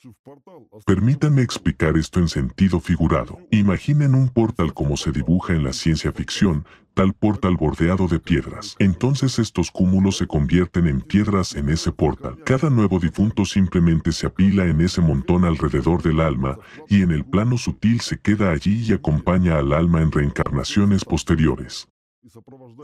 Permítanme 0.86 1.42
explicar 1.42 1.98
esto 1.98 2.18
en 2.18 2.28
sentido 2.28 2.80
figurado. 2.80 3.38
Imaginen 3.50 4.14
un 4.14 4.30
portal 4.30 4.72
como 4.72 4.96
se 4.96 5.12
dibuja 5.12 5.52
en 5.52 5.64
la 5.64 5.74
ciencia 5.74 6.12
ficción, 6.12 6.64
tal 6.94 7.12
portal 7.12 7.58
bordeado 7.58 8.08
de 8.08 8.18
piedras. 8.18 8.74
Entonces 8.78 9.38
estos 9.38 9.70
cúmulos 9.70 10.16
se 10.16 10.26
convierten 10.26 10.86
en 10.86 11.02
piedras 11.02 11.56
en 11.56 11.68
ese 11.68 11.92
portal. 11.92 12.38
Cada 12.46 12.70
nuevo 12.70 12.98
difunto 12.98 13.44
simplemente 13.44 14.12
se 14.12 14.26
apila 14.26 14.64
en 14.64 14.80
ese 14.80 15.02
montón 15.02 15.44
alrededor 15.44 16.02
del 16.02 16.20
alma, 16.20 16.58
y 16.88 17.02
en 17.02 17.10
el 17.10 17.26
plano 17.26 17.58
sutil 17.58 18.00
se 18.00 18.18
queda 18.18 18.50
allí 18.50 18.82
y 18.88 18.94
acompaña 18.94 19.58
al 19.58 19.74
alma 19.74 20.00
en 20.00 20.10
reencarnaciones 20.10 21.04
posteriores. 21.04 21.91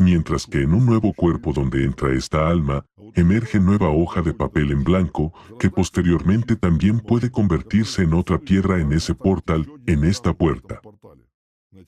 Mientras 0.01 0.47
que 0.47 0.63
en 0.63 0.75
un 0.75 0.85
nuevo 0.85 1.13
cuerpo 1.13 1.53
donde 1.53 1.85
entra 1.85 2.13
esta 2.13 2.49
alma, 2.49 2.85
emerge 3.15 3.61
nueva 3.61 3.89
hoja 3.91 4.23
de 4.23 4.35
papel 4.35 4.73
en 4.73 4.83
blanco, 4.83 5.33
que 5.61 5.71
posteriormente 5.71 6.57
también 6.57 7.01
puede 7.01 7.31
convertirse 7.31 8.03
en 8.03 8.15
otra 8.15 8.39
piedra 8.39 8.81
en 8.81 8.93
ese 8.93 9.15
portal, 9.15 9.71
en 9.87 10.05
esta 10.05 10.33
puerta. 10.33 10.81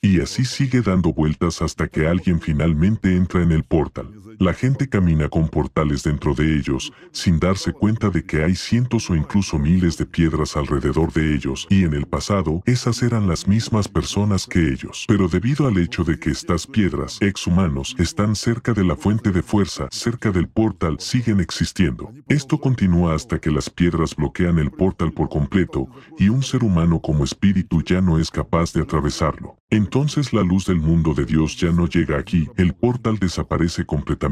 Y 0.01 0.21
así 0.21 0.45
sigue 0.45 0.81
dando 0.81 1.13
vueltas 1.13 1.61
hasta 1.61 1.87
que 1.87 2.07
alguien 2.07 2.39
finalmente 2.39 3.15
entra 3.15 3.43
en 3.43 3.51
el 3.51 3.63
portal. 3.63 4.20
La 4.41 4.55
gente 4.55 4.89
camina 4.89 5.29
con 5.29 5.49
portales 5.49 6.01
dentro 6.01 6.33
de 6.33 6.57
ellos, 6.57 6.91
sin 7.11 7.37
darse 7.37 7.73
cuenta 7.73 8.09
de 8.09 8.23
que 8.23 8.43
hay 8.43 8.55
cientos 8.55 9.07
o 9.11 9.15
incluso 9.15 9.59
miles 9.59 9.99
de 9.99 10.07
piedras 10.07 10.57
alrededor 10.57 11.13
de 11.13 11.35
ellos, 11.35 11.67
y 11.69 11.83
en 11.83 11.93
el 11.93 12.07
pasado, 12.07 12.63
esas 12.65 13.03
eran 13.03 13.27
las 13.27 13.47
mismas 13.47 13.87
personas 13.87 14.47
que 14.47 14.69
ellos. 14.73 15.05
Pero 15.07 15.27
debido 15.27 15.67
al 15.67 15.77
hecho 15.77 16.03
de 16.03 16.17
que 16.17 16.31
estas 16.31 16.65
piedras, 16.65 17.19
exhumanos, 17.21 17.95
están 17.99 18.35
cerca 18.35 18.73
de 18.73 18.83
la 18.83 18.95
fuente 18.95 19.31
de 19.31 19.43
fuerza, 19.43 19.87
cerca 19.91 20.31
del 20.31 20.47
portal, 20.47 20.95
siguen 20.99 21.39
existiendo. 21.39 22.11
Esto 22.27 22.59
continúa 22.59 23.13
hasta 23.13 23.37
que 23.37 23.51
las 23.51 23.69
piedras 23.69 24.15
bloquean 24.15 24.57
el 24.57 24.71
portal 24.71 25.11
por 25.11 25.29
completo, 25.29 25.87
y 26.17 26.29
un 26.29 26.41
ser 26.41 26.63
humano 26.63 26.99
como 26.99 27.23
espíritu 27.23 27.83
ya 27.83 28.01
no 28.01 28.17
es 28.17 28.31
capaz 28.31 28.73
de 28.73 28.81
atravesarlo. 28.81 29.55
Entonces 29.69 30.33
la 30.33 30.41
luz 30.41 30.65
del 30.65 30.81
mundo 30.81 31.13
de 31.13 31.25
Dios 31.25 31.55
ya 31.55 31.71
no 31.71 31.87
llega 31.87 32.17
aquí, 32.17 32.49
el 32.57 32.73
portal 32.73 33.19
desaparece 33.19 33.85
completamente 33.85 34.30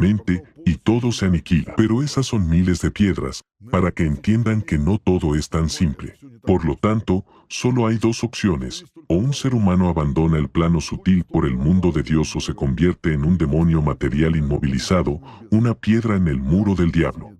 y 0.65 0.75
todo 0.75 1.11
se 1.11 1.25
aniquila. 1.25 1.73
Pero 1.75 2.01
esas 2.03 2.27
son 2.27 2.49
miles 2.49 2.81
de 2.81 2.91
piedras, 2.91 3.43
para 3.71 3.91
que 3.91 4.05
entiendan 4.05 4.61
que 4.61 4.77
no 4.77 4.97
todo 4.97 5.35
es 5.35 5.49
tan 5.49 5.69
simple. 5.69 6.15
Por 6.43 6.65
lo 6.65 6.75
tanto, 6.75 7.25
solo 7.47 7.87
hay 7.87 7.97
dos 7.97 8.23
opciones, 8.23 8.85
o 9.07 9.15
un 9.15 9.33
ser 9.33 9.53
humano 9.53 9.89
abandona 9.89 10.37
el 10.37 10.49
plano 10.49 10.81
sutil 10.81 11.23
por 11.23 11.45
el 11.45 11.55
mundo 11.55 11.91
de 11.91 12.03
Dios 12.03 12.35
o 12.35 12.39
se 12.39 12.53
convierte 12.53 13.13
en 13.13 13.25
un 13.25 13.37
demonio 13.37 13.81
material 13.81 14.35
inmovilizado, 14.35 15.19
una 15.51 15.73
piedra 15.73 16.15
en 16.15 16.27
el 16.27 16.39
muro 16.39 16.75
del 16.75 16.91
diablo. 16.91 17.35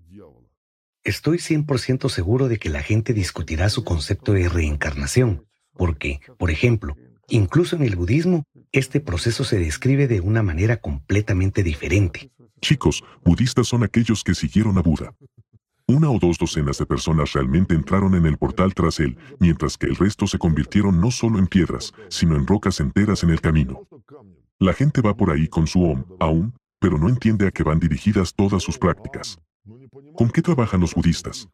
Estoy 1.02 1.38
100% 1.38 2.08
seguro 2.10 2.48
de 2.48 2.58
que 2.58 2.68
la 2.68 2.82
gente 2.82 3.14
discutirá 3.14 3.70
su 3.70 3.84
concepto 3.84 4.32
de 4.32 4.48
reencarnación, 4.48 5.46
porque, 5.72 6.20
por 6.36 6.50
ejemplo, 6.50 6.94
Incluso 7.30 7.76
en 7.76 7.82
el 7.82 7.94
budismo, 7.94 8.44
este 8.72 9.00
proceso 9.00 9.44
se 9.44 9.58
describe 9.58 10.08
de 10.08 10.20
una 10.20 10.42
manera 10.42 10.78
completamente 10.78 11.62
diferente. 11.62 12.32
Chicos, 12.60 13.02
budistas 13.24 13.68
son 13.68 13.82
aquellos 13.82 14.22
que 14.22 14.34
siguieron 14.34 14.76
a 14.78 14.82
Buda. 14.82 15.14
Una 15.86 16.10
o 16.10 16.18
dos 16.18 16.38
docenas 16.38 16.78
de 16.78 16.86
personas 16.86 17.32
realmente 17.32 17.74
entraron 17.74 18.14
en 18.14 18.26
el 18.26 18.36
portal 18.38 18.74
tras 18.74 19.00
él, 19.00 19.18
mientras 19.40 19.76
que 19.76 19.86
el 19.86 19.96
resto 19.96 20.26
se 20.26 20.38
convirtieron 20.38 21.00
no 21.00 21.10
solo 21.10 21.38
en 21.38 21.48
piedras, 21.48 21.92
sino 22.08 22.36
en 22.36 22.46
rocas 22.46 22.78
enteras 22.80 23.24
en 23.24 23.30
el 23.30 23.40
camino. 23.40 23.88
La 24.58 24.72
gente 24.72 25.00
va 25.00 25.16
por 25.16 25.30
ahí 25.30 25.48
con 25.48 25.66
su 25.66 25.82
OM, 25.82 26.04
aún, 26.20 26.54
pero 26.78 26.98
no 26.98 27.08
entiende 27.08 27.46
a 27.46 27.50
qué 27.50 27.62
van 27.62 27.80
dirigidas 27.80 28.34
todas 28.34 28.62
sus 28.62 28.78
prácticas. 28.78 29.38
¿Con 30.14 30.30
qué 30.30 30.42
trabajan 30.42 30.80
los 30.80 30.94
budistas? 30.94 31.48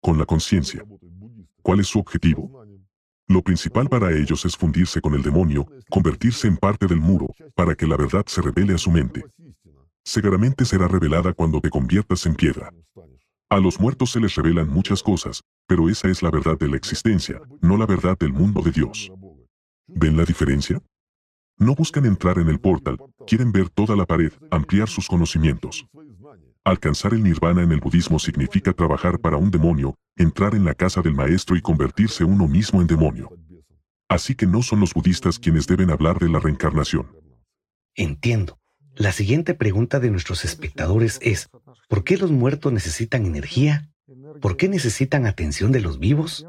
Con 0.00 0.18
la 0.18 0.24
conciencia. 0.24 0.84
¿Cuál 1.62 1.80
es 1.80 1.88
su 1.88 1.98
objetivo? 1.98 2.64
Lo 3.26 3.42
principal 3.42 3.88
para 3.88 4.12
ellos 4.12 4.44
es 4.44 4.56
fundirse 4.56 5.00
con 5.00 5.14
el 5.14 5.22
demonio, 5.22 5.66
convertirse 5.90 6.48
en 6.48 6.56
parte 6.56 6.86
del 6.86 7.00
muro, 7.00 7.34
para 7.54 7.74
que 7.74 7.86
la 7.86 7.96
verdad 7.96 8.24
se 8.26 8.40
revele 8.40 8.74
a 8.74 8.78
su 8.78 8.90
mente. 8.90 9.24
Seguramente 10.04 10.64
será 10.64 10.88
revelada 10.88 11.32
cuando 11.32 11.60
te 11.60 11.70
conviertas 11.70 12.24
en 12.26 12.34
piedra. 12.34 12.72
A 13.50 13.58
los 13.58 13.80
muertos 13.80 14.10
se 14.12 14.20
les 14.20 14.34
revelan 14.34 14.68
muchas 14.68 15.02
cosas, 15.02 15.42
pero 15.66 15.88
esa 15.88 16.08
es 16.08 16.22
la 16.22 16.30
verdad 16.30 16.58
de 16.58 16.68
la 16.68 16.76
existencia, 16.76 17.40
no 17.60 17.76
la 17.76 17.86
verdad 17.86 18.16
del 18.18 18.32
mundo 18.32 18.60
de 18.60 18.72
Dios. 18.72 19.10
¿Ven 19.86 20.16
la 20.16 20.24
diferencia? 20.24 20.82
No 21.56 21.74
buscan 21.74 22.04
entrar 22.04 22.38
en 22.38 22.48
el 22.48 22.60
portal, 22.60 22.98
quieren 23.26 23.50
ver 23.50 23.68
toda 23.70 23.96
la 23.96 24.04
pared, 24.04 24.32
ampliar 24.50 24.88
sus 24.88 25.08
conocimientos. 25.08 25.86
Alcanzar 26.62 27.14
el 27.14 27.22
nirvana 27.22 27.62
en 27.62 27.72
el 27.72 27.80
budismo 27.80 28.18
significa 28.18 28.74
trabajar 28.74 29.18
para 29.18 29.38
un 29.38 29.50
demonio, 29.50 29.94
entrar 30.16 30.54
en 30.54 30.66
la 30.66 30.74
casa 30.74 31.00
del 31.00 31.14
maestro 31.14 31.56
y 31.56 31.62
convertirse 31.62 32.24
uno 32.24 32.46
mismo 32.46 32.82
en 32.82 32.86
demonio. 32.86 33.30
Así 34.08 34.34
que 34.34 34.46
no 34.46 34.62
son 34.62 34.80
los 34.80 34.92
budistas 34.92 35.38
quienes 35.38 35.66
deben 35.66 35.90
hablar 35.90 36.18
de 36.18 36.28
la 36.28 36.38
reencarnación. 36.38 37.06
Entiendo. 37.94 38.57
La 38.98 39.12
siguiente 39.12 39.54
pregunta 39.54 40.00
de 40.00 40.10
nuestros 40.10 40.44
espectadores 40.44 41.20
es, 41.22 41.48
¿por 41.88 42.02
qué 42.02 42.16
los 42.16 42.32
muertos 42.32 42.72
necesitan 42.72 43.26
energía? 43.26 43.88
¿Por 44.40 44.56
qué 44.56 44.68
necesitan 44.68 45.24
atención 45.24 45.70
de 45.70 45.80
los 45.80 46.00
vivos? 46.00 46.44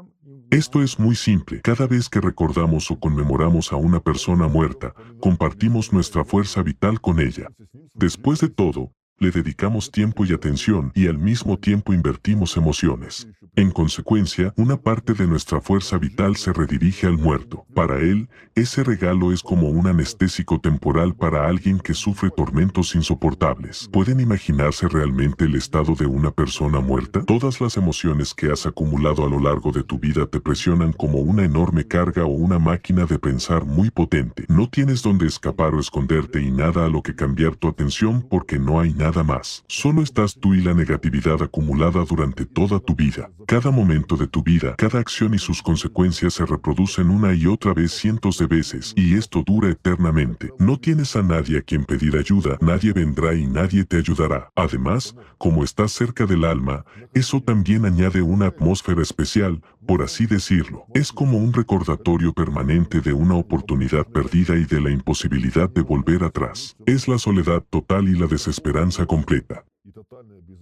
Esto 0.50 0.82
es 0.82 0.98
muy 0.98 1.14
simple. 1.14 1.60
Cada 1.60 1.86
vez 1.86 2.08
que 2.08 2.20
recordamos 2.20 2.90
o 2.90 2.98
conmemoramos 2.98 3.72
a 3.72 3.76
una 3.76 4.00
persona 4.00 4.48
muerta, 4.48 4.94
compartimos 5.20 5.92
nuestra 5.92 6.24
fuerza 6.24 6.64
vital 6.64 7.00
con 7.00 7.20
ella. 7.20 7.46
Después 7.94 8.40
de 8.40 8.48
todo, 8.48 8.90
le 9.20 9.30
dedicamos 9.30 9.90
tiempo 9.90 10.24
y 10.24 10.32
atención 10.32 10.92
y 10.94 11.06
al 11.06 11.18
mismo 11.18 11.58
tiempo 11.58 11.92
invertimos 11.92 12.56
emociones. 12.56 13.28
En 13.54 13.70
consecuencia, 13.70 14.54
una 14.56 14.78
parte 14.78 15.12
de 15.12 15.26
nuestra 15.26 15.60
fuerza 15.60 15.98
vital 15.98 16.36
se 16.36 16.54
redirige 16.54 17.06
al 17.06 17.18
muerto. 17.18 17.66
Para 17.74 17.98
él, 17.98 18.30
ese 18.54 18.82
regalo 18.82 19.32
es 19.32 19.42
como 19.42 19.68
un 19.68 19.86
anestésico 19.86 20.58
temporal 20.58 21.14
para 21.14 21.46
alguien 21.46 21.78
que 21.80 21.92
sufre 21.92 22.30
tormentos 22.30 22.94
insoportables. 22.94 23.90
¿Pueden 23.92 24.20
imaginarse 24.20 24.88
realmente 24.88 25.44
el 25.44 25.54
estado 25.54 25.94
de 25.94 26.06
una 26.06 26.30
persona 26.30 26.80
muerta? 26.80 27.22
Todas 27.24 27.60
las 27.60 27.76
emociones 27.76 28.32
que 28.32 28.50
has 28.50 28.64
acumulado 28.64 29.26
a 29.26 29.28
lo 29.28 29.38
largo 29.38 29.70
de 29.70 29.82
tu 29.82 29.98
vida 29.98 30.26
te 30.26 30.40
presionan 30.40 30.94
como 30.94 31.18
una 31.18 31.44
enorme 31.44 31.86
carga 31.86 32.24
o 32.24 32.28
una 32.28 32.58
máquina 32.58 33.04
de 33.04 33.18
pensar 33.18 33.66
muy 33.66 33.90
potente. 33.90 34.46
No 34.48 34.70
tienes 34.70 35.02
donde 35.02 35.26
escapar 35.26 35.74
o 35.74 35.80
esconderte 35.80 36.40
y 36.40 36.50
nada 36.50 36.86
a 36.86 36.88
lo 36.88 37.02
que 37.02 37.14
cambiar 37.14 37.56
tu 37.56 37.68
atención 37.68 38.22
porque 38.22 38.58
no 38.58 38.80
hay 38.80 38.94
nada 38.94 39.09
más. 39.12 39.64
Solo 39.68 40.02
estás 40.02 40.36
tú 40.38 40.54
y 40.54 40.62
la 40.62 40.72
negatividad 40.72 41.42
acumulada 41.42 42.04
durante 42.04 42.46
toda 42.46 42.78
tu 42.78 42.94
vida. 42.94 43.30
Cada 43.46 43.70
momento 43.70 44.16
de 44.16 44.26
tu 44.26 44.42
vida, 44.42 44.74
cada 44.76 45.00
acción 45.00 45.34
y 45.34 45.38
sus 45.38 45.62
consecuencias 45.62 46.34
se 46.34 46.46
reproducen 46.46 47.10
una 47.10 47.34
y 47.34 47.46
otra 47.46 47.74
vez 47.74 47.92
cientos 47.92 48.38
de 48.38 48.46
veces, 48.46 48.94
y 48.96 49.16
esto 49.16 49.42
dura 49.44 49.70
eternamente. 49.70 50.52
No 50.58 50.78
tienes 50.78 51.16
a 51.16 51.22
nadie 51.22 51.58
a 51.58 51.62
quien 51.62 51.84
pedir 51.84 52.16
ayuda, 52.16 52.56
nadie 52.60 52.92
vendrá 52.92 53.34
y 53.34 53.46
nadie 53.46 53.84
te 53.84 53.96
ayudará. 53.96 54.50
Además, 54.54 55.16
como 55.38 55.64
estás 55.64 55.92
cerca 55.92 56.26
del 56.26 56.44
alma, 56.44 56.84
eso 57.12 57.40
también 57.40 57.84
añade 57.84 58.22
una 58.22 58.46
atmósfera 58.46 59.02
especial, 59.02 59.60
por 59.90 60.02
así 60.02 60.24
decirlo. 60.24 60.86
Es 60.94 61.10
como 61.10 61.38
un 61.38 61.52
recordatorio 61.52 62.32
permanente 62.32 63.00
de 63.00 63.12
una 63.12 63.34
oportunidad 63.34 64.06
perdida 64.06 64.56
y 64.56 64.64
de 64.64 64.80
la 64.80 64.88
imposibilidad 64.88 65.68
de 65.68 65.82
volver 65.82 66.22
atrás. 66.22 66.76
Es 66.86 67.08
la 67.08 67.18
soledad 67.18 67.64
total 67.70 68.08
y 68.08 68.16
la 68.16 68.28
desesperanza 68.28 69.04
completa. 69.04 69.64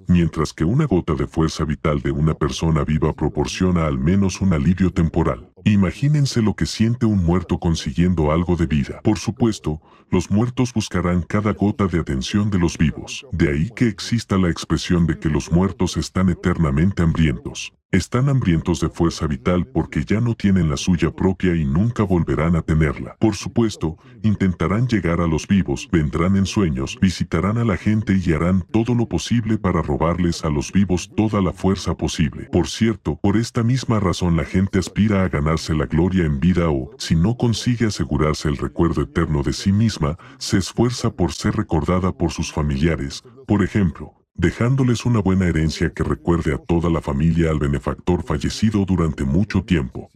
Mientras 0.07 0.55
que 0.55 0.65
una 0.65 0.87
gota 0.87 1.13
de 1.13 1.27
fuerza 1.27 1.67
vital 1.67 2.01
de 2.01 2.11
una 2.11 2.33
persona 2.33 2.85
viva 2.85 3.13
proporciona 3.13 3.87
al 3.87 3.99
menos 3.99 4.41
un 4.41 4.55
alivio 4.55 4.91
temporal. 4.91 5.53
Imagínense 5.65 6.41
lo 6.41 6.55
que 6.55 6.65
siente 6.65 7.05
un 7.05 7.23
muerto 7.23 7.59
consiguiendo 7.59 8.33
algo 8.33 8.57
de 8.57 8.65
vida. 8.65 9.03
Por 9.03 9.19
supuesto, 9.19 9.83
los 10.11 10.31
muertos 10.31 10.73
buscarán 10.73 11.21
cada 11.21 11.53
gota 11.53 11.87
de 11.87 12.01
atención 12.01 12.49
de 12.49 12.61
los 12.61 12.79
vivos. 12.79 13.27
De 13.33 13.51
ahí 13.51 13.69
que 13.77 13.89
exista 13.89 14.39
la 14.39 14.49
expresión 14.49 15.07
de 15.07 15.19
que 15.19 15.29
los 15.29 15.53
muertos 15.53 15.99
están 15.99 16.31
eternamente 16.31 17.03
hambrientos. 17.03 17.75
Están 17.91 18.29
hambrientos 18.29 18.81
de 18.81 18.91
fuerza 18.91 19.27
vital 19.27 19.67
porque 19.67 20.05
ya 20.05 20.21
no 20.21 20.35
tienen 20.35 20.69
la 20.69 20.77
suya 20.77 21.11
propia 21.11 21.55
y 21.55 21.65
nunca 21.65 22.03
volverán 22.03 22.55
a 22.55 22.61
tenerla. 22.61 23.17
Por 23.19 23.35
supuesto, 23.35 23.97
intentarán 24.23 24.87
llegar 24.87 25.23
a 25.23 25.27
los 25.27 25.49
vivos, 25.49 25.89
vendrán 25.91 26.37
en 26.37 26.45
sueños, 26.45 26.99
visitarán 27.01 27.57
a 27.57 27.65
la 27.65 27.79
gente 27.79 28.21
y 28.23 28.31
harán 28.35 28.61
todo 28.73 28.95
lo 28.95 29.09
posible 29.09 29.57
para 29.57 29.81
robarles 29.81 30.45
a 30.45 30.51
los 30.51 30.71
vivos 30.71 31.11
toda 31.17 31.41
la 31.41 31.55
fuerza 31.55 31.97
posible. 31.97 32.51
Por 32.53 32.69
cierto, 32.69 33.19
por 33.23 33.39
esta 33.39 33.63
misma 33.63 34.01
razón 34.01 34.37
la 34.37 34.45
gente 34.45 34.79
aspira 34.79 35.25
a 35.25 35.31
ganarse 35.31 35.75
la 35.75 35.87
gloria 35.87 36.27
en 36.27 36.41
vida 36.41 36.69
o, 36.69 36.91
si 36.99 37.17
no 37.17 37.39
consigue 37.39 37.87
asegurarse 37.87 38.51
el 38.51 38.59
recuerdo 38.59 39.01
eterno 39.01 39.43
de 39.43 39.55
sí 39.55 39.73
misma, 39.73 40.19
se 40.37 40.59
esfuerza 40.59 41.09
por 41.09 41.33
ser 41.33 41.57
recordada 41.57 42.13
por 42.13 42.33
sus 42.33 42.53
familiares. 42.53 43.25
Por 43.47 43.65
ejemplo, 43.65 44.18
dejándoles 44.39 45.05
una 45.05 45.21
buena 45.21 45.47
herencia 45.47 45.93
que 45.93 46.05
recuerde 46.05 46.55
a 46.55 46.59
toda 46.59 46.89
la 46.89 47.03
familia 47.03 47.51
al 47.51 47.59
benefactor 47.59 48.23
fallecido 48.23 48.85
durante 48.85 49.25
mucho 49.25 49.65
tiempo. 49.65 50.09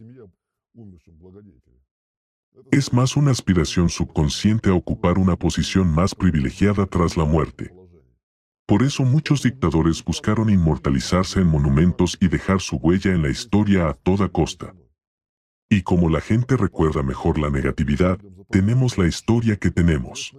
Es 2.71 2.93
más 2.93 3.17
una 3.17 3.31
aspiración 3.31 3.89
subconsciente 3.89 4.69
a 4.69 4.73
ocupar 4.73 5.19
una 5.19 5.35
posición 5.35 5.93
más 5.93 6.15
privilegiada 6.15 6.85
tras 6.85 7.17
la 7.17 7.25
muerte. 7.25 7.71
Por 8.65 8.81
eso 8.81 9.03
muchos 9.03 9.43
dictadores 9.43 10.03
buscaron 10.03 10.49
inmortalizarse 10.49 11.41
en 11.41 11.47
monumentos 11.47 12.17
y 12.21 12.29
dejar 12.29 12.61
su 12.61 12.77
huella 12.77 13.11
en 13.11 13.21
la 13.21 13.29
historia 13.29 13.89
a 13.89 13.93
toda 13.93 14.29
costa. 14.29 14.73
Y 15.69 15.81
como 15.81 16.09
la 16.09 16.21
gente 16.21 16.55
recuerda 16.55 17.03
mejor 17.03 17.37
la 17.37 17.49
negatividad, 17.49 18.17
tenemos 18.49 18.97
la 18.97 19.05
historia 19.05 19.57
que 19.57 19.69
tenemos. 19.69 20.33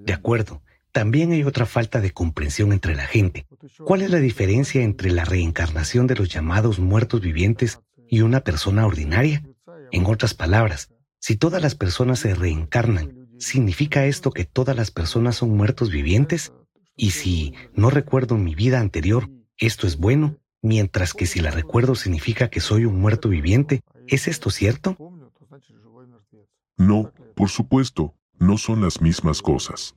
De 0.00 0.12
acuerdo, 0.14 0.62
también 0.96 1.32
hay 1.32 1.44
otra 1.44 1.66
falta 1.66 2.00
de 2.00 2.10
comprensión 2.10 2.72
entre 2.72 2.94
la 2.96 3.06
gente. 3.06 3.46
¿Cuál 3.84 4.00
es 4.00 4.10
la 4.10 4.18
diferencia 4.18 4.82
entre 4.82 5.10
la 5.10 5.26
reencarnación 5.26 6.06
de 6.06 6.16
los 6.16 6.30
llamados 6.30 6.78
muertos 6.78 7.20
vivientes 7.20 7.80
y 8.08 8.22
una 8.22 8.40
persona 8.40 8.86
ordinaria? 8.86 9.46
En 9.92 10.06
otras 10.06 10.32
palabras, 10.32 10.88
si 11.18 11.36
todas 11.36 11.60
las 11.60 11.74
personas 11.74 12.20
se 12.20 12.34
reencarnan, 12.34 13.26
¿Significa 13.38 14.06
esto 14.06 14.30
que 14.30 14.44
todas 14.44 14.74
las 14.74 14.90
personas 14.90 15.36
son 15.36 15.56
muertos 15.56 15.90
vivientes? 15.90 16.54
Y 16.96 17.10
si 17.10 17.52
no 17.74 17.90
recuerdo 17.90 18.38
mi 18.38 18.54
vida 18.54 18.80
anterior, 18.80 19.28
esto 19.58 19.86
es 19.86 19.98
bueno, 19.98 20.38
mientras 20.62 21.12
que 21.12 21.26
si 21.26 21.40
la 21.40 21.50
recuerdo 21.50 21.94
significa 21.94 22.48
que 22.48 22.60
soy 22.60 22.86
un 22.86 22.98
muerto 22.98 23.28
viviente, 23.28 23.82
¿es 24.06 24.26
esto 24.26 24.48
cierto? 24.48 24.96
No, 26.78 27.12
por 27.34 27.50
supuesto, 27.50 28.14
no 28.38 28.56
son 28.56 28.80
las 28.80 29.02
mismas 29.02 29.42
cosas. 29.42 29.94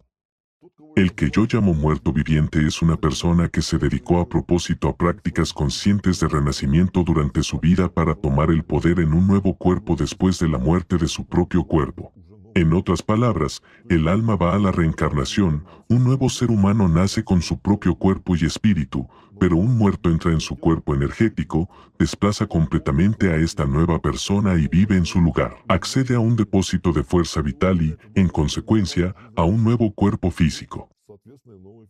El 1.00 1.14
que 1.14 1.32
yo 1.32 1.46
llamo 1.50 1.74
muerto 1.74 2.12
viviente 2.12 2.68
es 2.68 2.82
una 2.82 2.98
persona 2.98 3.48
que 3.48 3.62
se 3.62 3.78
dedicó 3.78 4.20
a 4.20 4.28
propósito 4.28 4.90
a 4.90 4.98
prácticas 4.98 5.54
conscientes 5.54 6.20
de 6.20 6.28
renacimiento 6.28 7.06
durante 7.06 7.42
su 7.42 7.58
vida 7.58 7.88
para 7.88 8.16
tomar 8.16 8.52
el 8.52 8.66
poder 8.66 9.00
en 9.00 9.14
un 9.14 9.26
nuevo 9.26 9.56
cuerpo 9.56 9.96
después 9.96 10.40
de 10.40 10.50
la 10.50 10.58
muerte 10.58 10.98
de 10.98 11.08
su 11.08 11.26
propio 11.26 11.64
cuerpo. 11.64 12.12
En 12.56 12.74
otras 12.74 13.04
palabras, 13.04 13.62
el 13.90 14.08
alma 14.08 14.36
va 14.36 14.56
a 14.56 14.60
la 14.60 14.72
reencarnación, 14.72 15.66
un 15.88 16.04
nuevo 16.04 16.30
ser 16.30 16.50
humano 16.50 16.88
nace 16.88 17.24
con 17.24 17.42
su 17.42 17.60
propio 17.60 17.96
cuerpo 17.96 18.36
y 18.36 18.46
espíritu, 18.46 19.08
pero 19.40 19.56
un 19.56 19.78
muerto 19.78 20.10
entra 20.10 20.32
en 20.32 20.40
su 20.40 20.58
cuerpo 20.58 20.96
energético, 20.96 21.70
desplaza 21.98 22.48
completamente 22.48 23.32
a 23.32 23.38
esta 23.38 23.66
nueva 23.66 24.00
persona 24.00 24.56
y 24.56 24.68
vive 24.68 24.98
en 24.98 25.06
su 25.06 25.22
lugar. 25.22 25.58
Accede 25.68 26.16
a 26.16 26.20
un 26.20 26.36
depósito 26.36 26.92
de 26.92 27.04
fuerza 27.04 27.42
vital 27.42 27.82
y, 27.82 27.98
en 28.16 28.28
consecuencia, 28.28 29.16
a 29.36 29.44
un 29.44 29.64
nuevo 29.64 29.94
cuerpo 29.94 30.32
físico. 30.32 30.90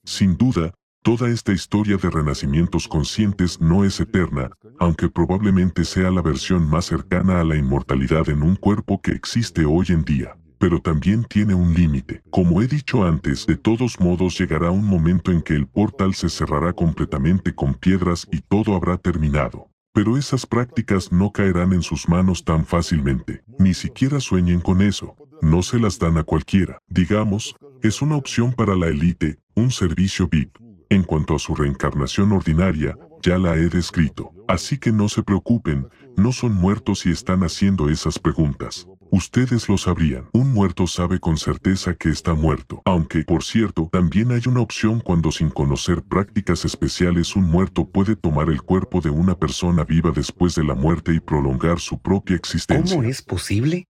Sin 0.03 0.37
duda, 0.37 0.73
toda 1.01 1.29
esta 1.29 1.53
historia 1.53 1.97
de 1.97 2.09
renacimientos 2.09 2.87
conscientes 2.87 3.61
no 3.61 3.85
es 3.85 3.99
eterna, 3.99 4.51
aunque 4.77 5.09
probablemente 5.09 5.85
sea 5.85 6.11
la 6.11 6.21
versión 6.21 6.69
más 6.69 6.85
cercana 6.85 7.39
a 7.39 7.43
la 7.43 7.55
inmortalidad 7.55 8.29
en 8.29 8.43
un 8.43 8.55
cuerpo 8.55 9.01
que 9.01 9.11
existe 9.11 9.65
hoy 9.65 9.87
en 9.89 10.03
día 10.03 10.35
pero 10.59 10.81
también 10.81 11.23
tiene 11.23 11.55
un 11.55 11.73
límite. 11.73 12.21
Como 12.29 12.61
he 12.61 12.67
dicho 12.67 13.03
antes, 13.05 13.47
de 13.47 13.55
todos 13.55 13.99
modos 13.99 14.37
llegará 14.37 14.69
un 14.69 14.85
momento 14.85 15.31
en 15.31 15.41
que 15.41 15.55
el 15.55 15.65
portal 15.65 16.13
se 16.13 16.29
cerrará 16.29 16.73
completamente 16.73 17.55
con 17.55 17.73
piedras 17.73 18.27
y 18.31 18.41
todo 18.41 18.75
habrá 18.75 18.97
terminado. 18.97 19.69
Pero 19.93 20.17
esas 20.17 20.45
prácticas 20.45 21.11
no 21.11 21.31
caerán 21.31 21.73
en 21.73 21.81
sus 21.81 22.07
manos 22.07 22.43
tan 22.43 22.65
fácilmente. 22.65 23.41
Ni 23.57 23.73
siquiera 23.73 24.19
sueñen 24.19 24.59
con 24.59 24.81
eso. 24.81 25.15
No 25.41 25.63
se 25.63 25.79
las 25.79 25.97
dan 25.97 26.17
a 26.17 26.23
cualquiera. 26.23 26.79
Digamos, 26.87 27.55
es 27.81 28.01
una 28.01 28.17
opción 28.17 28.53
para 28.53 28.75
la 28.75 28.87
élite, 28.87 29.39
un 29.55 29.71
servicio 29.71 30.27
VIP. 30.27 30.57
En 30.89 31.03
cuanto 31.03 31.35
a 31.35 31.39
su 31.39 31.55
reencarnación 31.55 32.31
ordinaria, 32.31 32.97
ya 33.21 33.37
la 33.37 33.55
he 33.55 33.69
descrito. 33.69 34.31
Así 34.47 34.77
que 34.77 34.91
no 34.91 35.07
se 35.07 35.23
preocupen, 35.23 35.87
no 36.17 36.31
son 36.31 36.53
muertos 36.53 37.05
y 37.05 37.11
están 37.11 37.43
haciendo 37.43 37.89
esas 37.89 38.19
preguntas. 38.19 38.87
Ustedes 39.11 39.67
lo 39.67 39.77
sabrían. 39.77 40.29
Un 40.33 40.53
muerto 40.53 40.85
sabe 40.85 41.19
con 41.19 41.37
certeza 41.37 41.95
que 41.95 42.09
está 42.09 42.35
muerto. 42.35 42.81
Aunque, 42.85 43.23
por 43.23 43.43
cierto, 43.43 43.89
también 43.91 44.31
hay 44.31 44.41
una 44.47 44.61
opción 44.61 44.99
cuando 44.99 45.31
sin 45.31 45.49
conocer 45.49 46.03
prácticas 46.03 46.63
especiales 46.63 47.35
un 47.35 47.45
muerto 47.45 47.89
puede 47.89 48.15
tomar 48.15 48.49
el 48.49 48.61
cuerpo 48.61 49.01
de 49.01 49.09
una 49.09 49.35
persona 49.35 49.83
viva 49.83 50.11
después 50.11 50.53
de 50.53 50.63
la 50.63 50.75
muerte 50.75 51.13
y 51.13 51.19
prolongar 51.19 51.79
su 51.79 51.99
propia 51.99 52.35
existencia. 52.35 52.95
¿Cómo 52.95 53.09
es 53.09 53.21
posible? 53.23 53.87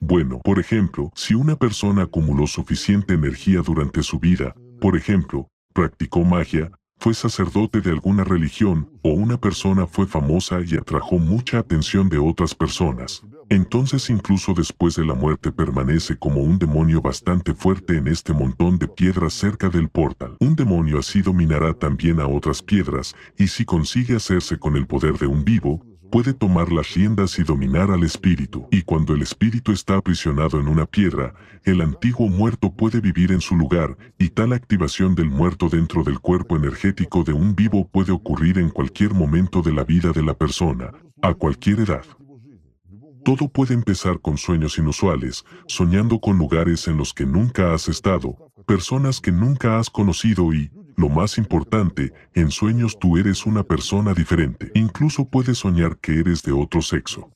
Bueno, 0.00 0.40
por 0.42 0.58
ejemplo, 0.58 1.12
si 1.14 1.34
una 1.34 1.56
persona 1.56 2.02
acumuló 2.02 2.46
suficiente 2.46 3.14
energía 3.14 3.60
durante 3.60 4.02
su 4.02 4.18
vida, 4.18 4.54
por 4.80 4.96
ejemplo, 4.96 5.48
practicó 5.74 6.24
magia, 6.24 6.70
fue 6.98 7.14
sacerdote 7.14 7.80
de 7.80 7.90
alguna 7.90 8.24
religión, 8.24 8.88
o 9.02 9.10
una 9.10 9.38
persona 9.38 9.86
fue 9.86 10.06
famosa 10.06 10.60
y 10.66 10.76
atrajo 10.76 11.18
mucha 11.18 11.58
atención 11.58 12.08
de 12.08 12.18
otras 12.18 12.54
personas, 12.54 13.22
entonces 13.50 14.08
incluso 14.08 14.54
después 14.54 14.96
de 14.96 15.04
la 15.04 15.14
muerte 15.14 15.52
permanece 15.52 16.16
como 16.16 16.40
un 16.40 16.58
demonio 16.58 17.02
bastante 17.02 17.54
fuerte 17.54 17.98
en 17.98 18.08
este 18.08 18.32
montón 18.32 18.78
de 18.78 18.88
piedras 18.88 19.34
cerca 19.34 19.68
del 19.68 19.88
portal. 19.88 20.36
Un 20.40 20.56
demonio 20.56 20.98
así 20.98 21.20
dominará 21.20 21.74
también 21.74 22.20
a 22.20 22.26
otras 22.26 22.62
piedras, 22.62 23.14
y 23.36 23.48
si 23.48 23.64
consigue 23.64 24.16
hacerse 24.16 24.58
con 24.58 24.76
el 24.76 24.86
poder 24.86 25.18
de 25.18 25.26
un 25.26 25.44
vivo, 25.44 25.84
puede 26.14 26.32
tomar 26.32 26.70
las 26.70 26.94
riendas 26.94 27.40
y 27.40 27.42
dominar 27.42 27.90
al 27.90 28.04
espíritu. 28.04 28.68
Y 28.70 28.82
cuando 28.82 29.14
el 29.14 29.22
espíritu 29.22 29.72
está 29.72 29.96
aprisionado 29.96 30.60
en 30.60 30.68
una 30.68 30.86
piedra, 30.86 31.34
el 31.64 31.80
antiguo 31.80 32.28
muerto 32.28 32.72
puede 32.72 33.00
vivir 33.00 33.32
en 33.32 33.40
su 33.40 33.56
lugar, 33.56 33.98
y 34.16 34.28
tal 34.28 34.52
activación 34.52 35.16
del 35.16 35.28
muerto 35.28 35.68
dentro 35.68 36.04
del 36.04 36.20
cuerpo 36.20 36.54
energético 36.54 37.24
de 37.24 37.32
un 37.32 37.56
vivo 37.56 37.88
puede 37.88 38.12
ocurrir 38.12 38.58
en 38.58 38.70
cualquier 38.70 39.12
momento 39.12 39.60
de 39.60 39.72
la 39.72 39.82
vida 39.82 40.12
de 40.12 40.22
la 40.22 40.34
persona, 40.34 40.92
a 41.20 41.34
cualquier 41.34 41.80
edad. 41.80 42.04
Todo 43.24 43.48
puede 43.48 43.74
empezar 43.74 44.20
con 44.20 44.38
sueños 44.38 44.78
inusuales, 44.78 45.44
soñando 45.66 46.20
con 46.20 46.38
lugares 46.38 46.86
en 46.86 46.96
los 46.96 47.12
que 47.12 47.26
nunca 47.26 47.74
has 47.74 47.88
estado, 47.88 48.36
personas 48.68 49.20
que 49.20 49.32
nunca 49.32 49.80
has 49.80 49.90
conocido 49.90 50.54
y, 50.54 50.70
lo 50.96 51.08
más 51.08 51.38
importante, 51.38 52.12
en 52.34 52.50
sueños 52.50 52.98
tú 52.98 53.16
eres 53.16 53.46
una 53.46 53.62
persona 53.62 54.14
diferente. 54.14 54.70
Incluso 54.74 55.28
puedes 55.28 55.58
soñar 55.58 55.98
que 55.98 56.20
eres 56.20 56.42
de 56.42 56.52
otro 56.52 56.82
sexo. 56.82 57.30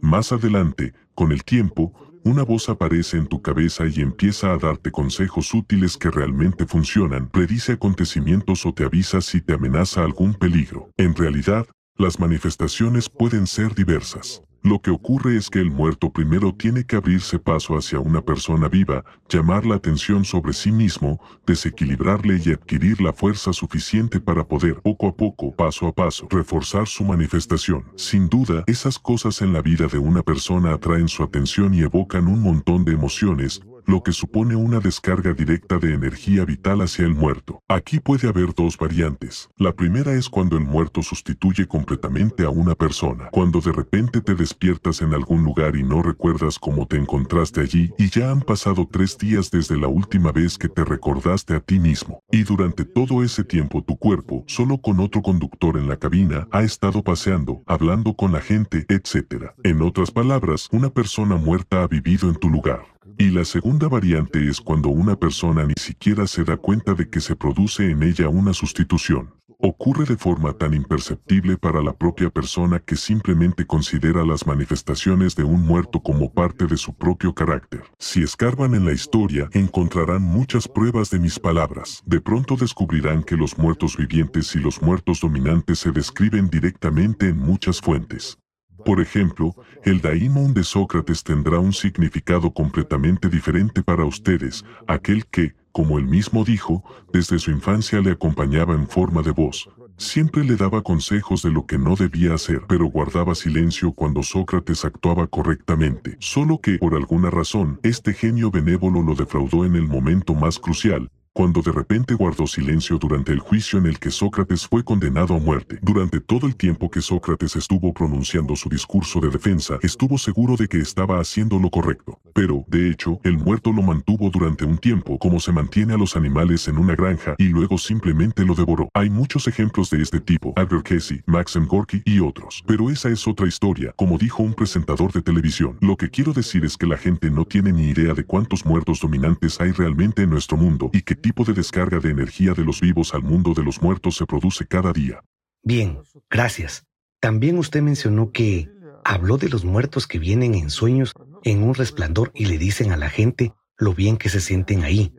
Más 0.00 0.32
adelante, 0.32 0.94
con 1.14 1.32
el 1.32 1.44
tiempo, 1.44 1.92
una 2.22 2.42
voz 2.42 2.68
aparece 2.68 3.16
en 3.16 3.26
tu 3.26 3.40
cabeza 3.40 3.84
y 3.86 4.00
empieza 4.00 4.52
a 4.52 4.58
darte 4.58 4.90
consejos 4.90 5.54
útiles 5.54 5.96
que 5.96 6.10
realmente 6.10 6.66
funcionan, 6.66 7.28
predice 7.28 7.72
acontecimientos 7.72 8.66
o 8.66 8.74
te 8.74 8.84
avisa 8.84 9.20
si 9.20 9.40
te 9.40 9.54
amenaza 9.54 10.04
algún 10.04 10.34
peligro. 10.34 10.90
En 10.98 11.14
realidad, 11.14 11.66
las 11.96 12.20
manifestaciones 12.20 13.08
pueden 13.08 13.46
ser 13.46 13.74
diversas. 13.74 14.42
Lo 14.62 14.78
que 14.80 14.90
ocurre 14.90 15.36
es 15.36 15.48
que 15.48 15.58
el 15.58 15.70
muerto 15.70 16.12
primero 16.12 16.54
tiene 16.54 16.84
que 16.84 16.96
abrirse 16.96 17.38
paso 17.38 17.78
hacia 17.78 17.98
una 17.98 18.20
persona 18.20 18.68
viva, 18.68 19.04
llamar 19.26 19.64
la 19.64 19.76
atención 19.76 20.22
sobre 20.26 20.52
sí 20.52 20.70
mismo, 20.70 21.18
desequilibrarle 21.46 22.42
y 22.44 22.52
adquirir 22.52 23.00
la 23.00 23.14
fuerza 23.14 23.54
suficiente 23.54 24.20
para 24.20 24.46
poder, 24.46 24.82
poco 24.82 25.08
a 25.08 25.16
poco, 25.16 25.50
paso 25.54 25.86
a 25.86 25.92
paso, 25.92 26.28
reforzar 26.28 26.86
su 26.86 27.04
manifestación. 27.04 27.84
Sin 27.96 28.28
duda, 28.28 28.64
esas 28.66 28.98
cosas 28.98 29.40
en 29.40 29.54
la 29.54 29.62
vida 29.62 29.86
de 29.86 29.96
una 29.96 30.22
persona 30.22 30.74
atraen 30.74 31.08
su 31.08 31.22
atención 31.22 31.72
y 31.72 31.80
evocan 31.80 32.26
un 32.26 32.42
montón 32.42 32.84
de 32.84 32.92
emociones, 32.92 33.62
lo 33.90 34.04
que 34.04 34.12
supone 34.12 34.54
una 34.54 34.78
descarga 34.78 35.32
directa 35.32 35.78
de 35.78 35.94
energía 35.94 36.44
vital 36.44 36.80
hacia 36.80 37.04
el 37.04 37.14
muerto. 37.14 37.60
Aquí 37.66 37.98
puede 37.98 38.28
haber 38.28 38.54
dos 38.54 38.78
variantes. 38.78 39.50
La 39.56 39.72
primera 39.72 40.12
es 40.12 40.28
cuando 40.28 40.56
el 40.56 40.64
muerto 40.64 41.02
sustituye 41.02 41.66
completamente 41.66 42.44
a 42.44 42.50
una 42.50 42.76
persona. 42.76 43.28
Cuando 43.32 43.60
de 43.60 43.72
repente 43.72 44.20
te 44.20 44.36
despiertas 44.36 45.02
en 45.02 45.12
algún 45.12 45.42
lugar 45.42 45.74
y 45.74 45.82
no 45.82 46.02
recuerdas 46.02 46.56
cómo 46.56 46.86
te 46.86 46.98
encontraste 46.98 47.62
allí 47.62 47.92
y 47.98 48.08
ya 48.10 48.30
han 48.30 48.42
pasado 48.42 48.88
tres 48.88 49.18
días 49.18 49.50
desde 49.50 49.76
la 49.76 49.88
última 49.88 50.30
vez 50.30 50.56
que 50.56 50.68
te 50.68 50.84
recordaste 50.84 51.56
a 51.56 51.60
ti 51.60 51.80
mismo. 51.80 52.22
Y 52.30 52.44
durante 52.44 52.84
todo 52.84 53.24
ese 53.24 53.42
tiempo 53.42 53.82
tu 53.82 53.96
cuerpo, 53.96 54.44
solo 54.46 54.78
con 54.78 55.00
otro 55.00 55.20
conductor 55.20 55.76
en 55.76 55.88
la 55.88 55.96
cabina, 55.96 56.46
ha 56.52 56.62
estado 56.62 57.02
paseando, 57.02 57.64
hablando 57.66 58.14
con 58.14 58.30
la 58.30 58.40
gente, 58.40 58.86
etc. 58.88 59.46
En 59.64 59.82
otras 59.82 60.12
palabras, 60.12 60.68
una 60.70 60.90
persona 60.90 61.34
muerta 61.34 61.82
ha 61.82 61.88
vivido 61.88 62.28
en 62.28 62.36
tu 62.36 62.48
lugar. 62.48 62.99
Y 63.20 63.28
la 63.28 63.44
segunda 63.44 63.86
variante 63.86 64.48
es 64.48 64.62
cuando 64.62 64.88
una 64.88 65.14
persona 65.14 65.66
ni 65.66 65.74
siquiera 65.76 66.26
se 66.26 66.42
da 66.42 66.56
cuenta 66.56 66.94
de 66.94 67.10
que 67.10 67.20
se 67.20 67.36
produce 67.36 67.90
en 67.90 68.02
ella 68.02 68.30
una 68.30 68.54
sustitución. 68.54 69.34
Ocurre 69.58 70.06
de 70.06 70.16
forma 70.16 70.54
tan 70.54 70.72
imperceptible 70.72 71.58
para 71.58 71.82
la 71.82 71.92
propia 71.92 72.30
persona 72.30 72.78
que 72.78 72.96
simplemente 72.96 73.66
considera 73.66 74.24
las 74.24 74.46
manifestaciones 74.46 75.36
de 75.36 75.44
un 75.44 75.60
muerto 75.60 76.00
como 76.00 76.32
parte 76.32 76.66
de 76.66 76.78
su 76.78 76.94
propio 76.94 77.34
carácter. 77.34 77.82
Si 77.98 78.22
escarban 78.22 78.74
en 78.74 78.86
la 78.86 78.92
historia, 78.92 79.50
encontrarán 79.52 80.22
muchas 80.22 80.66
pruebas 80.66 81.10
de 81.10 81.18
mis 81.18 81.38
palabras. 81.38 82.02
De 82.06 82.22
pronto 82.22 82.56
descubrirán 82.56 83.22
que 83.22 83.36
los 83.36 83.58
muertos 83.58 83.98
vivientes 83.98 84.56
y 84.56 84.60
los 84.60 84.80
muertos 84.80 85.20
dominantes 85.20 85.80
se 85.80 85.92
describen 85.92 86.48
directamente 86.48 87.28
en 87.28 87.36
muchas 87.36 87.82
fuentes. 87.82 88.39
Por 88.84 89.00
ejemplo, 89.00 89.54
el 89.84 90.00
daimon 90.00 90.54
de 90.54 90.64
Sócrates 90.64 91.22
tendrá 91.22 91.58
un 91.58 91.72
significado 91.72 92.52
completamente 92.52 93.28
diferente 93.28 93.82
para 93.82 94.04
ustedes, 94.04 94.64
aquel 94.86 95.26
que, 95.26 95.54
como 95.72 95.98
él 95.98 96.06
mismo 96.06 96.44
dijo, 96.44 96.84
desde 97.12 97.38
su 97.38 97.50
infancia 97.50 98.00
le 98.00 98.12
acompañaba 98.12 98.74
en 98.74 98.88
forma 98.88 99.22
de 99.22 99.30
voz. 99.30 99.68
Siempre 99.96 100.44
le 100.44 100.56
daba 100.56 100.82
consejos 100.82 101.42
de 101.42 101.50
lo 101.50 101.66
que 101.66 101.76
no 101.76 101.94
debía 101.94 102.32
hacer, 102.32 102.62
pero 102.66 102.86
guardaba 102.86 103.34
silencio 103.34 103.92
cuando 103.92 104.22
Sócrates 104.22 104.86
actuaba 104.86 105.26
correctamente. 105.26 106.16
Solo 106.20 106.58
que, 106.58 106.78
por 106.78 106.94
alguna 106.94 107.28
razón, 107.28 107.78
este 107.82 108.14
genio 108.14 108.50
benévolo 108.50 109.02
lo 109.02 109.14
defraudó 109.14 109.66
en 109.66 109.76
el 109.76 109.86
momento 109.86 110.34
más 110.34 110.58
crucial, 110.58 111.10
cuando 111.32 111.62
de 111.62 111.70
repente 111.70 112.14
guardó 112.14 112.46
silencio 112.46 112.98
durante 112.98 113.32
el 113.32 113.38
juicio 113.38 113.78
en 113.78 113.86
el 113.86 113.98
que 113.98 114.10
Sócrates 114.10 114.66
fue 114.66 114.82
condenado 114.82 115.34
a 115.34 115.38
muerte. 115.38 115.78
Durante 115.80 116.20
todo 116.20 116.46
el 116.46 116.56
tiempo 116.56 116.90
que 116.90 117.00
Sócrates 117.00 117.54
estuvo 117.54 117.94
pronunciando 117.94 118.56
su 118.56 118.68
discurso 118.68 119.20
de 119.20 119.30
defensa, 119.30 119.78
estuvo 119.82 120.18
seguro 120.18 120.56
de 120.56 120.66
que 120.66 120.78
estaba 120.78 121.20
haciendo 121.20 121.58
lo 121.58 121.70
correcto. 121.70 122.18
Pero, 122.34 122.64
de 122.68 122.90
hecho, 122.90 123.20
el 123.22 123.38
muerto 123.38 123.72
lo 123.72 123.82
mantuvo 123.82 124.30
durante 124.30 124.64
un 124.64 124.78
tiempo 124.78 125.18
como 125.18 125.38
se 125.38 125.52
mantiene 125.52 125.94
a 125.94 125.96
los 125.96 126.16
animales 126.16 126.66
en 126.68 126.78
una 126.78 126.96
granja 126.96 127.34
y 127.38 127.48
luego 127.48 127.78
simplemente 127.78 128.44
lo 128.44 128.54
devoró. 128.54 128.88
Hay 128.94 129.08
muchos 129.08 129.46
ejemplos 129.46 129.90
de 129.90 130.02
este 130.02 130.20
tipo, 130.20 130.52
Albert 130.56 130.88
Casey, 130.88 131.22
Maxim 131.26 131.66
Gorky 131.66 132.02
y 132.04 132.18
otros. 132.20 132.64
Pero 132.66 132.90
esa 132.90 133.08
es 133.08 133.26
otra 133.28 133.46
historia, 133.46 133.92
como 133.96 134.18
dijo 134.18 134.42
un 134.42 134.54
presentador 134.54 135.12
de 135.12 135.22
televisión. 135.22 135.78
Lo 135.80 135.96
que 135.96 136.10
quiero 136.10 136.32
decir 136.32 136.64
es 136.64 136.76
que 136.76 136.86
la 136.86 136.96
gente 136.96 137.30
no 137.30 137.44
tiene 137.44 137.72
ni 137.72 137.88
idea 137.88 138.14
de 138.14 138.24
cuántos 138.24 138.66
muertos 138.66 139.00
dominantes 139.00 139.60
hay 139.60 139.70
realmente 139.72 140.22
en 140.22 140.30
nuestro 140.30 140.56
mundo 140.56 140.90
y 140.92 141.02
qué 141.02 141.19
tipo 141.20 141.44
de 141.44 141.52
descarga 141.52 141.98
de 142.00 142.10
energía 142.10 142.54
de 142.54 142.64
los 142.64 142.80
vivos 142.80 143.14
al 143.14 143.22
mundo 143.22 143.54
de 143.54 143.62
los 143.62 143.80
muertos 143.80 144.16
se 144.16 144.26
produce 144.26 144.66
cada 144.66 144.92
día. 144.92 145.22
Bien, 145.62 146.00
gracias. 146.28 146.86
También 147.20 147.58
usted 147.58 147.82
mencionó 147.82 148.32
que 148.32 148.70
habló 149.04 149.36
de 149.36 149.48
los 149.48 149.64
muertos 149.64 150.06
que 150.06 150.18
vienen 150.18 150.54
en 150.54 150.70
sueños 150.70 151.12
en 151.44 151.62
un 151.62 151.74
resplandor 151.74 152.30
y 152.34 152.46
le 152.46 152.58
dicen 152.58 152.92
a 152.92 152.96
la 152.96 153.10
gente 153.10 153.52
lo 153.76 153.94
bien 153.94 154.16
que 154.16 154.28
se 154.28 154.40
sienten 154.40 154.84
ahí. 154.84 155.14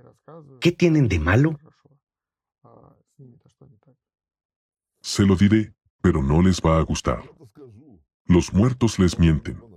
¿Qué 0.60 0.72
tienen 0.72 1.08
de 1.08 1.20
malo? 1.20 1.60
Se 5.02 5.26
lo 5.26 5.36
diré, 5.36 5.74
pero 6.02 6.22
no 6.22 6.42
les 6.42 6.62
va 6.62 6.78
a 6.78 6.82
gustar. 6.82 7.24
Los 8.26 8.54
muertos 8.54 9.00
les 9.00 9.18
mienten. 9.18 9.71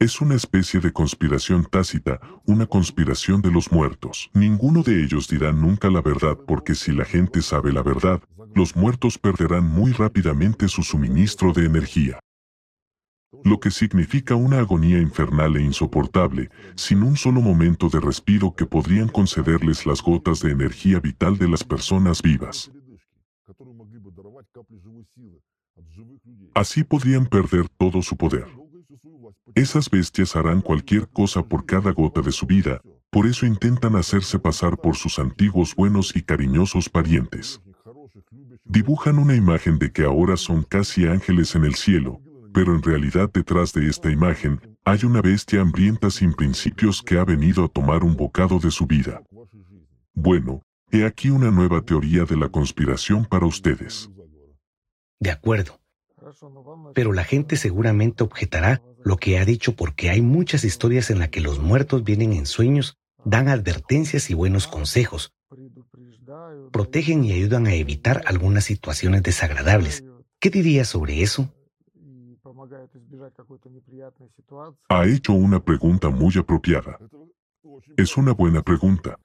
Es 0.00 0.22
una 0.22 0.34
especie 0.34 0.80
de 0.80 0.94
conspiración 0.94 1.66
tácita, 1.70 2.20
una 2.46 2.64
conspiración 2.64 3.42
de 3.42 3.50
los 3.50 3.70
muertos. 3.70 4.30
Ninguno 4.32 4.82
de 4.82 5.04
ellos 5.04 5.28
dirá 5.28 5.52
nunca 5.52 5.90
la 5.90 6.00
verdad 6.00 6.38
porque 6.46 6.74
si 6.74 6.90
la 6.90 7.04
gente 7.04 7.42
sabe 7.42 7.70
la 7.70 7.82
verdad, 7.82 8.22
los 8.54 8.74
muertos 8.74 9.18
perderán 9.18 9.68
muy 9.68 9.92
rápidamente 9.92 10.68
su 10.68 10.82
suministro 10.82 11.52
de 11.52 11.66
energía. 11.66 12.18
Lo 13.44 13.60
que 13.60 13.70
significa 13.70 14.36
una 14.36 14.60
agonía 14.60 14.98
infernal 15.02 15.54
e 15.56 15.62
insoportable, 15.62 16.48
sin 16.76 17.02
un 17.02 17.18
solo 17.18 17.42
momento 17.42 17.90
de 17.90 18.00
respiro 18.00 18.54
que 18.56 18.64
podrían 18.64 19.08
concederles 19.08 19.84
las 19.84 20.00
gotas 20.00 20.40
de 20.40 20.52
energía 20.52 20.98
vital 20.98 21.36
de 21.36 21.46
las 21.46 21.62
personas 21.62 22.22
vivas. 22.22 22.72
Así 26.54 26.84
podrían 26.84 27.26
perder 27.26 27.68
todo 27.68 28.00
su 28.00 28.16
poder. 28.16 28.59
Esas 29.54 29.90
bestias 29.90 30.36
harán 30.36 30.60
cualquier 30.60 31.08
cosa 31.08 31.42
por 31.42 31.66
cada 31.66 31.92
gota 31.92 32.20
de 32.20 32.32
su 32.32 32.46
vida, 32.46 32.80
por 33.10 33.26
eso 33.26 33.46
intentan 33.46 33.96
hacerse 33.96 34.38
pasar 34.38 34.76
por 34.78 34.96
sus 34.96 35.18
antiguos 35.18 35.74
buenos 35.74 36.14
y 36.14 36.22
cariñosos 36.22 36.88
parientes. 36.88 37.60
Dibujan 38.64 39.18
una 39.18 39.34
imagen 39.34 39.78
de 39.78 39.90
que 39.90 40.04
ahora 40.04 40.36
son 40.36 40.62
casi 40.62 41.06
ángeles 41.06 41.54
en 41.56 41.64
el 41.64 41.74
cielo, 41.74 42.20
pero 42.52 42.74
en 42.74 42.82
realidad 42.82 43.30
detrás 43.32 43.72
de 43.72 43.88
esta 43.88 44.10
imagen 44.10 44.60
hay 44.84 45.04
una 45.04 45.20
bestia 45.20 45.60
hambrienta 45.60 46.10
sin 46.10 46.32
principios 46.32 47.02
que 47.02 47.18
ha 47.18 47.24
venido 47.24 47.64
a 47.64 47.68
tomar 47.68 48.04
un 48.04 48.16
bocado 48.16 48.58
de 48.58 48.70
su 48.70 48.86
vida. 48.86 49.22
Bueno, 50.14 50.62
he 50.90 51.04
aquí 51.04 51.30
una 51.30 51.50
nueva 51.50 51.82
teoría 51.82 52.24
de 52.24 52.36
la 52.36 52.48
conspiración 52.48 53.24
para 53.24 53.46
ustedes. 53.46 54.10
De 55.18 55.30
acuerdo. 55.30 55.80
Pero 56.94 57.12
la 57.12 57.24
gente 57.24 57.56
seguramente 57.56 58.22
objetará 58.22 58.82
lo 59.04 59.16
que 59.16 59.38
ha 59.38 59.44
dicho 59.44 59.74
porque 59.74 60.10
hay 60.10 60.22
muchas 60.22 60.64
historias 60.64 61.10
en 61.10 61.18
las 61.18 61.28
que 61.28 61.40
los 61.40 61.58
muertos 61.58 62.04
vienen 62.04 62.32
en 62.32 62.46
sueños, 62.46 62.98
dan 63.24 63.48
advertencias 63.48 64.30
y 64.30 64.34
buenos 64.34 64.66
consejos, 64.66 65.32
protegen 66.72 67.24
y 67.24 67.32
ayudan 67.32 67.66
a 67.66 67.74
evitar 67.74 68.22
algunas 68.26 68.64
situaciones 68.64 69.22
desagradables. 69.22 70.04
¿Qué 70.38 70.50
diría 70.50 70.84
sobre 70.84 71.22
eso? 71.22 71.52
Ha 74.88 75.06
hecho 75.06 75.32
una 75.32 75.60
pregunta 75.60 76.08
muy 76.10 76.36
apropiada. 76.38 76.98
Es 77.96 78.16
una 78.16 78.32
buena 78.32 78.62
pregunta. 78.62 79.18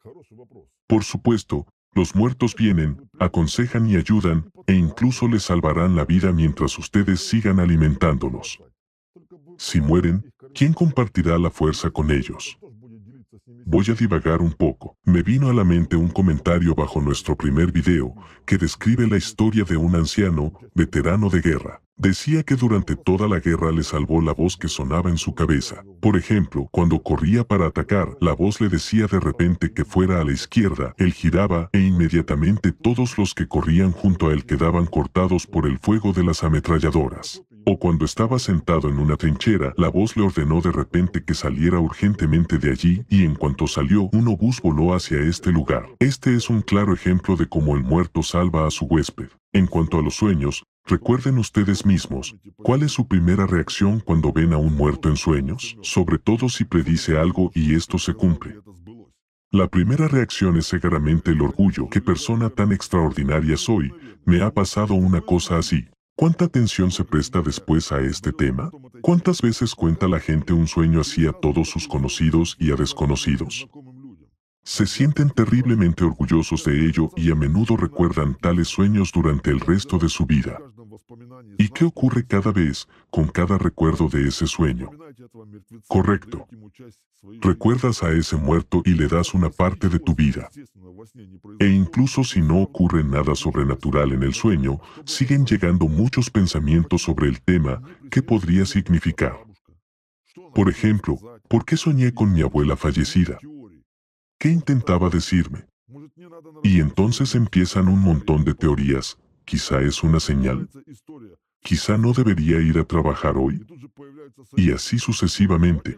Por 0.87 1.03
supuesto, 1.03 1.65
los 1.93 2.15
muertos 2.15 2.55
vienen, 2.55 3.09
aconsejan 3.19 3.87
y 3.87 3.95
ayudan, 3.95 4.51
e 4.67 4.73
incluso 4.73 5.27
les 5.27 5.43
salvarán 5.43 5.95
la 5.95 6.05
vida 6.05 6.31
mientras 6.31 6.77
ustedes 6.77 7.21
sigan 7.21 7.59
alimentándolos. 7.59 8.59
Si 9.57 9.79
mueren, 9.79 10.31
¿quién 10.53 10.73
compartirá 10.73 11.37
la 11.37 11.49
fuerza 11.49 11.89
con 11.89 12.11
ellos? 12.11 12.57
Voy 13.65 13.85
a 13.89 13.93
divagar 13.93 14.41
un 14.41 14.51
poco. 14.51 14.97
Me 15.05 15.23
vino 15.23 15.49
a 15.49 15.53
la 15.53 15.63
mente 15.63 15.95
un 15.95 16.09
comentario 16.09 16.75
bajo 16.75 17.01
nuestro 17.01 17.35
primer 17.35 17.71
video 17.71 18.13
que 18.45 18.57
describe 18.57 19.07
la 19.07 19.17
historia 19.17 19.63
de 19.63 19.77
un 19.77 19.95
anciano, 19.95 20.53
veterano 20.73 21.29
de 21.29 21.41
guerra. 21.41 21.81
Decía 21.97 22.43
que 22.43 22.55
durante 22.55 22.95
toda 22.95 23.27
la 23.27 23.39
guerra 23.39 23.71
le 23.71 23.83
salvó 23.83 24.21
la 24.21 24.33
voz 24.33 24.57
que 24.57 24.67
sonaba 24.67 25.09
en 25.09 25.17
su 25.17 25.33
cabeza. 25.33 25.83
Por 26.01 26.17
ejemplo, 26.17 26.67
cuando 26.71 27.01
corría 27.01 27.45
para 27.45 27.67
atacar, 27.67 28.17
la 28.19 28.33
voz 28.33 28.59
le 28.59 28.67
decía 28.67 29.07
de 29.07 29.19
repente 29.19 29.73
que 29.73 29.85
fuera 29.85 30.19
a 30.19 30.25
la 30.25 30.33
izquierda, 30.33 30.93
él 30.97 31.13
giraba 31.13 31.69
e 31.71 31.79
inmediatamente 31.79 32.73
todos 32.73 33.17
los 33.17 33.33
que 33.33 33.47
corrían 33.47 33.91
junto 33.91 34.27
a 34.27 34.33
él 34.33 34.45
quedaban 34.45 34.85
cortados 34.85 35.47
por 35.47 35.65
el 35.65 35.79
fuego 35.79 36.11
de 36.11 36.25
las 36.25 36.43
ametralladoras. 36.43 37.41
O 37.67 37.79
cuando 37.79 38.05
estaba 38.05 38.37
sentado 38.37 38.89
en 38.89 38.99
una 38.99 39.17
trinchera, 39.17 39.73
la 39.75 39.89
voz 39.89 40.15
le 40.15 40.23
ordenó 40.23 40.61
de 40.61 40.71
repente 40.71 41.23
que 41.23 41.33
saliera 41.33 41.79
urgentemente 41.79 42.59
de 42.59 42.71
allí 42.71 43.03
y 43.09 43.23
en 43.23 43.33
cuanto 43.33 43.65
salió, 43.65 44.03
un 44.13 44.27
obús 44.27 44.61
voló 44.61 44.93
hacia 44.93 45.19
este 45.19 45.51
lugar. 45.51 45.87
Este 45.99 46.35
es 46.35 46.49
un 46.49 46.61
claro 46.61 46.93
ejemplo 46.93 47.35
de 47.35 47.47
cómo 47.47 47.75
el 47.75 47.83
muerto 47.83 48.21
salva 48.21 48.67
a 48.67 48.71
su 48.71 48.85
huésped. 48.85 49.29
En 49.51 49.65
cuanto 49.65 49.97
a 49.97 50.01
los 50.01 50.15
sueños, 50.15 50.63
Recuerden 50.87 51.39
ustedes 51.39 51.83
mismos, 51.83 52.35
¿cuál 52.57 52.83
es 52.83 52.91
su 52.91 53.07
primera 53.07 53.47
reacción 53.47 53.99
cuando 53.99 54.31
ven 54.31 54.53
a 54.53 54.59
un 54.59 54.75
muerto 54.75 55.09
en 55.09 55.15
sueños? 55.15 55.75
Sobre 55.81 56.19
todo 56.19 56.47
si 56.47 56.63
predice 56.63 57.17
algo 57.17 57.49
y 57.55 57.73
esto 57.73 57.97
se 57.97 58.13
cumple. 58.13 58.59
La 59.49 59.67
primera 59.67 60.07
reacción 60.07 60.57
es 60.57 60.67
seguramente 60.67 61.31
el 61.31 61.41
orgullo. 61.41 61.89
¿Qué 61.89 62.01
persona 62.01 62.51
tan 62.51 62.71
extraordinaria 62.71 63.57
soy? 63.57 63.91
Me 64.25 64.43
ha 64.43 64.53
pasado 64.53 64.93
una 64.93 65.21
cosa 65.21 65.57
así. 65.57 65.87
¿Cuánta 66.17 66.45
atención 66.45 66.91
se 66.91 67.03
presta 67.03 67.41
después 67.41 67.91
a 67.91 67.99
este 67.99 68.31
tema? 68.31 68.71
¿Cuántas 69.01 69.41
veces 69.41 69.75
cuenta 69.75 70.07
la 70.07 70.21
gente 70.21 70.53
un 70.53 70.65
sueño 70.65 71.01
así 71.01 71.27
a 71.27 71.33
todos 71.33 71.69
sus 71.69 71.89
conocidos 71.89 72.55
y 72.57 72.71
a 72.71 72.75
desconocidos? 72.75 73.67
Se 74.63 74.87
sienten 74.87 75.29
terriblemente 75.29 76.05
orgullosos 76.05 76.63
de 76.63 76.85
ello 76.87 77.09
y 77.17 77.31
a 77.31 77.35
menudo 77.35 77.75
recuerdan 77.75 78.35
tales 78.35 78.69
sueños 78.69 79.11
durante 79.13 79.51
el 79.51 79.59
resto 79.59 79.97
de 79.97 80.07
su 80.07 80.25
vida. 80.25 80.57
¿Y 81.57 81.67
qué 81.67 81.83
ocurre 81.83 82.25
cada 82.25 82.51
vez 82.51 82.87
con 83.11 83.27
cada 83.27 83.57
recuerdo 83.57 84.07
de 84.07 84.27
ese 84.29 84.47
sueño? 84.47 84.89
Correcto. 85.87 86.47
Recuerdas 87.41 88.03
a 88.03 88.11
ese 88.11 88.37
muerto 88.37 88.81
y 88.85 88.91
le 88.93 89.07
das 89.07 89.33
una 89.33 89.49
parte 89.49 89.89
de 89.89 89.99
tu 89.99 90.15
vida. 90.15 90.49
E 91.59 91.67
incluso 91.67 92.23
si 92.23 92.41
no 92.41 92.61
ocurre 92.61 93.03
nada 93.03 93.35
sobrenatural 93.35 94.11
en 94.13 94.23
el 94.23 94.33
sueño, 94.33 94.79
siguen 95.05 95.45
llegando 95.45 95.87
muchos 95.87 96.29
pensamientos 96.29 97.03
sobre 97.03 97.27
el 97.27 97.41
tema 97.41 97.81
que 98.09 98.21
podría 98.21 98.65
significar. 98.65 99.37
Por 100.53 100.69
ejemplo, 100.69 101.17
¿por 101.47 101.65
qué 101.65 101.77
soñé 101.77 102.13
con 102.13 102.33
mi 102.33 102.41
abuela 102.41 102.75
fallecida? 102.75 103.37
¿Qué 104.39 104.49
intentaba 104.49 105.09
decirme? 105.09 105.65
Y 106.63 106.79
entonces 106.79 107.35
empiezan 107.35 107.87
un 107.87 107.99
montón 107.99 108.43
de 108.43 108.53
teorías, 108.53 109.17
quizá 109.45 109.81
es 109.81 110.03
una 110.03 110.19
señal. 110.19 110.69
Quizá 111.61 111.97
no 111.97 112.13
debería 112.13 112.59
ir 112.59 112.77
a 112.77 112.83
trabajar 112.83 113.37
hoy. 113.37 113.65
Y 114.55 114.71
así 114.71 114.99
sucesivamente. 114.99 115.97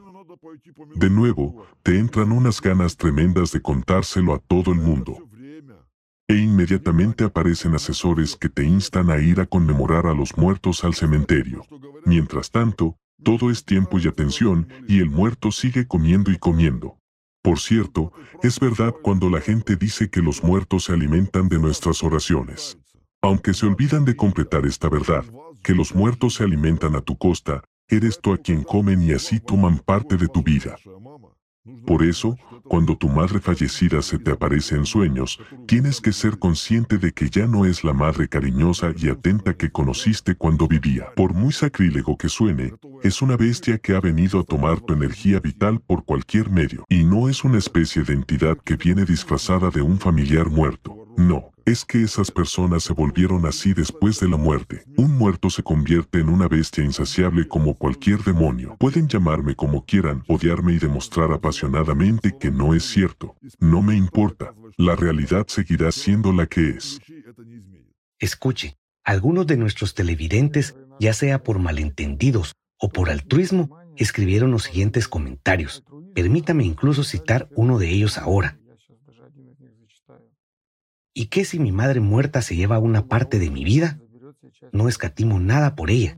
De 0.95 1.09
nuevo, 1.09 1.65
te 1.83 1.99
entran 1.99 2.31
unas 2.31 2.61
ganas 2.61 2.97
tremendas 2.97 3.51
de 3.51 3.61
contárselo 3.61 4.33
a 4.33 4.39
todo 4.39 4.71
el 4.71 4.79
mundo. 4.79 5.17
E 6.27 6.35
inmediatamente 6.35 7.23
aparecen 7.23 7.75
asesores 7.75 8.35
que 8.35 8.49
te 8.49 8.65
instan 8.65 9.09
a 9.09 9.17
ir 9.17 9.39
a 9.39 9.45
conmemorar 9.45 10.07
a 10.07 10.13
los 10.13 10.37
muertos 10.37 10.83
al 10.83 10.93
cementerio. 10.93 11.63
Mientras 12.05 12.51
tanto, 12.51 12.97
todo 13.23 13.49
es 13.49 13.63
tiempo 13.63 13.97
y 13.97 14.07
atención 14.07 14.67
y 14.87 14.99
el 14.99 15.09
muerto 15.09 15.51
sigue 15.51 15.87
comiendo 15.87 16.31
y 16.31 16.37
comiendo. 16.37 16.97
Por 17.41 17.59
cierto, 17.59 18.11
es 18.43 18.59
verdad 18.59 18.93
cuando 19.01 19.29
la 19.29 19.39
gente 19.39 19.77
dice 19.77 20.09
que 20.09 20.21
los 20.21 20.43
muertos 20.43 20.85
se 20.85 20.93
alimentan 20.93 21.47
de 21.47 21.59
nuestras 21.59 22.03
oraciones. 22.03 22.77
Aunque 23.21 23.53
se 23.53 23.65
olvidan 23.65 24.03
de 24.03 24.15
completar 24.15 24.65
esta 24.65 24.89
verdad, 24.89 25.23
que 25.63 25.73
los 25.73 25.95
muertos 25.95 26.35
se 26.35 26.43
alimentan 26.43 26.95
a 26.95 27.01
tu 27.01 27.17
costa, 27.17 27.63
eres 27.89 28.19
tú 28.21 28.33
a 28.33 28.37
quien 28.37 28.63
comen 28.63 29.01
y 29.01 29.13
así 29.13 29.39
toman 29.39 29.79
parte 29.79 30.17
de 30.17 30.27
tu 30.27 30.43
vida. 30.43 30.75
Por 31.85 32.03
eso, 32.03 32.37
cuando 32.63 32.95
tu 32.95 33.09
madre 33.09 33.39
fallecida 33.39 34.01
se 34.01 34.17
te 34.17 34.31
aparece 34.31 34.75
en 34.75 34.85
sueños, 34.85 35.39
tienes 35.67 35.99
que 35.99 36.13
ser 36.13 36.39
consciente 36.39 36.97
de 36.97 37.11
que 37.11 37.29
ya 37.29 37.45
no 37.45 37.65
es 37.65 37.83
la 37.83 37.93
madre 37.93 38.29
cariñosa 38.29 38.93
y 38.95 39.09
atenta 39.09 39.55
que 39.55 39.69
conociste 39.69 40.35
cuando 40.35 40.67
vivía. 40.67 41.07
Por 41.15 41.33
muy 41.33 41.51
sacrílego 41.51 42.17
que 42.17 42.29
suene, 42.29 42.73
es 43.03 43.21
una 43.21 43.35
bestia 43.35 43.77
que 43.79 43.95
ha 43.95 43.99
venido 43.99 44.39
a 44.39 44.43
tomar 44.43 44.79
tu 44.79 44.93
energía 44.93 45.39
vital 45.39 45.81
por 45.81 46.05
cualquier 46.05 46.49
medio, 46.49 46.85
y 46.87 47.03
no 47.03 47.27
es 47.27 47.43
una 47.43 47.57
especie 47.57 48.03
de 48.03 48.13
entidad 48.13 48.57
que 48.57 48.77
viene 48.77 49.03
disfrazada 49.03 49.69
de 49.69 49.81
un 49.81 49.99
familiar 49.99 50.49
muerto. 50.49 51.05
No, 51.17 51.51
es 51.67 51.83
que 51.83 52.01
esas 52.01 52.31
personas 52.31 52.83
se 52.83 52.93
volvieron 52.93 53.45
así 53.45 53.73
después 53.73 54.21
de 54.21 54.29
la 54.29 54.37
muerte. 54.37 54.85
Un 54.95 55.17
muerto 55.17 55.49
se 55.49 55.63
convierte 55.63 56.19
en 56.19 56.29
una 56.29 56.47
bestia 56.47 56.81
insaciable 56.81 57.45
como 57.45 57.75
cualquier 57.75 58.23
demonio. 58.23 58.77
Pueden 58.79 59.09
llamarme 59.09 59.53
como 59.53 59.83
quieran, 59.83 60.23
odiarme 60.29 60.71
y 60.73 60.79
demostrar 60.79 61.33
apasionadamente 61.33 62.37
que 62.39 62.51
no 62.51 62.73
es 62.73 62.83
cierto. 62.83 63.35
No 63.59 63.81
me 63.81 63.97
importa. 63.97 64.53
La 64.77 64.95
realidad 64.95 65.45
seguirá 65.49 65.91
siendo 65.91 66.31
la 66.31 66.47
que 66.47 66.69
es. 66.69 67.01
Escuche, 68.17 68.77
algunos 69.03 69.45
de 69.45 69.57
nuestros 69.57 69.93
televidentes, 69.93 70.77
ya 71.01 71.11
sea 71.11 71.43
por 71.43 71.59
malentendidos 71.59 72.55
o 72.79 72.87
por 72.89 73.09
altruismo, 73.09 73.77
escribieron 73.97 74.51
los 74.51 74.63
siguientes 74.63 75.09
comentarios. 75.09 75.83
Permítame 76.15 76.63
incluso 76.63 77.03
citar 77.03 77.49
uno 77.57 77.77
de 77.77 77.89
ellos 77.89 78.17
ahora. 78.17 78.57
¿Y 81.19 81.29
qué 81.29 81.45
si 81.45 81.57
mi 81.57 81.71
madre 81.71 81.99
muerta 81.99 82.43
se 82.43 82.55
lleva 82.55 82.77
una 82.77 83.07
parte 83.07 83.39
de 83.39 83.49
mi 83.49 83.63
vida? 83.63 83.97
No 84.71 84.87
escatimo 84.87 85.39
nada 85.39 85.75
por 85.75 85.89
ella. 85.89 86.15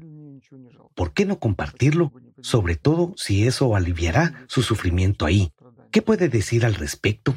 ¿Por 0.93 1.13
qué 1.13 1.25
no 1.25 1.39
compartirlo? 1.39 2.11
Sobre 2.41 2.75
todo 2.75 3.13
si 3.15 3.47
eso 3.47 3.77
aliviará 3.77 4.43
su 4.49 4.61
sufrimiento 4.61 5.25
ahí. 5.25 5.53
¿Qué 5.89 6.01
puede 6.01 6.27
decir 6.27 6.65
al 6.65 6.75
respecto? 6.75 7.33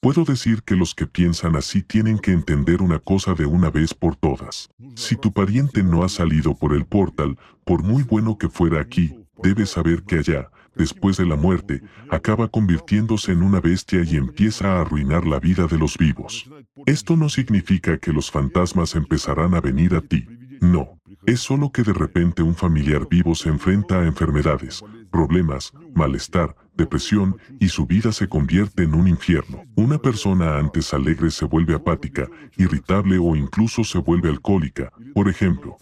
Puedo 0.00 0.24
decir 0.24 0.64
que 0.64 0.76
los 0.76 0.94
que 0.94 1.06
piensan 1.06 1.56
así 1.56 1.80
tienen 1.80 2.18
que 2.18 2.32
entender 2.32 2.82
una 2.82 2.98
cosa 2.98 3.32
de 3.32 3.46
una 3.46 3.70
vez 3.70 3.94
por 3.94 4.14
todas. 4.14 4.68
Si 4.96 5.16
tu 5.16 5.32
pariente 5.32 5.82
no 5.82 6.04
ha 6.04 6.10
salido 6.10 6.54
por 6.54 6.74
el 6.74 6.84
portal, 6.84 7.38
por 7.64 7.84
muy 7.84 8.02
bueno 8.02 8.36
que 8.36 8.50
fuera 8.50 8.82
aquí, 8.82 9.18
debes 9.42 9.70
saber 9.70 10.02
que 10.02 10.16
allá, 10.16 10.50
después 10.74 11.16
de 11.16 11.24
la 11.24 11.36
muerte, 11.36 11.80
acaba 12.10 12.48
convirtiéndose 12.48 13.32
en 13.32 13.42
una 13.42 13.60
bestia 13.60 14.02
y 14.04 14.16
empieza 14.16 14.72
a 14.72 14.82
arruinar 14.82 15.26
la 15.26 15.40
vida 15.40 15.66
de 15.66 15.78
los 15.78 15.96
vivos. 15.96 16.50
Esto 16.84 17.16
no 17.16 17.30
significa 17.30 17.98
que 17.98 18.12
los 18.12 18.30
fantasmas 18.30 18.94
empezarán 18.94 19.54
a 19.54 19.60
venir 19.60 19.94
a 19.94 20.02
ti. 20.02 20.26
No, 20.60 20.98
es 21.24 21.40
solo 21.40 21.70
que 21.70 21.82
de 21.82 21.94
repente 21.94 22.42
un 22.42 22.54
familiar 22.54 23.08
vivo 23.08 23.34
se 23.34 23.48
enfrenta 23.48 24.00
a 24.00 24.06
enfermedades, 24.06 24.84
problemas, 25.10 25.72
malestar, 25.94 26.54
depresión 26.76 27.36
y 27.58 27.68
su 27.68 27.86
vida 27.86 28.12
se 28.12 28.28
convierte 28.28 28.82
en 28.82 28.94
un 28.94 29.08
infierno. 29.08 29.64
Una 29.74 29.98
persona 29.98 30.58
antes 30.58 30.92
alegre 30.94 31.30
se 31.30 31.44
vuelve 31.44 31.74
apática, 31.74 32.28
irritable 32.56 33.18
o 33.18 33.34
incluso 33.36 33.84
se 33.84 33.98
vuelve 33.98 34.28
alcohólica. 34.28 34.92
Por 35.14 35.28
ejemplo, 35.28 35.76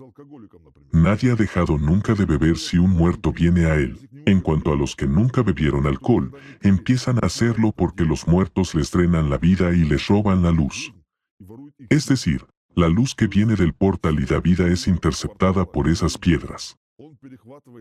nadie 0.93 1.33
ha 1.33 1.37
dejado 1.37 1.79
nunca 1.79 2.15
de 2.15 2.25
beber 2.25 2.57
si 2.57 2.79
un 2.79 2.91
muerto 2.91 3.33
viene 3.33 3.67
a 3.67 3.75
él. 3.75 4.09
En 4.27 4.41
cuanto 4.41 4.73
a 4.73 4.77
los 4.77 4.97
que 4.97 5.07
nunca 5.07 5.43
bebieron 5.43 5.87
alcohol, 5.87 6.33
empiezan 6.63 7.19
a 7.19 7.27
hacerlo 7.27 7.73
porque 7.73 8.05
los 8.05 8.27
muertos 8.27 8.75
les 8.75 8.91
drenan 8.91 9.29
la 9.29 9.39
vida 9.39 9.75
y 9.75 9.85
les 9.85 10.07
roban 10.07 10.43
la 10.43 10.51
luz. 10.51 10.95
Es 11.91 12.07
decir, 12.07 12.47
la 12.75 12.89
luz 12.89 13.15
que 13.15 13.27
viene 13.27 13.55
del 13.55 13.75
portal 13.75 14.19
y 14.21 14.25
da 14.25 14.41
vida 14.41 14.67
es 14.69 14.89
interceptada 14.89 15.65
por 15.65 15.89
esas 15.89 16.17
piedras. 16.19 16.77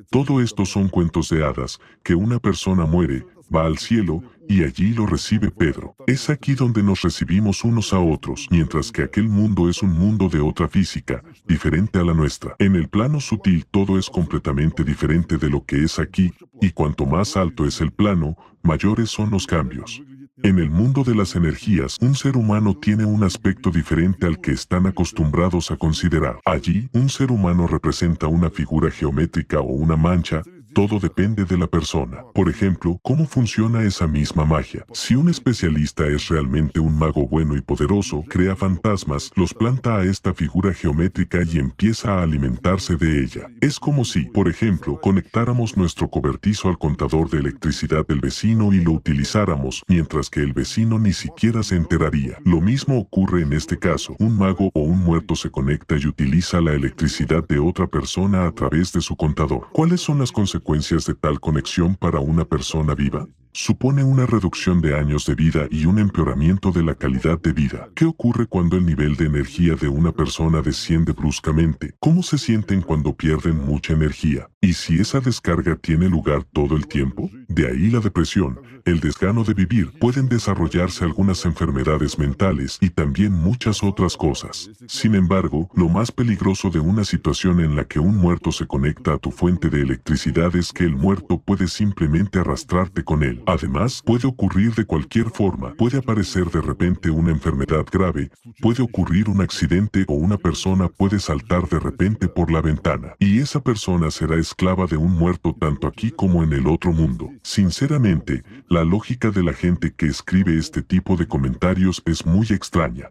Todo 0.10 0.42
esto 0.42 0.66
son 0.66 0.90
cuentos 0.90 1.30
de 1.30 1.44
hadas, 1.44 1.80
que 2.04 2.16
una 2.16 2.40
persona 2.40 2.86
muere, 2.86 3.26
va 3.54 3.66
al 3.66 3.78
cielo, 3.78 4.24
y 4.48 4.64
allí 4.64 4.94
lo 4.94 5.06
recibe 5.06 5.52
Pedro. 5.52 5.96
Es 6.08 6.30
aquí 6.30 6.54
donde 6.54 6.84
nos 6.84 7.02
recibimos 7.02 7.64
unos 7.64 7.94
a 7.94 8.00
otros, 8.00 8.48
mientras 8.52 8.92
que 8.92 9.04
aquel 9.04 9.28
mundo 9.28 9.70
es 9.70 9.82
un 9.82 9.92
mundo 9.92 10.30
de 10.30 10.40
otra 10.40 10.68
física, 10.68 11.24
diferente 11.46 12.00
a 12.00 12.04
la 12.04 12.14
nuestra. 12.14 12.56
En 12.60 12.76
el 12.76 12.90
plano 12.90 13.20
sutil 13.20 13.66
todo 13.66 13.98
es 13.98 14.10
completamente 14.10 14.84
diferente 14.84 15.38
de 15.38 15.50
lo 15.50 15.66
que 15.66 15.84
es 15.84 16.00
aquí, 16.00 16.34
y 16.62 16.72
cuanto 16.72 17.06
más 17.06 17.36
alto 17.38 17.66
es 17.66 17.82
el 17.82 17.92
plano, 17.92 18.38
mayores 18.62 19.10
son 19.10 19.30
los 19.30 19.48
cambios. 19.48 20.02
En 20.42 20.58
el 20.58 20.72
mundo 20.72 21.04
de 21.04 21.14
las 21.14 21.36
energías, 21.36 22.00
un 22.02 22.16
ser 22.16 22.38
humano 22.38 22.76
tiene 22.76 23.06
un 23.06 23.24
aspecto 23.24 23.70
diferente 23.70 24.26
al 24.26 24.42
que 24.42 24.52
están 24.52 24.88
acostumbrados 24.88 25.70
a 25.70 25.78
considerar. 25.78 26.40
Allí, 26.44 26.90
un 26.94 27.10
ser 27.10 27.32
humano 27.32 27.68
representa 27.68 28.26
una 28.26 28.50
figura 28.50 28.90
geométrica 28.90 29.60
o 29.60 29.68
una 29.68 29.96
mancha, 29.96 30.42
todo 30.74 31.00
depende 31.00 31.46
de 31.46 31.58
la 31.58 31.68
persona. 31.68 32.24
Por 32.34 32.50
ejemplo, 32.50 33.00
¿cómo 33.04 33.28
funciona 33.28 33.84
esa 33.84 34.08
misma 34.08 34.44
magia? 34.44 34.86
Si 34.92 35.14
un 35.16 35.30
especialista 35.30 36.08
es 36.08 36.28
realmente 36.30 36.80
un 36.80 36.98
mago 36.98 37.28
bueno 37.28 37.56
y 37.56 37.62
poderoso, 37.62 38.24
crea 38.28 38.56
fantasmas, 38.56 39.32
los 39.36 39.54
planta 39.54 39.98
a 39.98 40.04
esta 40.04 40.34
figura 40.34 40.74
geométrica 40.74 41.40
y 41.44 41.60
empieza 41.60 42.20
a 42.20 42.24
alimentarse 42.24 42.96
de 42.96 43.24
ella. 43.24 43.48
Es 43.62 43.80
como 43.80 44.04
si, 44.04 44.26
por 44.26 44.50
ejemplo, 44.50 45.00
conectáramos 45.00 45.78
nuestro 45.78 46.10
cobertizo 46.10 46.70
al 46.70 46.80
contador 46.80 47.30
de 47.30 47.38
electricidad 47.38 48.06
del 48.08 48.20
vecino 48.20 48.74
y 48.74 48.82
lo 48.82 48.94
utilizáramos, 48.94 49.84
mientras 49.88 50.30
que 50.30 50.40
el 50.40 50.54
vecino 50.54 50.98
ni 50.98 51.14
siquiera 51.14 51.62
se 51.62 51.76
enteraría. 51.76 52.40
Lo 52.46 52.62
mismo 52.62 52.98
ocurre 52.98 53.44
en 53.44 53.54
este 53.54 53.78
caso. 53.78 54.16
Un 54.18 54.40
mago 54.40 54.72
o 54.74 54.82
un 54.82 55.00
muerto 55.00 55.36
se 55.36 55.52
conecta 55.52 55.98
y 55.98 56.08
utiliza 56.08 56.62
la 56.62 56.74
electricidad 56.74 57.48
de 57.48 57.60
otra 57.60 57.86
persona 57.86 58.48
a 58.48 58.52
través 58.52 58.92
de 58.92 59.02
su 59.02 59.16
contador. 59.16 59.68
¿Cuáles 59.72 60.02
son 60.02 60.18
las 60.18 60.32
consecuencias? 60.32 60.63
Consecuencias 60.64 61.06
de 61.06 61.14
tal 61.14 61.40
conexión 61.40 61.96
para 61.96 62.20
una 62.20 62.46
persona 62.46 62.96
viva? 62.96 63.28
Supone 63.54 64.04
una 64.04 64.26
reducción 64.26 64.82
de 64.82 64.98
años 64.98 65.26
de 65.26 65.36
vida 65.36 65.68
y 65.70 65.86
un 65.86 66.00
empeoramiento 66.00 66.72
de 66.72 66.84
la 66.84 66.96
calidad 66.96 67.40
de 67.40 67.54
vida. 67.54 67.90
¿Qué 67.96 68.06
ocurre 68.06 68.48
cuando 68.48 68.78
el 68.78 68.86
nivel 68.86 69.16
de 69.16 69.26
energía 69.26 69.76
de 69.76 69.88
una 69.88 70.12
persona 70.12 70.62
desciende 70.62 71.12
bruscamente? 71.14 71.94
¿Cómo 72.00 72.24
se 72.24 72.38
sienten 72.38 72.82
cuando 72.82 73.16
pierden 73.16 73.64
mucha 73.64 73.94
energía? 73.94 74.50
¿Y 74.60 74.74
si 74.74 75.00
esa 75.00 75.20
descarga 75.20 75.76
tiene 75.76 76.10
lugar 76.10 76.44
todo 76.46 76.76
el 76.76 76.88
tiempo? 76.88 77.30
De 77.48 77.68
ahí 77.68 77.92
la 77.92 78.00
depresión, 78.00 78.60
el 78.86 79.00
desgano 79.00 79.44
de 79.44 79.54
vivir, 79.54 79.92
pueden 80.00 80.28
desarrollarse 80.28 81.04
algunas 81.06 81.46
enfermedades 81.46 82.18
mentales 82.18 82.80
y 82.82 82.90
también 82.90 83.34
muchas 83.34 83.84
otras 83.84 84.18
cosas. 84.18 84.72
Sin 84.88 85.14
embargo, 85.16 85.70
lo 85.76 85.90
más 85.90 86.12
peligroso 86.12 86.70
de 86.70 86.80
una 86.80 87.06
situación 87.06 87.60
en 87.60 87.76
la 87.76 87.86
que 87.86 88.00
un 88.00 88.18
muerto 88.18 88.52
se 88.52 88.66
conecta 88.66 89.14
a 89.14 89.18
tu 89.18 89.32
fuente 89.32 89.70
de 89.70 89.82
electricidad 89.82 90.56
es 90.56 90.74
que 90.74 90.86
el 90.86 90.96
muerto 90.96 91.40
puede 91.40 91.68
simplemente 91.68 92.40
arrastrarte 92.40 93.04
con 93.04 93.22
él. 93.24 93.43
Además, 93.46 94.02
puede 94.06 94.28
ocurrir 94.28 94.74
de 94.76 94.86
cualquier 94.86 95.30
forma, 95.30 95.74
puede 95.74 95.98
aparecer 95.98 96.46
de 96.50 96.62
repente 96.62 97.10
una 97.10 97.32
enfermedad 97.32 97.86
grave, 97.92 98.32
puede 98.62 98.84
ocurrir 98.84 99.30
un 99.30 99.42
accidente 99.42 100.06
o 100.08 100.14
una 100.14 100.38
persona 100.38 100.88
puede 100.88 101.20
saltar 101.20 101.68
de 101.68 101.80
repente 101.80 102.28
por 102.28 102.52
la 102.52 102.62
ventana, 102.62 103.16
y 103.20 103.40
esa 103.40 103.62
persona 103.62 104.12
será 104.12 104.38
esclava 104.38 104.86
de 104.86 104.98
un 104.98 105.12
muerto 105.12 105.56
tanto 105.60 105.88
aquí 105.88 106.12
como 106.12 106.44
en 106.44 106.54
el 106.54 106.68
otro 106.68 106.92
mundo. 106.92 107.30
Sinceramente, 107.44 108.44
la 108.70 108.84
lógica 108.84 109.30
de 109.30 109.44
la 109.44 109.54
gente 109.54 109.94
que 109.94 110.08
escribe 110.08 110.58
este 110.58 110.82
tipo 110.82 111.16
de 111.18 111.28
comentarios 111.28 112.02
es 112.06 112.26
muy 112.26 112.48
extraña. 112.52 113.10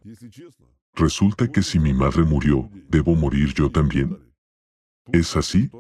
Resulta 0.95 1.51
que 1.51 1.63
si 1.63 1.79
mi 1.79 1.93
madre 1.93 2.23
murió, 2.23 2.69
¿debo 2.89 3.15
morir 3.15 3.55
yo 3.55 3.71
también? 3.71 4.19
¿Es 5.11 5.37
así? 5.37 5.71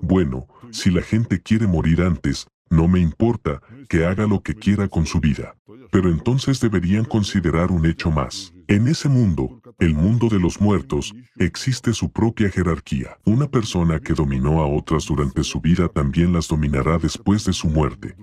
Bueno, 0.00 0.46
si 0.70 0.90
la 0.90 1.02
gente 1.02 1.42
quiere 1.42 1.66
morir 1.66 2.02
antes, 2.02 2.46
no 2.70 2.88
me 2.88 3.00
importa 3.00 3.60
que 3.88 4.04
haga 4.04 4.26
lo 4.26 4.42
que 4.42 4.54
quiera 4.54 4.88
con 4.88 5.06
su 5.06 5.20
vida. 5.20 5.54
Pero 5.90 6.10
entonces 6.10 6.60
deberían 6.60 7.04
considerar 7.04 7.70
un 7.70 7.86
hecho 7.86 8.10
más. 8.10 8.52
En 8.66 8.88
ese 8.88 9.08
mundo, 9.08 9.62
el 9.78 9.94
mundo 9.94 10.28
de 10.28 10.38
los 10.38 10.60
muertos, 10.60 11.14
existe 11.36 11.92
su 11.94 12.10
propia 12.10 12.50
jerarquía. 12.50 13.16
Una 13.24 13.48
persona 13.48 14.00
que 14.00 14.12
dominó 14.12 14.60
a 14.60 14.66
otras 14.66 15.06
durante 15.06 15.42
su 15.44 15.60
vida 15.60 15.88
también 15.88 16.32
las 16.32 16.48
dominará 16.48 16.98
después 16.98 17.44
de 17.44 17.52
su 17.52 17.68
muerte. 17.68 18.14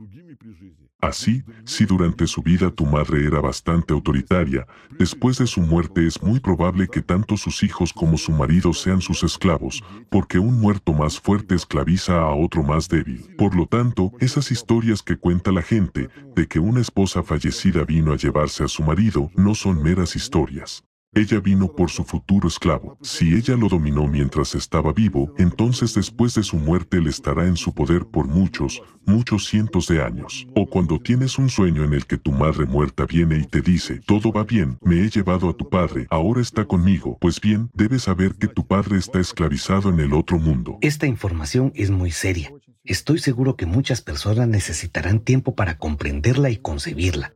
Así, 1.06 1.44
si 1.66 1.86
durante 1.86 2.26
su 2.26 2.42
vida 2.42 2.72
tu 2.72 2.84
madre 2.84 3.28
era 3.28 3.40
bastante 3.40 3.94
autoritaria, 3.94 4.66
después 4.98 5.38
de 5.38 5.46
su 5.46 5.62
muerte 5.62 6.08
es 6.08 6.24
muy 6.24 6.40
probable 6.40 6.88
que 6.88 7.04
tanto 7.04 7.38
sus 7.38 7.62
hijos 7.62 7.94
como 7.94 8.18
su 8.18 8.32
marido 8.32 8.74
sean 8.74 9.02
sus 9.02 9.24
esclavos, 9.24 9.84
porque 10.10 10.40
un 10.40 10.60
muerto 10.60 10.94
más 10.94 11.20
fuerte 11.20 11.54
esclaviza 11.54 12.20
a 12.22 12.34
otro 12.34 12.64
más 12.64 12.90
débil. 12.90 13.24
Por 13.38 13.56
lo 13.56 13.68
tanto, 13.68 14.14
esas 14.20 14.50
historias 14.50 15.04
que 15.04 15.16
cuenta 15.16 15.52
la 15.52 15.62
gente, 15.62 16.10
de 16.36 16.48
que 16.48 16.58
una 16.58 16.82
esposa 16.82 17.22
fallecida 17.22 17.84
vino 17.84 18.12
a 18.12 18.18
llevarse 18.18 18.64
a 18.64 18.68
su 18.68 18.82
marido, 18.82 19.30
no 19.36 19.54
son 19.54 19.84
meras 19.84 20.16
historias. 20.16 20.84
Ella 21.18 21.40
vino 21.40 21.72
por 21.72 21.90
su 21.90 22.04
futuro 22.04 22.50
esclavo. 22.50 22.98
Si 23.02 23.36
ella 23.36 23.56
lo 23.56 23.70
dominó 23.70 24.06
mientras 24.06 24.54
estaba 24.54 24.92
vivo, 24.92 25.34
entonces 25.38 25.94
después 25.94 26.36
de 26.36 26.44
su 26.44 26.58
muerte 26.58 26.98
él 26.98 27.08
estará 27.08 27.48
en 27.48 27.56
su 27.56 27.74
poder 27.74 28.06
por 28.06 28.28
muchos, 28.28 28.82
muchos 29.06 29.48
cientos 29.48 29.88
de 29.88 30.04
años. 30.04 30.46
O 30.56 30.66
cuando 30.66 31.00
tienes 31.00 31.40
un 31.40 31.48
sueño 31.48 31.86
en 31.86 31.94
el 31.94 32.06
que 32.06 32.18
tu 32.18 32.34
madre 32.34 32.66
muerta 32.66 33.06
viene 33.06 33.38
y 33.38 33.46
te 33.46 33.62
dice, 33.62 34.02
todo 34.06 34.34
va 34.34 34.44
bien, 34.44 34.78
me 34.82 35.00
he 35.06 35.10
llevado 35.10 35.48
a 35.48 35.54
tu 35.54 35.70
padre, 35.70 36.06
ahora 36.10 36.42
está 36.42 36.66
conmigo. 36.66 37.18
Pues 37.22 37.40
bien, 37.40 37.70
debes 37.74 38.04
saber 38.04 38.36
que 38.36 38.50
tu 38.50 38.68
padre 38.68 38.98
está 38.98 39.22
esclavizado 39.22 39.90
en 39.90 40.02
el 40.02 40.14
otro 40.14 40.38
mundo. 40.38 40.80
Esta 40.82 41.08
información 41.08 41.72
es 41.76 41.92
muy 41.92 42.12
seria. 42.12 42.52
Estoy 42.84 43.20
seguro 43.20 43.56
que 43.56 43.66
muchas 43.66 44.02
personas 44.02 44.50
necesitarán 44.50 45.22
tiempo 45.22 45.56
para 45.56 45.78
comprenderla 45.78 46.50
y 46.50 46.58
concebirla. 46.58 47.36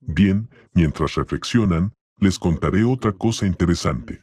Bien, 0.00 0.48
mientras 0.74 1.16
reflexionan, 1.16 1.92
les 2.20 2.38
contaré 2.38 2.84
otra 2.84 3.12
cosa 3.12 3.46
interesante. 3.46 4.20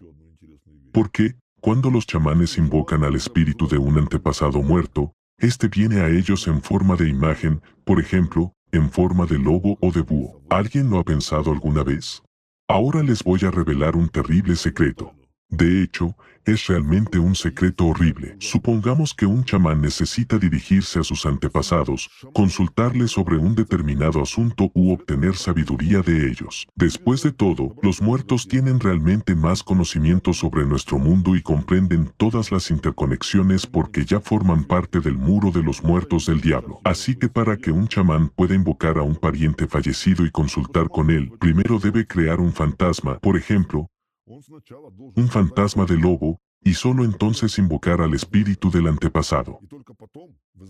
¿Por 0.91 1.11
qué, 1.11 1.35
cuando 1.61 1.89
los 1.89 2.05
chamanes 2.05 2.57
invocan 2.57 3.03
al 3.03 3.15
espíritu 3.15 3.67
de 3.67 3.77
un 3.77 3.97
antepasado 3.97 4.61
muerto, 4.61 5.13
este 5.37 5.67
viene 5.67 6.01
a 6.01 6.09
ellos 6.09 6.47
en 6.47 6.61
forma 6.61 6.95
de 6.95 7.09
imagen, 7.09 7.61
por 7.83 7.99
ejemplo, 7.99 8.53
en 8.71 8.89
forma 8.89 9.25
de 9.25 9.39
lobo 9.39 9.77
o 9.81 9.91
de 9.91 10.01
búho? 10.01 10.41
¿Alguien 10.49 10.89
lo 10.89 10.99
ha 10.99 11.03
pensado 11.03 11.51
alguna 11.51 11.83
vez? 11.83 12.21
Ahora 12.67 13.03
les 13.03 13.23
voy 13.23 13.39
a 13.43 13.51
revelar 13.51 13.95
un 13.95 14.09
terrible 14.09 14.55
secreto. 14.55 15.13
De 15.49 15.83
hecho, 15.83 16.15
es 16.45 16.67
realmente 16.67 17.17
un 17.17 17.35
secreto 17.35 17.85
horrible. 17.85 18.35
Supongamos 18.39 19.13
que 19.13 19.25
un 19.25 19.43
chamán 19.43 19.81
necesita 19.81 20.37
dirigirse 20.37 20.99
a 20.99 21.03
sus 21.03 21.25
antepasados, 21.25 22.09
consultarles 22.33 23.11
sobre 23.11 23.37
un 23.37 23.55
determinado 23.55 24.21
asunto 24.21 24.71
u 24.73 24.91
obtener 24.93 25.35
sabiduría 25.35 26.01
de 26.01 26.29
ellos. 26.29 26.67
Después 26.75 27.23
de 27.23 27.31
todo, 27.31 27.75
los 27.81 28.01
muertos 28.01 28.47
tienen 28.47 28.79
realmente 28.79 29.35
más 29.35 29.63
conocimiento 29.63 30.33
sobre 30.33 30.65
nuestro 30.65 30.99
mundo 30.99 31.35
y 31.35 31.41
comprenden 31.41 32.11
todas 32.17 32.51
las 32.51 32.69
interconexiones 32.69 33.65
porque 33.65 34.05
ya 34.05 34.19
forman 34.19 34.65
parte 34.65 34.99
del 34.99 35.17
muro 35.17 35.51
de 35.51 35.63
los 35.63 35.83
muertos 35.83 36.27
del 36.27 36.41
diablo. 36.41 36.79
Así 36.83 37.15
que 37.15 37.27
para 37.27 37.57
que 37.57 37.71
un 37.71 37.87
chamán 37.87 38.29
pueda 38.29 38.53
invocar 38.53 38.97
a 38.97 39.03
un 39.03 39.15
pariente 39.15 39.67
fallecido 39.67 40.25
y 40.25 40.31
consultar 40.31 40.89
con 40.89 41.09
él, 41.09 41.31
primero 41.39 41.79
debe 41.79 42.05
crear 42.05 42.39
un 42.39 42.53
fantasma, 42.53 43.17
por 43.19 43.35
ejemplo, 43.37 43.87
un 44.27 45.27
fantasma 45.27 45.85
de 45.85 45.97
lobo, 45.97 46.39
y 46.63 46.73
solo 46.73 47.03
entonces 47.03 47.59
invocar 47.59 48.01
al 48.01 48.15
espíritu 48.15 48.71
del 48.71 48.87
antepasado. 48.87 49.59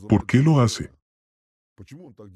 ¿Por 0.09 0.25
qué 0.25 0.39
lo 0.39 0.59
hace? 0.59 0.91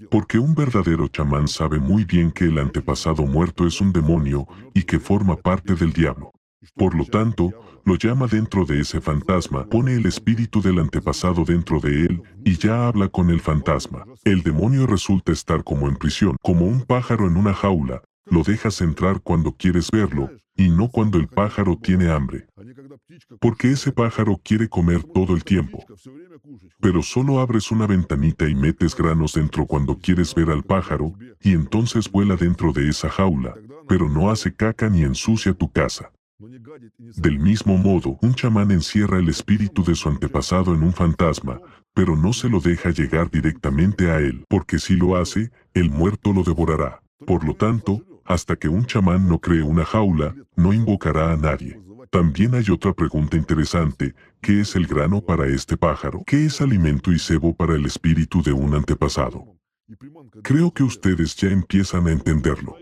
Porque 0.10 0.40
un 0.40 0.56
verdadero 0.56 1.08
chamán 1.10 1.48
sabe 1.48 1.80
muy 1.80 2.06
bien 2.06 2.32
que 2.32 2.46
el 2.46 2.58
antepasado 2.58 3.24
muerto 3.26 3.68
es 3.68 3.82
un 3.82 3.92
demonio 3.92 4.48
y 4.74 4.84
que 4.84 5.00
forma 5.00 5.36
parte 5.36 5.76
del 5.76 5.92
diablo. 5.92 6.32
Por 6.76 6.96
lo 6.96 7.06
tanto, 7.06 7.52
lo 7.86 7.96
llama 7.96 8.28
dentro 8.28 8.66
de 8.66 8.82
ese 8.82 9.00
fantasma, 9.02 9.66
pone 9.66 9.96
el 9.96 10.06
espíritu 10.06 10.62
del 10.62 10.80
antepasado 10.80 11.44
dentro 11.44 11.80
de 11.80 12.06
él 12.06 12.22
y 12.46 12.58
ya 12.58 12.88
habla 12.88 13.08
con 13.10 13.30
el 13.30 13.40
fantasma. 13.40 14.06
El 14.24 14.42
demonio 14.42 14.88
resulta 14.88 15.32
estar 15.32 15.64
como 15.64 15.88
en 15.88 15.96
prisión, 15.96 16.38
como 16.42 16.66
un 16.66 16.82
pájaro 16.84 17.28
en 17.28 17.38
una 17.38 17.54
jaula, 17.54 18.04
lo 18.26 18.44
dejas 18.44 18.82
entrar 18.82 19.22
cuando 19.22 19.54
quieres 19.54 19.90
verlo 19.92 20.30
y 20.60 20.70
no 20.70 20.90
cuando 20.90 21.18
el 21.18 21.30
pájaro 21.30 21.78
tiene 21.78 22.10
hambre. 22.10 22.46
Porque 23.40 23.72
ese 23.72 23.94
pájaro 23.94 24.38
quiere 24.44 24.68
comer 24.68 25.04
todo 25.04 25.34
el 25.34 25.46
tiempo. 25.46 25.86
Pero 26.82 27.02
solo 27.02 27.40
abres 27.40 27.72
una 27.72 27.88
ventanita 27.88 28.48
y 28.50 28.56
metes 28.56 28.94
granos 28.94 29.32
dentro 29.34 29.66
cuando 29.66 29.98
quieres 29.98 30.36
ver 30.36 30.50
al 30.50 30.64
pájaro, 30.64 31.14
y 31.42 31.54
entonces 31.54 32.12
vuela 32.12 32.36
dentro 32.36 32.74
de 32.74 32.90
esa 32.90 33.10
jaula, 33.10 33.56
pero 33.88 34.10
no 34.10 34.30
hace 34.30 34.54
caca 34.54 34.90
ni 34.90 35.04
ensucia 35.04 35.54
tu 35.54 35.72
casa. 35.72 36.12
Del 36.98 37.40
mismo 37.40 37.78
modo, 37.78 38.18
un 38.22 38.34
chamán 38.34 38.72
encierra 38.72 39.18
el 39.20 39.30
espíritu 39.30 39.86
de 39.86 39.96
su 39.96 40.10
antepasado 40.10 40.74
en 40.74 40.84
un 40.84 40.92
fantasma, 40.92 41.62
pero 41.94 42.18
no 42.18 42.34
se 42.34 42.50
lo 42.50 42.60
deja 42.60 42.90
llegar 42.90 43.32
directamente 43.32 44.12
a 44.12 44.18
él, 44.20 44.44
porque 44.50 44.80
si 44.80 44.98
lo 44.98 45.16
hace, 45.16 45.52
el 45.74 45.90
muerto 45.90 46.34
lo 46.34 46.44
devorará. 46.44 47.02
Por 47.26 47.46
lo 47.46 47.54
tanto, 47.56 48.04
hasta 48.30 48.56
que 48.56 48.70
un 48.70 48.86
chamán 48.86 49.28
no 49.28 49.40
cree 49.40 49.64
una 49.64 49.84
jaula, 49.84 50.36
no 50.56 50.72
invocará 50.72 51.34
a 51.34 51.36
nadie. 51.36 51.82
También 52.12 52.54
hay 52.54 52.70
otra 52.72 52.94
pregunta 52.94 53.36
interesante, 53.36 54.14
¿qué 54.40 54.62
es 54.62 54.76
el 54.76 54.86
grano 54.86 55.20
para 55.20 55.48
este 55.48 55.76
pájaro? 55.76 56.22
¿Qué 56.28 56.46
es 56.46 56.62
alimento 56.62 57.12
y 57.12 57.18
cebo 57.18 57.56
para 57.56 57.74
el 57.74 57.88
espíritu 57.88 58.44
de 58.44 58.54
un 58.54 58.76
antepasado? 58.76 59.46
Creo 60.44 60.72
que 60.72 60.84
ustedes 60.84 61.36
ya 61.36 61.50
empiezan 61.50 62.08
a 62.08 62.12
entenderlo. 62.12 62.78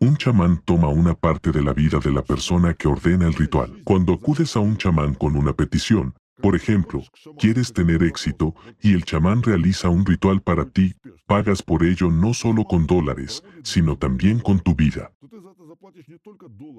Un 0.00 0.16
chamán 0.16 0.60
toma 0.64 0.88
una 0.88 1.14
parte 1.14 1.52
de 1.52 1.62
la 1.62 1.72
vida 1.72 2.00
de 2.00 2.10
la 2.10 2.22
persona 2.22 2.74
que 2.74 2.88
ordena 2.88 3.28
el 3.28 3.34
ritual. 3.34 3.80
Cuando 3.84 4.12
acudes 4.12 4.56
a 4.56 4.60
un 4.60 4.76
chamán 4.76 5.14
con 5.14 5.36
una 5.36 5.52
petición, 5.52 6.14
por 6.40 6.54
ejemplo, 6.54 7.02
quieres 7.38 7.72
tener 7.72 8.02
éxito 8.02 8.54
y 8.80 8.94
el 8.94 9.04
chamán 9.04 9.42
realiza 9.42 9.88
un 9.88 10.06
ritual 10.06 10.40
para 10.40 10.64
ti, 10.66 10.94
pagas 11.26 11.62
por 11.62 11.84
ello 11.84 12.10
no 12.10 12.34
solo 12.34 12.64
con 12.64 12.86
dólares, 12.86 13.42
sino 13.62 13.96
también 13.96 14.38
con 14.38 14.60
tu 14.60 14.74
vida. 14.74 15.10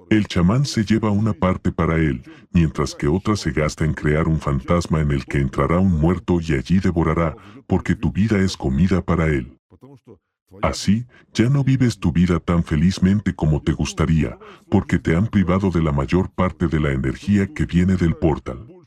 El 0.09 0.27
chamán 0.27 0.65
se 0.65 0.83
lleva 0.83 1.11
una 1.11 1.33
parte 1.33 1.71
para 1.71 1.97
él, 1.97 2.21
mientras 2.51 2.95
que 2.95 3.07
otra 3.07 3.35
se 3.35 3.51
gasta 3.51 3.85
en 3.85 3.93
crear 3.93 4.27
un 4.27 4.39
fantasma 4.39 5.01
en 5.01 5.11
el 5.11 5.25
que 5.25 5.39
entrará 5.39 5.79
un 5.79 5.99
muerto 5.99 6.39
y 6.41 6.53
allí 6.53 6.79
devorará, 6.79 7.35
porque 7.67 7.95
tu 7.95 8.11
vida 8.11 8.39
es 8.39 8.55
comida 8.55 9.01
para 9.01 9.27
él. 9.27 9.57
Así, 10.61 11.05
ya 11.33 11.49
no 11.49 11.63
vives 11.63 11.99
tu 11.99 12.11
vida 12.11 12.39
tan 12.39 12.63
felizmente 12.63 13.35
como 13.35 13.61
te 13.61 13.71
gustaría, 13.71 14.37
porque 14.69 14.97
te 14.97 15.15
han 15.15 15.27
privado 15.27 15.69
de 15.69 15.83
la 15.83 15.91
mayor 15.91 16.31
parte 16.31 16.67
de 16.67 16.79
la 16.79 16.91
energía 16.91 17.53
que 17.53 17.65
viene 17.65 17.95
del 17.95 18.15
portal. 18.15 18.78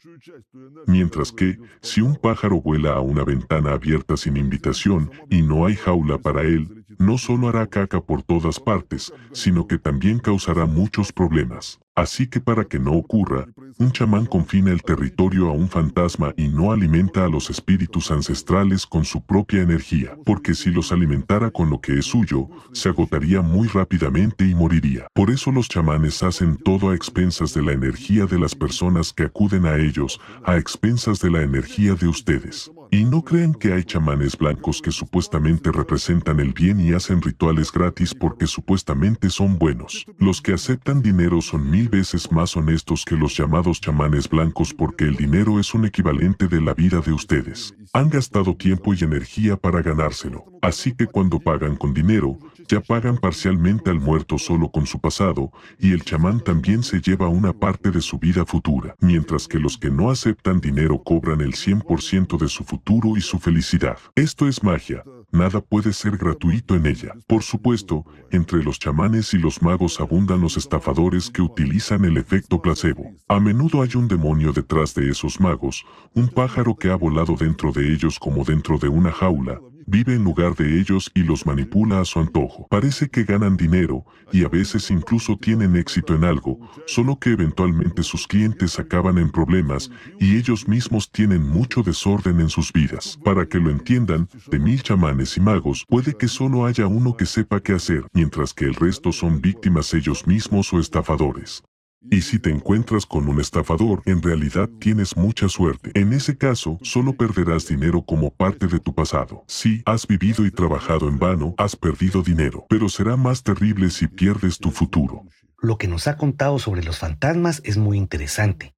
Mientras 0.86 1.32
que, 1.32 1.58
si 1.80 2.00
un 2.00 2.16
pájaro 2.16 2.60
vuela 2.60 2.94
a 2.94 3.00
una 3.00 3.24
ventana 3.24 3.72
abierta 3.72 4.16
sin 4.16 4.36
invitación 4.36 5.10
y 5.30 5.42
no 5.42 5.66
hay 5.66 5.76
jaula 5.76 6.18
para 6.18 6.42
él, 6.42 6.81
no 6.99 7.18
solo 7.18 7.49
hará 7.49 7.66
caca 7.66 8.01
por 8.01 8.22
todas 8.22 8.61
partes, 8.61 9.12
sino 9.32 9.66
que 9.66 9.78
también 9.78 10.18
causará 10.18 10.66
muchos 10.66 11.12
problemas. 11.12 11.80
Así 11.95 12.26
que 12.26 12.40
para 12.40 12.64
que 12.64 12.78
no 12.78 12.93
ocurra, 12.93 13.47
un 13.78 13.93
chamán 13.93 14.24
confina 14.24 14.72
el 14.72 14.82
territorio 14.82 15.49
a 15.49 15.53
un 15.53 15.68
fantasma 15.68 16.32
y 16.38 16.49
no 16.49 16.72
alimenta 16.72 17.26
a 17.26 17.28
los 17.28 17.51
espíritus 17.51 18.11
ancestrales 18.11 18.86
con 18.86 19.05
su 19.05 19.22
propia 19.22 19.61
energía, 19.61 20.16
porque 20.24 20.55
si 20.55 20.70
los 20.70 20.90
alimentara 20.90 21.51
con 21.51 21.68
lo 21.68 21.82
que 21.82 21.99
es 21.99 22.07
suyo, 22.07 22.49
se 22.72 22.88
agotaría 22.88 23.43
muy 23.43 23.68
rápidamente 23.68 24.47
y 24.47 24.55
moriría. 24.55 25.07
Por 25.12 25.30
eso 25.30 25.53
los 25.53 25.68
chamanes 25.68 26.22
hacen 26.22 26.57
todo 26.57 26.90
a 26.90 26.95
expensas 26.95 27.53
de 27.53 27.62
la 27.62 27.72
energía 27.72 28.24
de 28.24 28.38
las 28.38 28.55
personas 28.55 29.12
que 29.12 29.24
acuden 29.24 29.66
a 29.66 29.76
ellos, 29.76 30.18
a 30.45 30.57
expensas 30.57 31.20
de 31.20 31.30
la 31.30 31.43
energía 31.43 31.95
de 31.95 32.09
ustedes. 32.09 32.70
Y 32.95 33.07
no 33.07 33.24
crean 33.24 33.55
que 33.55 33.72
hay 33.72 33.84
chamanes 33.84 34.36
blancos 34.36 34.82
que 34.82 34.90
supuestamente 34.90 35.72
representan 35.72 36.40
el 36.40 36.53
bien 36.53 36.78
y 36.78 36.93
hacen 36.93 37.22
rituales 37.22 37.72
gratis 37.72 38.14
porque 38.14 38.47
supuestamente 38.47 39.30
son 39.30 39.57
buenos. 39.57 40.05
Los 40.18 40.43
que 40.43 40.53
aceptan 40.53 41.01
dinero 41.01 41.40
son 41.40 41.70
mil 41.70 41.88
veces 41.88 42.30
más 42.30 42.55
honestos 42.55 43.07
que 43.07 43.16
los 43.16 43.34
llamados 43.34 43.80
chamanes 43.80 44.28
blancos 44.28 44.74
porque 44.74 45.05
el 45.05 45.16
dinero 45.16 45.59
es 45.59 45.72
un 45.72 45.86
equivalente 45.86 46.49
de 46.49 46.61
la 46.61 46.74
vida 46.74 47.01
de 47.01 47.14
ustedes. 47.14 47.74
Han 47.95 48.11
gastado 48.11 48.55
tiempo 48.55 48.93
y 48.93 49.03
energía 49.03 49.57
para 49.57 49.80
ganárselo. 49.80 50.45
Así 50.61 50.93
que 50.93 51.07
cuando 51.07 51.40
pagan 51.40 51.76
con 51.76 51.95
dinero, 51.95 52.36
ya 52.68 52.80
pagan 52.80 53.18
parcialmente 53.18 53.90
al 53.90 54.00
muerto 54.00 54.38
solo 54.38 54.70
con 54.70 54.86
su 54.86 55.00
pasado, 55.00 55.50
y 55.78 55.92
el 55.92 56.02
chamán 56.04 56.40
también 56.40 56.82
se 56.82 57.00
lleva 57.00 57.28
una 57.28 57.52
parte 57.52 57.90
de 57.90 58.00
su 58.00 58.18
vida 58.18 58.44
futura, 58.44 58.94
mientras 59.00 59.48
que 59.48 59.58
los 59.58 59.78
que 59.78 59.90
no 59.90 60.10
aceptan 60.10 60.60
dinero 60.60 61.02
cobran 61.02 61.40
el 61.40 61.52
100% 61.52 62.38
de 62.38 62.48
su 62.48 62.64
futuro 62.64 63.16
y 63.16 63.20
su 63.20 63.38
felicidad. 63.38 63.98
Esto 64.14 64.48
es 64.48 64.62
magia, 64.62 65.02
nada 65.30 65.60
puede 65.60 65.92
ser 65.92 66.16
gratuito 66.16 66.74
en 66.74 66.86
ella. 66.86 67.12
Por 67.26 67.42
supuesto, 67.42 68.04
entre 68.30 68.62
los 68.62 68.78
chamanes 68.78 69.34
y 69.34 69.38
los 69.38 69.62
magos 69.62 70.00
abundan 70.00 70.40
los 70.40 70.56
estafadores 70.56 71.30
que 71.30 71.42
utilizan 71.42 72.04
el 72.04 72.16
efecto 72.16 72.60
placebo. 72.60 73.12
A 73.28 73.40
menudo 73.40 73.82
hay 73.82 73.90
un 73.94 74.08
demonio 74.08 74.52
detrás 74.52 74.94
de 74.94 75.08
esos 75.10 75.40
magos, 75.40 75.84
un 76.14 76.28
pájaro 76.28 76.76
que 76.76 76.90
ha 76.90 76.96
volado 76.96 77.36
dentro 77.36 77.72
de 77.72 77.92
ellos 77.92 78.18
como 78.18 78.44
dentro 78.44 78.78
de 78.78 78.88
una 78.88 79.10
jaula, 79.10 79.60
vive 79.86 80.14
en 80.14 80.24
lugar 80.24 80.54
de 80.54 80.80
ellos 80.80 81.10
y 81.14 81.22
los 81.22 81.46
manipula 81.46 82.00
a 82.00 82.04
su 82.04 82.20
antojo. 82.20 82.66
Parece 82.68 83.08
que 83.08 83.24
ganan 83.24 83.56
dinero 83.56 84.04
y 84.32 84.44
a 84.44 84.48
veces 84.48 84.90
incluso 84.90 85.36
tienen 85.36 85.76
éxito 85.76 86.14
en 86.14 86.24
algo, 86.24 86.58
solo 86.86 87.18
que 87.18 87.30
eventualmente 87.30 88.02
sus 88.02 88.26
clientes 88.26 88.78
acaban 88.78 89.18
en 89.18 89.30
problemas 89.30 89.90
y 90.18 90.36
ellos 90.36 90.68
mismos 90.68 91.10
tienen 91.10 91.42
mucho 91.42 91.82
desorden 91.82 92.40
en 92.40 92.48
sus 92.48 92.72
vidas. 92.72 93.18
Para 93.24 93.46
que 93.46 93.58
lo 93.58 93.70
entiendan, 93.70 94.28
de 94.50 94.58
mil 94.58 94.82
chamanes 94.82 95.36
y 95.36 95.40
magos, 95.40 95.84
puede 95.88 96.14
que 96.16 96.28
solo 96.28 96.66
haya 96.66 96.86
uno 96.86 97.16
que 97.16 97.26
sepa 97.26 97.60
qué 97.60 97.72
hacer, 97.74 98.04
mientras 98.12 98.54
que 98.54 98.64
el 98.64 98.74
resto 98.74 99.12
son 99.12 99.40
víctimas 99.40 99.92
ellos 99.94 100.26
mismos 100.26 100.72
o 100.72 100.80
estafadores. 100.80 101.62
Y 102.11 102.22
si 102.22 102.38
te 102.38 102.50
encuentras 102.50 103.07
con 103.07 103.28
un 103.28 103.40
estafador, 103.40 104.03
en 104.07 104.22
realidad 104.22 104.68
tienes 104.80 105.16
mucha 105.16 105.48
suerte. 105.48 105.92
En 105.94 106.12
ese 106.12 106.36
caso, 106.36 106.78
solo 106.82 107.14
perderás 107.14 107.66
dinero 107.66 108.03
como 108.03 108.30
parte 108.30 108.66
de 108.66 108.80
tu 108.80 108.94
pasado. 108.94 109.44
Si 109.46 109.82
has 109.86 110.07
vivido 110.07 110.44
y 110.44 110.50
trabajado 110.50 111.09
en 111.09 111.18
vano, 111.18 111.55
has 111.59 111.76
perdido 111.76 112.22
dinero, 112.22 112.66
pero 112.68 112.88
será 112.88 113.16
más 113.16 113.42
terrible 113.42 113.90
si 113.90 114.09
pierdes 114.09 114.59
tu 114.59 114.70
futuro. 114.70 115.24
Lo 115.61 115.78
que 115.78 115.86
nos 115.86 116.09
ha 116.09 116.16
contado 116.16 116.59
sobre 116.59 116.82
los 116.82 116.98
fantasmas 116.98 117.62
es 117.64 117.76
muy 117.76 117.96
interesante. 117.96 118.74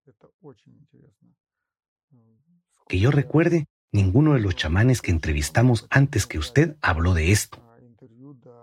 Que 2.87 2.99
yo 2.99 3.11
recuerde, 3.11 3.67
ninguno 3.91 4.35
de 4.35 4.41
los 4.41 4.55
chamanes 4.55 5.01
que 5.01 5.11
entrevistamos 5.11 5.87
antes 5.89 6.27
que 6.27 6.39
usted 6.39 6.77
habló 6.83 7.15
de 7.15 7.33
esto. 7.33 7.63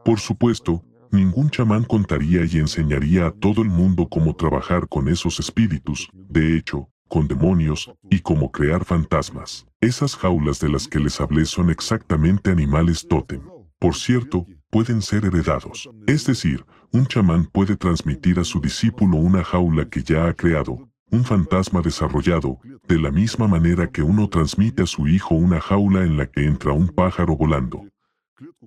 Por 0.05 0.19
supuesto, 0.19 0.83
ningún 1.11 1.49
chamán 1.49 1.83
contaría 1.83 2.45
y 2.45 2.57
enseñaría 2.57 3.27
a 3.27 3.31
todo 3.31 3.61
el 3.61 3.69
mundo 3.69 4.07
cómo 4.09 4.35
trabajar 4.35 4.87
con 4.87 5.07
esos 5.07 5.39
espíritus. 5.39 6.09
De 6.13 6.57
hecho, 6.57 6.89
con 7.07 7.27
demonios 7.27 7.91
y 8.09 8.19
cómo 8.19 8.51
crear 8.51 8.85
fantasmas. 8.85 9.67
Esas 9.81 10.15
jaulas 10.15 10.59
de 10.59 10.69
las 10.69 10.87
que 10.87 10.99
les 10.99 11.19
hablé 11.19 11.45
son 11.45 11.69
exactamente 11.69 12.51
animales 12.51 13.05
tótem. 13.07 13.41
Por 13.79 13.95
cierto, 13.95 14.45
pueden 14.69 15.01
ser 15.01 15.25
heredados. 15.25 15.89
Es 16.07 16.25
decir, 16.25 16.65
un 16.91 17.05
chamán 17.05 17.45
puede 17.45 17.75
transmitir 17.75 18.39
a 18.39 18.43
su 18.43 18.61
discípulo 18.61 19.17
una 19.17 19.43
jaula 19.43 19.89
que 19.89 20.03
ya 20.03 20.27
ha 20.27 20.33
creado, 20.33 20.87
un 21.11 21.25
fantasma 21.25 21.81
desarrollado, 21.81 22.59
de 22.87 22.97
la 22.97 23.11
misma 23.11 23.47
manera 23.47 23.91
que 23.91 24.01
uno 24.01 24.29
transmite 24.29 24.83
a 24.83 24.87
su 24.87 25.07
hijo 25.07 25.35
una 25.35 25.59
jaula 25.59 26.03
en 26.03 26.15
la 26.15 26.25
que 26.27 26.45
entra 26.45 26.71
un 26.71 26.87
pájaro 26.87 27.35
volando. 27.35 27.83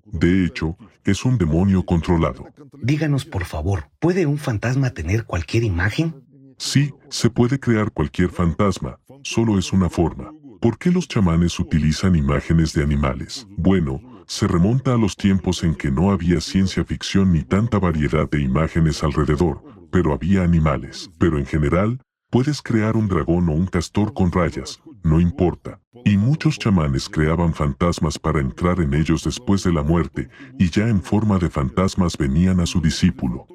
De 0.06 0.44
hecho, 0.44 0.76
es 1.04 1.24
un 1.24 1.38
demonio 1.38 1.84
controlado. 1.84 2.46
Díganos, 2.80 3.24
por 3.24 3.44
favor, 3.44 3.90
¿puede 3.98 4.26
un 4.26 4.38
fantasma 4.38 4.90
tener 4.90 5.24
cualquier 5.24 5.64
imagen? 5.64 6.14
Sí, 6.58 6.92
se 7.08 7.30
puede 7.30 7.58
crear 7.58 7.90
cualquier 7.90 8.30
fantasma, 8.30 8.98
solo 9.22 9.58
es 9.58 9.72
una 9.72 9.90
forma. 9.90 10.32
¿Por 10.60 10.78
qué 10.78 10.90
los 10.90 11.08
chamanes 11.08 11.58
utilizan 11.58 12.16
imágenes 12.16 12.72
de 12.72 12.82
animales? 12.82 13.46
Bueno, 13.56 14.00
se 14.26 14.46
remonta 14.46 14.94
a 14.94 14.96
los 14.96 15.16
tiempos 15.16 15.62
en 15.64 15.74
que 15.74 15.90
no 15.90 16.10
había 16.10 16.40
ciencia 16.40 16.84
ficción 16.84 17.32
ni 17.32 17.42
tanta 17.42 17.78
variedad 17.78 18.28
de 18.30 18.40
imágenes 18.40 19.02
alrededor, 19.02 19.62
pero 19.90 20.14
había 20.14 20.42
animales. 20.42 21.10
Pero 21.18 21.38
en 21.38 21.46
general, 21.46 22.00
puedes 22.30 22.62
crear 22.62 22.96
un 22.96 23.08
dragón 23.08 23.48
o 23.48 23.52
un 23.52 23.66
castor 23.66 24.14
con 24.14 24.32
rayas, 24.32 24.80
no 25.04 25.20
importa. 25.20 25.80
Y 26.04 26.16
muchos 26.16 26.58
chamanes 26.58 27.08
creaban 27.08 27.54
fantasmas 27.54 28.18
para 28.18 28.40
entrar 28.40 28.80
en 28.80 28.94
ellos 28.94 29.22
después 29.22 29.62
de 29.62 29.72
la 29.72 29.82
muerte, 29.82 30.28
y 30.58 30.70
ya 30.70 30.88
en 30.88 31.00
forma 31.02 31.38
de 31.38 31.48
fantasmas 31.48 32.16
venían 32.18 32.58
a 32.60 32.66
su 32.66 32.80
discípulo. 32.80 33.46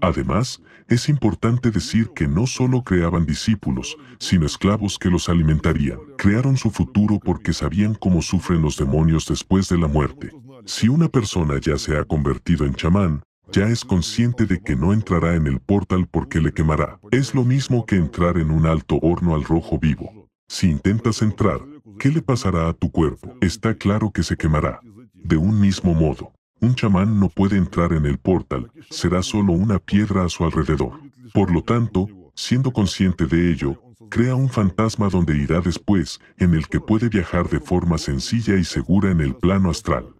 Además, 0.00 0.60
es 0.88 1.08
importante 1.08 1.70
decir 1.70 2.10
que 2.14 2.26
no 2.26 2.46
solo 2.46 2.82
creaban 2.82 3.26
discípulos, 3.26 3.96
sino 4.18 4.46
esclavos 4.46 4.98
que 4.98 5.10
los 5.10 5.28
alimentarían. 5.28 5.98
Crearon 6.18 6.56
su 6.56 6.70
futuro 6.70 7.20
porque 7.22 7.52
sabían 7.52 7.94
cómo 7.94 8.22
sufren 8.22 8.62
los 8.62 8.76
demonios 8.76 9.26
después 9.26 9.68
de 9.68 9.78
la 9.78 9.86
muerte. 9.86 10.30
Si 10.64 10.88
una 10.88 11.08
persona 11.08 11.58
ya 11.60 11.76
se 11.76 11.96
ha 11.96 12.04
convertido 12.04 12.64
en 12.64 12.74
chamán, 12.74 13.22
ya 13.52 13.68
es 13.68 13.84
consciente 13.84 14.46
de 14.46 14.60
que 14.60 14.74
no 14.74 14.92
entrará 14.92 15.34
en 15.34 15.46
el 15.46 15.60
portal 15.60 16.08
porque 16.10 16.40
le 16.40 16.52
quemará. 16.52 16.98
Es 17.10 17.34
lo 17.34 17.44
mismo 17.44 17.84
que 17.84 17.96
entrar 17.96 18.38
en 18.38 18.50
un 18.50 18.66
alto 18.66 18.98
horno 19.02 19.34
al 19.34 19.44
rojo 19.44 19.78
vivo. 19.78 20.23
Si 20.48 20.70
intentas 20.70 21.22
entrar, 21.22 21.60
¿qué 21.98 22.10
le 22.10 22.22
pasará 22.22 22.68
a 22.68 22.72
tu 22.74 22.90
cuerpo? 22.90 23.34
Está 23.40 23.74
claro 23.74 24.10
que 24.10 24.22
se 24.22 24.36
quemará. 24.36 24.80
De 25.14 25.36
un 25.36 25.58
mismo 25.60 25.94
modo, 25.94 26.32
un 26.60 26.74
chamán 26.74 27.18
no 27.18 27.28
puede 27.28 27.56
entrar 27.56 27.92
en 27.92 28.06
el 28.06 28.18
portal, 28.18 28.70
será 28.90 29.22
solo 29.22 29.52
una 29.52 29.78
piedra 29.78 30.24
a 30.24 30.28
su 30.28 30.44
alrededor. 30.44 31.00
Por 31.32 31.50
lo 31.50 31.62
tanto, 31.62 32.08
siendo 32.34 32.72
consciente 32.72 33.26
de 33.26 33.50
ello, 33.50 33.80
crea 34.10 34.34
un 34.34 34.48
fantasma 34.48 35.08
donde 35.08 35.36
irá 35.36 35.60
después, 35.60 36.20
en 36.38 36.54
el 36.54 36.68
que 36.68 36.80
puede 36.80 37.08
viajar 37.08 37.48
de 37.48 37.60
forma 37.60 37.98
sencilla 37.98 38.56
y 38.56 38.64
segura 38.64 39.10
en 39.10 39.20
el 39.20 39.34
plano 39.34 39.70
astral. 39.70 40.13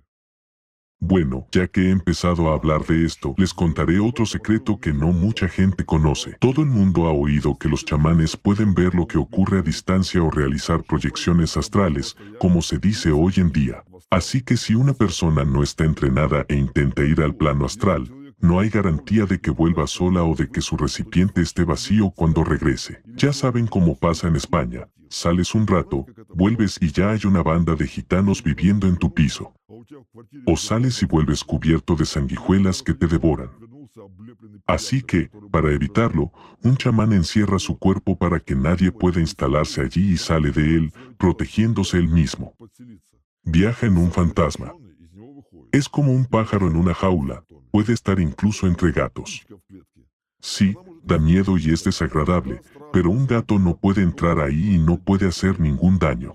Bueno, 1.01 1.47
ya 1.53 1.67
que 1.67 1.83
he 1.83 1.91
empezado 1.91 2.51
a 2.51 2.55
hablar 2.55 2.87
de 2.87 3.05
esto, 3.05 3.35
les 3.37 3.53
contaré 3.53 4.01
otro 4.01 4.25
secreto 4.25 4.79
que 4.81 4.93
no 4.93 5.09
mucha 5.09 5.49
gente 5.49 5.85
conoce. 5.85 6.37
Todo 6.41 6.63
el 6.63 6.69
mundo 6.69 7.07
ha 7.07 7.13
oído 7.13 7.59
que 7.59 7.69
los 7.69 7.85
chamanes 7.85 8.37
pueden 8.37 8.75
ver 8.75 8.95
lo 8.95 9.07
que 9.07 9.19
ocurre 9.19 9.59
a 9.59 9.63
distancia 9.63 10.23
o 10.23 10.31
realizar 10.31 10.83
proyecciones 10.83 11.57
astrales, 11.57 12.17
como 12.39 12.63
se 12.63 12.79
dice 12.79 13.11
hoy 13.11 13.35
en 13.37 13.53
día. 13.53 13.85
Así 14.11 14.41
que 14.41 14.57
si 14.57 14.75
una 14.75 14.95
persona 14.95 15.45
no 15.45 15.63
está 15.63 15.85
entrenada 15.85 16.47
e 16.49 16.55
intenta 16.55 17.03
ir 17.03 17.21
al 17.21 17.35
plano 17.35 17.67
astral, 17.67 18.11
no 18.41 18.61
hay 18.61 18.69
garantía 18.69 19.27
de 19.27 19.41
que 19.41 19.51
vuelva 19.51 19.87
sola 19.87 20.23
o 20.23 20.35
de 20.35 20.49
que 20.51 20.61
su 20.61 20.77
recipiente 20.77 21.41
esté 21.41 21.65
vacío 21.65 22.11
cuando 22.11 22.45
regrese. 22.45 23.03
Ya 23.17 23.33
saben 23.33 23.67
cómo 23.67 23.99
pasa 23.99 24.29
en 24.29 24.37
España. 24.37 24.89
Sales 25.09 25.55
un 25.55 25.67
rato, 25.67 26.07
vuelves 26.29 26.79
y 26.81 26.91
ya 26.91 27.11
hay 27.11 27.21
una 27.25 27.43
banda 27.43 27.75
de 27.75 27.87
gitanos 27.87 28.43
viviendo 28.43 28.87
en 28.87 28.97
tu 28.97 29.15
piso. 29.15 29.55
O 30.47 30.57
sales 30.57 31.03
y 31.03 31.07
vuelves 31.07 31.45
cubierto 31.45 31.95
de 31.95 32.05
sanguijuelas 32.05 32.83
que 32.83 32.95
te 32.95 33.07
devoran. 33.07 33.51
Así 34.67 35.03
que, 35.03 35.31
para 35.51 35.73
evitarlo, 35.73 36.33
un 36.63 36.77
chamán 36.77 37.13
encierra 37.13 37.59
su 37.59 37.79
cuerpo 37.79 38.17
para 38.17 38.41
que 38.41 38.55
nadie 38.55 38.91
pueda 38.91 39.21
instalarse 39.21 39.81
allí 39.81 40.13
y 40.13 40.17
sale 40.17 40.51
de 40.51 40.77
él, 40.77 40.93
protegiéndose 41.19 41.99
él 41.99 42.09
mismo. 42.09 42.55
Viaja 43.43 43.87
en 43.87 43.97
un 43.97 44.11
fantasma. 44.11 44.73
Es 45.71 45.89
como 45.89 46.13
un 46.13 46.25
pájaro 46.25 46.69
en 46.69 46.77
una 46.77 46.95
jaula, 46.95 47.45
puede 47.71 47.93
estar 47.93 48.21
incluso 48.21 48.67
entre 48.67 48.93
gatos. 48.93 49.47
Sí, 50.41 50.75
da 51.03 51.19
miedo 51.19 51.59
y 51.59 51.71
es 51.73 51.85
desagradable, 51.85 52.61
pero 52.93 53.11
un 53.11 53.27
gato 53.27 53.59
no 53.59 53.77
puede 53.77 54.03
entrar 54.03 54.39
ahí 54.39 54.75
y 54.75 54.79
no 54.79 54.99
puede 54.99 55.27
hacer 55.27 55.59
ningún 55.61 55.99
daño. 55.99 56.33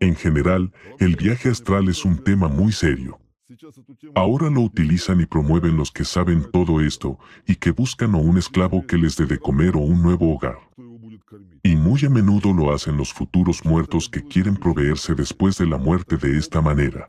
En 0.00 0.16
general, 0.16 0.72
el 0.98 1.14
viaje 1.16 1.50
astral 1.50 1.88
es 1.88 2.06
un 2.06 2.24
tema 2.24 2.48
muy 2.48 2.72
serio. 2.72 3.20
Ahora 4.14 4.48
lo 4.48 4.62
utilizan 4.62 5.20
y 5.20 5.26
promueven 5.26 5.76
los 5.76 5.90
que 5.90 6.04
saben 6.04 6.50
todo 6.50 6.80
esto 6.80 7.18
y 7.46 7.56
que 7.56 7.70
buscan 7.72 8.14
o 8.14 8.18
un 8.18 8.38
esclavo 8.38 8.86
que 8.86 8.96
les 8.96 9.16
dé 9.16 9.26
de 9.26 9.38
comer 9.38 9.76
o 9.76 9.80
un 9.80 10.02
nuevo 10.02 10.34
hogar. 10.34 10.58
Y 11.62 11.76
muy 11.76 12.02
a 12.06 12.08
menudo 12.10 12.54
lo 12.54 12.72
hacen 12.72 12.96
los 12.96 13.12
futuros 13.12 13.64
muertos 13.66 14.08
que 14.08 14.22
quieren 14.22 14.56
proveerse 14.56 15.14
después 15.14 15.58
de 15.58 15.66
la 15.66 15.76
muerte 15.76 16.16
de 16.16 16.38
esta 16.38 16.62
manera. 16.62 17.06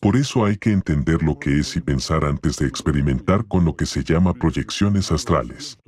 Por 0.00 0.16
eso 0.16 0.46
hay 0.46 0.56
que 0.56 0.72
entender 0.72 1.22
lo 1.22 1.38
que 1.38 1.58
es 1.58 1.76
y 1.76 1.80
pensar 1.80 2.24
antes 2.24 2.56
de 2.56 2.66
experimentar 2.66 3.44
con 3.46 3.66
lo 3.66 3.76
que 3.76 3.84
se 3.84 4.02
llama 4.02 4.32
proyecciones 4.32 5.12
astrales. 5.12 5.78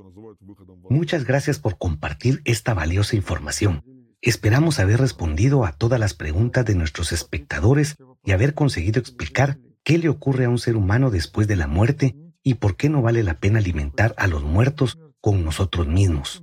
Muchas 0.91 1.25
gracias 1.25 1.59
por 1.59 1.79
compartir 1.79 2.43
esta 2.45 2.75
valiosa 2.75 3.17
información. 3.17 3.83
Esperamos 4.23 4.81
haber 4.81 5.01
respondido 5.01 5.65
a 5.65 5.73
todas 5.73 6.01
las 6.01 6.15
preguntas 6.15 6.65
de 6.65 6.75
nuestros 6.75 7.13
espectadores 7.13 7.97
y 8.25 8.33
haber 8.33 8.55
conseguido 8.55 9.01
explicar 9.01 9.59
qué 9.85 9.99
le 9.99 10.09
ocurre 10.09 10.47
a 10.47 10.49
un 10.49 10.59
ser 10.59 10.77
humano 10.77 11.11
después 11.11 11.47
de 11.47 11.57
la 11.57 11.67
muerte 11.67 12.17
y 12.43 12.55
por 12.55 12.77
qué 12.77 12.89
no 12.89 13.03
vale 13.03 13.23
la 13.23 13.39
pena 13.39 13.59
alimentar 13.59 14.15
a 14.19 14.27
los 14.27 14.43
muertos 14.43 14.99
con 15.21 15.45
nosotros 15.45 15.87
mismos. 15.87 16.43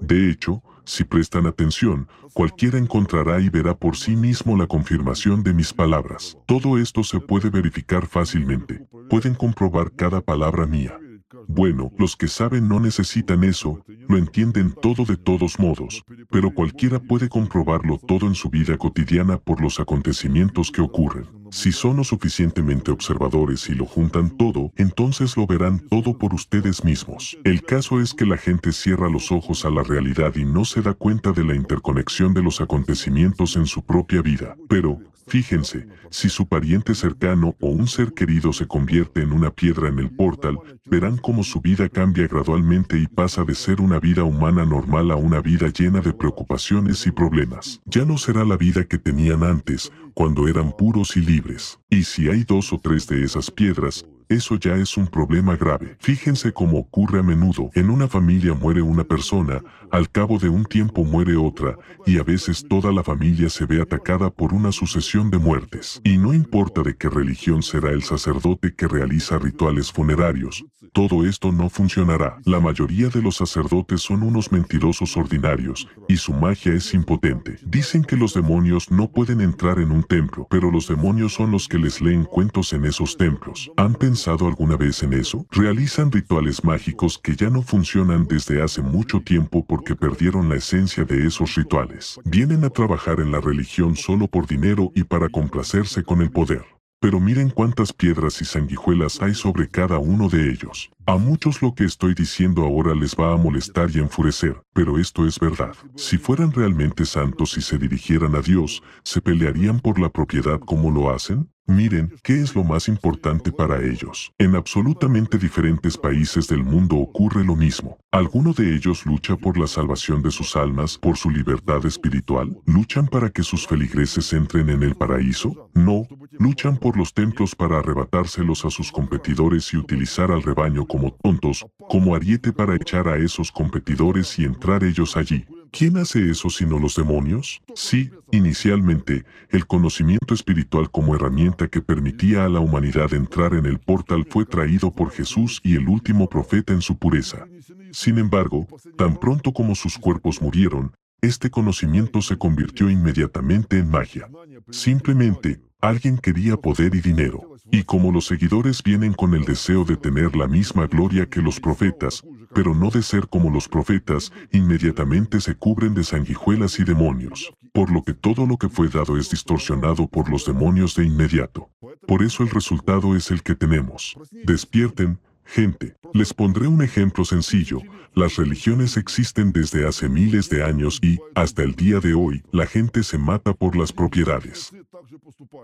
De 0.00 0.30
hecho, 0.30 0.62
si 0.84 1.04
prestan 1.04 1.46
atención, 1.46 2.08
cualquiera 2.32 2.78
encontrará 2.78 3.40
y 3.40 3.48
verá 3.48 3.76
por 3.76 3.96
sí 3.96 4.16
mismo 4.16 4.56
la 4.56 4.66
confirmación 4.66 5.44
de 5.44 5.54
mis 5.54 5.72
palabras. 5.72 6.36
Todo 6.46 6.78
esto 6.78 7.04
se 7.04 7.20
puede 7.20 7.50
verificar 7.50 8.06
fácilmente. 8.06 8.86
Pueden 9.08 9.34
comprobar 9.34 9.92
cada 9.92 10.20
palabra 10.20 10.66
mía. 10.66 10.98
Bueno, 11.46 11.92
los 11.96 12.16
que 12.16 12.26
saben 12.28 12.68
no 12.68 12.80
necesitan 12.80 13.44
eso, 13.44 13.84
lo 14.08 14.18
entienden 14.18 14.72
todo 14.72 15.04
de 15.04 15.16
todos 15.16 15.58
modos, 15.58 16.02
pero 16.28 16.52
cualquiera 16.52 16.98
puede 16.98 17.28
comprobarlo 17.28 17.98
todo 17.98 18.26
en 18.26 18.34
su 18.34 18.50
vida 18.50 18.76
cotidiana 18.76 19.38
por 19.38 19.60
los 19.60 19.78
acontecimientos 19.78 20.70
que 20.72 20.80
ocurren. 20.80 21.28
Si 21.52 21.72
son 21.72 21.96
lo 21.96 22.04
suficientemente 22.04 22.90
observadores 22.90 23.68
y 23.68 23.74
lo 23.74 23.84
juntan 23.84 24.36
todo, 24.36 24.72
entonces 24.76 25.36
lo 25.36 25.46
verán 25.46 25.80
todo 25.88 26.16
por 26.16 26.32
ustedes 26.34 26.84
mismos. 26.84 27.36
El 27.44 27.62
caso 27.62 28.00
es 28.00 28.14
que 28.14 28.26
la 28.26 28.36
gente 28.36 28.72
cierra 28.72 29.08
los 29.08 29.32
ojos 29.32 29.64
a 29.64 29.70
la 29.70 29.82
realidad 29.82 30.34
y 30.36 30.44
no 30.44 30.64
se 30.64 30.80
da 30.80 30.94
cuenta 30.94 31.32
de 31.32 31.44
la 31.44 31.54
interconexión 31.54 32.34
de 32.34 32.42
los 32.42 32.60
acontecimientos 32.60 33.56
en 33.56 33.66
su 33.66 33.82
propia 33.82 34.22
vida. 34.22 34.56
Pero, 34.68 35.00
Fíjense, 35.30 35.86
si 36.10 36.28
su 36.28 36.48
pariente 36.48 36.92
cercano 36.92 37.54
o 37.60 37.68
un 37.68 37.86
ser 37.86 38.14
querido 38.14 38.52
se 38.52 38.66
convierte 38.66 39.22
en 39.22 39.30
una 39.30 39.52
piedra 39.52 39.88
en 39.88 40.00
el 40.00 40.10
portal, 40.10 40.58
verán 40.86 41.18
cómo 41.18 41.44
su 41.44 41.60
vida 41.60 41.88
cambia 41.88 42.26
gradualmente 42.26 42.98
y 42.98 43.06
pasa 43.06 43.44
de 43.44 43.54
ser 43.54 43.80
una 43.80 44.00
vida 44.00 44.24
humana 44.24 44.64
normal 44.64 45.12
a 45.12 45.14
una 45.14 45.40
vida 45.40 45.68
llena 45.68 46.00
de 46.00 46.12
preocupaciones 46.12 47.06
y 47.06 47.12
problemas. 47.12 47.80
Ya 47.84 48.04
no 48.04 48.18
será 48.18 48.44
la 48.44 48.56
vida 48.56 48.82
que 48.82 48.98
tenían 48.98 49.44
antes, 49.44 49.92
cuando 50.14 50.48
eran 50.48 50.72
puros 50.72 51.16
y 51.16 51.20
libres. 51.20 51.78
Y 51.88 52.02
si 52.02 52.28
hay 52.28 52.42
dos 52.42 52.72
o 52.72 52.78
tres 52.78 53.06
de 53.06 53.22
esas 53.22 53.52
piedras, 53.52 54.04
eso 54.30 54.54
ya 54.54 54.76
es 54.76 54.96
un 54.96 55.08
problema 55.08 55.56
grave. 55.56 55.96
Fíjense 55.98 56.52
cómo 56.52 56.78
ocurre 56.78 57.18
a 57.18 57.22
menudo. 57.22 57.70
En 57.74 57.90
una 57.90 58.06
familia 58.06 58.54
muere 58.54 58.80
una 58.80 59.02
persona, 59.02 59.60
al 59.90 60.08
cabo 60.08 60.38
de 60.38 60.48
un 60.48 60.64
tiempo 60.64 61.04
muere 61.04 61.36
otra, 61.36 61.76
y 62.06 62.18
a 62.18 62.22
veces 62.22 62.64
toda 62.68 62.92
la 62.92 63.02
familia 63.02 63.48
se 63.50 63.66
ve 63.66 63.82
atacada 63.82 64.30
por 64.30 64.54
una 64.54 64.70
sucesión 64.70 65.30
de 65.30 65.38
muertes. 65.38 66.00
Y 66.04 66.16
no 66.16 66.32
importa 66.32 66.82
de 66.82 66.96
qué 66.96 67.08
religión 67.08 67.62
será 67.62 67.90
el 67.90 68.04
sacerdote 68.04 68.72
que 68.72 68.86
realiza 68.86 69.36
rituales 69.36 69.90
funerarios, 69.90 70.64
todo 70.92 71.24
esto 71.24 71.52
no 71.52 71.68
funcionará. 71.68 72.38
La 72.44 72.58
mayoría 72.58 73.08
de 73.08 73.22
los 73.22 73.36
sacerdotes 73.36 74.00
son 74.00 74.22
unos 74.22 74.50
mentirosos 74.50 75.16
ordinarios, 75.16 75.88
y 76.08 76.16
su 76.16 76.32
magia 76.32 76.72
es 76.72 76.94
impotente. 76.94 77.58
Dicen 77.64 78.02
que 78.02 78.16
los 78.16 78.34
demonios 78.34 78.90
no 78.90 79.10
pueden 79.10 79.40
entrar 79.40 79.78
en 79.78 79.92
un 79.92 80.02
templo, 80.02 80.46
pero 80.50 80.70
los 80.70 80.88
demonios 80.88 81.34
son 81.34 81.52
los 81.52 81.68
que 81.68 81.78
les 81.78 82.00
leen 82.00 82.24
cuentos 82.24 82.72
en 82.72 82.84
esos 82.84 83.16
templos. 83.16 83.70
¿Han 83.76 83.94
pensado 83.94 84.19
alguna 84.28 84.76
vez 84.76 85.02
en 85.02 85.12
eso? 85.12 85.46
Realizan 85.50 86.12
rituales 86.12 86.64
mágicos 86.64 87.18
que 87.18 87.34
ya 87.36 87.50
no 87.50 87.62
funcionan 87.62 88.26
desde 88.26 88.62
hace 88.62 88.82
mucho 88.82 89.20
tiempo 89.20 89.64
porque 89.64 89.96
perdieron 89.96 90.48
la 90.48 90.56
esencia 90.56 91.04
de 91.04 91.26
esos 91.26 91.54
rituales. 91.54 92.18
Vienen 92.24 92.64
a 92.64 92.70
trabajar 92.70 93.20
en 93.20 93.32
la 93.32 93.40
religión 93.40 93.96
solo 93.96 94.26
por 94.26 94.46
dinero 94.46 94.92
y 94.94 95.04
para 95.04 95.28
complacerse 95.28 96.02
con 96.02 96.20
el 96.20 96.30
poder. 96.30 96.64
Pero 97.00 97.18
miren 97.18 97.48
cuántas 97.48 97.94
piedras 97.94 98.42
y 98.42 98.44
sanguijuelas 98.44 99.22
hay 99.22 99.34
sobre 99.34 99.68
cada 99.68 99.98
uno 99.98 100.28
de 100.28 100.50
ellos. 100.50 100.90
A 101.10 101.16
muchos 101.16 101.60
lo 101.60 101.74
que 101.74 101.82
estoy 101.82 102.14
diciendo 102.14 102.62
ahora 102.62 102.94
les 102.94 103.16
va 103.16 103.32
a 103.32 103.36
molestar 103.36 103.90
y 103.92 103.98
enfurecer, 103.98 104.62
pero 104.72 104.96
esto 104.96 105.26
es 105.26 105.40
verdad. 105.40 105.74
Si 105.96 106.18
fueran 106.18 106.52
realmente 106.52 107.04
santos 107.04 107.56
y 107.56 107.62
se 107.62 107.78
dirigieran 107.78 108.36
a 108.36 108.40
Dios, 108.40 108.80
¿se 109.02 109.20
pelearían 109.20 109.80
por 109.80 109.98
la 109.98 110.08
propiedad 110.08 110.60
como 110.60 110.92
lo 110.92 111.10
hacen? 111.10 111.50
Miren, 111.70 112.12
¿qué 112.24 112.40
es 112.40 112.56
lo 112.56 112.64
más 112.64 112.88
importante 112.88 113.52
para 113.52 113.80
ellos? 113.80 114.32
En 114.38 114.56
absolutamente 114.56 115.38
diferentes 115.38 115.96
países 115.96 116.48
del 116.48 116.64
mundo 116.64 116.96
ocurre 116.96 117.44
lo 117.44 117.54
mismo. 117.54 117.96
¿Alguno 118.10 118.52
de 118.52 118.74
ellos 118.74 119.06
lucha 119.06 119.36
por 119.36 119.56
la 119.56 119.68
salvación 119.68 120.20
de 120.20 120.32
sus 120.32 120.56
almas, 120.56 120.98
por 120.98 121.16
su 121.16 121.30
libertad 121.30 121.86
espiritual? 121.86 122.58
¿Luchan 122.66 123.06
para 123.06 123.30
que 123.30 123.44
sus 123.44 123.68
feligreses 123.68 124.32
entren 124.32 124.68
en 124.68 124.82
el 124.82 124.96
paraíso? 124.96 125.70
No, 125.72 126.08
luchan 126.40 126.76
por 126.76 126.96
los 126.96 127.14
templos 127.14 127.54
para 127.54 127.78
arrebatárselos 127.78 128.64
a 128.64 128.70
sus 128.70 128.90
competidores 128.90 129.72
y 129.72 129.76
utilizar 129.76 130.32
al 130.32 130.42
rebaño 130.42 130.86
como 130.86 130.99
tontos, 131.08 131.64
como 131.88 132.14
ariete 132.14 132.52
para 132.52 132.76
echar 132.76 133.08
a 133.08 133.16
esos 133.16 133.50
competidores 133.50 134.38
y 134.38 134.44
entrar 134.44 134.84
ellos 134.84 135.16
allí. 135.16 135.46
¿Quién 135.72 135.96
hace 135.96 136.30
eso 136.30 136.50
sino 136.50 136.78
los 136.78 136.96
demonios? 136.96 137.62
Sí, 137.74 138.10
inicialmente, 138.32 139.24
el 139.50 139.66
conocimiento 139.66 140.34
espiritual 140.34 140.90
como 140.90 141.14
herramienta 141.14 141.68
que 141.68 141.80
permitía 141.80 142.44
a 142.44 142.48
la 142.48 142.60
humanidad 142.60 143.14
entrar 143.14 143.54
en 143.54 143.66
el 143.66 143.78
portal 143.78 144.26
fue 144.28 144.44
traído 144.44 144.92
por 144.92 145.10
Jesús 145.10 145.60
y 145.62 145.76
el 145.76 145.88
último 145.88 146.28
profeta 146.28 146.72
en 146.72 146.82
su 146.82 146.98
pureza. 146.98 147.46
Sin 147.92 148.18
embargo, 148.18 148.66
tan 148.96 149.16
pronto 149.16 149.52
como 149.52 149.74
sus 149.74 149.96
cuerpos 149.96 150.42
murieron, 150.42 150.92
este 151.22 151.50
conocimiento 151.50 152.22
se 152.22 152.36
convirtió 152.36 152.90
inmediatamente 152.90 153.78
en 153.78 153.90
magia. 153.90 154.28
Simplemente, 154.70 155.60
alguien 155.80 156.18
quería 156.18 156.56
poder 156.56 156.94
y 156.94 157.00
dinero. 157.00 157.49
Y 157.70 157.84
como 157.84 158.10
los 158.10 158.26
seguidores 158.26 158.82
vienen 158.82 159.12
con 159.12 159.34
el 159.34 159.44
deseo 159.44 159.84
de 159.84 159.96
tener 159.96 160.34
la 160.36 160.48
misma 160.48 160.86
gloria 160.86 161.26
que 161.26 161.40
los 161.40 161.60
profetas, 161.60 162.22
pero 162.52 162.74
no 162.74 162.90
de 162.90 163.02
ser 163.02 163.28
como 163.28 163.50
los 163.50 163.68
profetas, 163.68 164.32
inmediatamente 164.52 165.40
se 165.40 165.54
cubren 165.54 165.94
de 165.94 166.02
sanguijuelas 166.04 166.80
y 166.80 166.84
demonios, 166.84 167.52
por 167.72 167.92
lo 167.92 168.02
que 168.02 168.14
todo 168.14 168.46
lo 168.46 168.56
que 168.56 168.68
fue 168.68 168.88
dado 168.88 169.16
es 169.16 169.30
distorsionado 169.30 170.08
por 170.08 170.28
los 170.28 170.44
demonios 170.46 170.96
de 170.96 171.04
inmediato. 171.04 171.70
Por 172.06 172.22
eso 172.22 172.42
el 172.42 172.50
resultado 172.50 173.14
es 173.14 173.30
el 173.30 173.42
que 173.42 173.54
tenemos. 173.54 174.16
Despierten, 174.44 175.20
gente. 175.44 175.94
Les 176.12 176.34
pondré 176.34 176.66
un 176.66 176.82
ejemplo 176.82 177.24
sencillo. 177.24 177.80
Las 178.14 178.36
religiones 178.36 178.96
existen 178.96 179.52
desde 179.52 179.86
hace 179.86 180.08
miles 180.08 180.48
de 180.50 180.64
años 180.64 180.98
y, 181.02 181.20
hasta 181.34 181.62
el 181.62 181.76
día 181.76 182.00
de 182.00 182.14
hoy, 182.14 182.42
la 182.50 182.66
gente 182.66 183.04
se 183.04 183.18
mata 183.18 183.54
por 183.54 183.76
las 183.76 183.92
propiedades. 183.92 184.72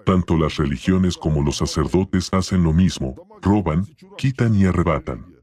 Tanto 0.04 0.36
las 0.36 0.56
religiones 0.56 1.16
como 1.16 1.42
los 1.42 1.56
sacerdotes 1.56 2.28
hacen 2.32 2.62
lo 2.62 2.72
mismo, 2.72 3.14
roban, 3.42 3.84
quitan 4.16 4.54
y 4.54 4.64
arrebatan. 4.64 5.36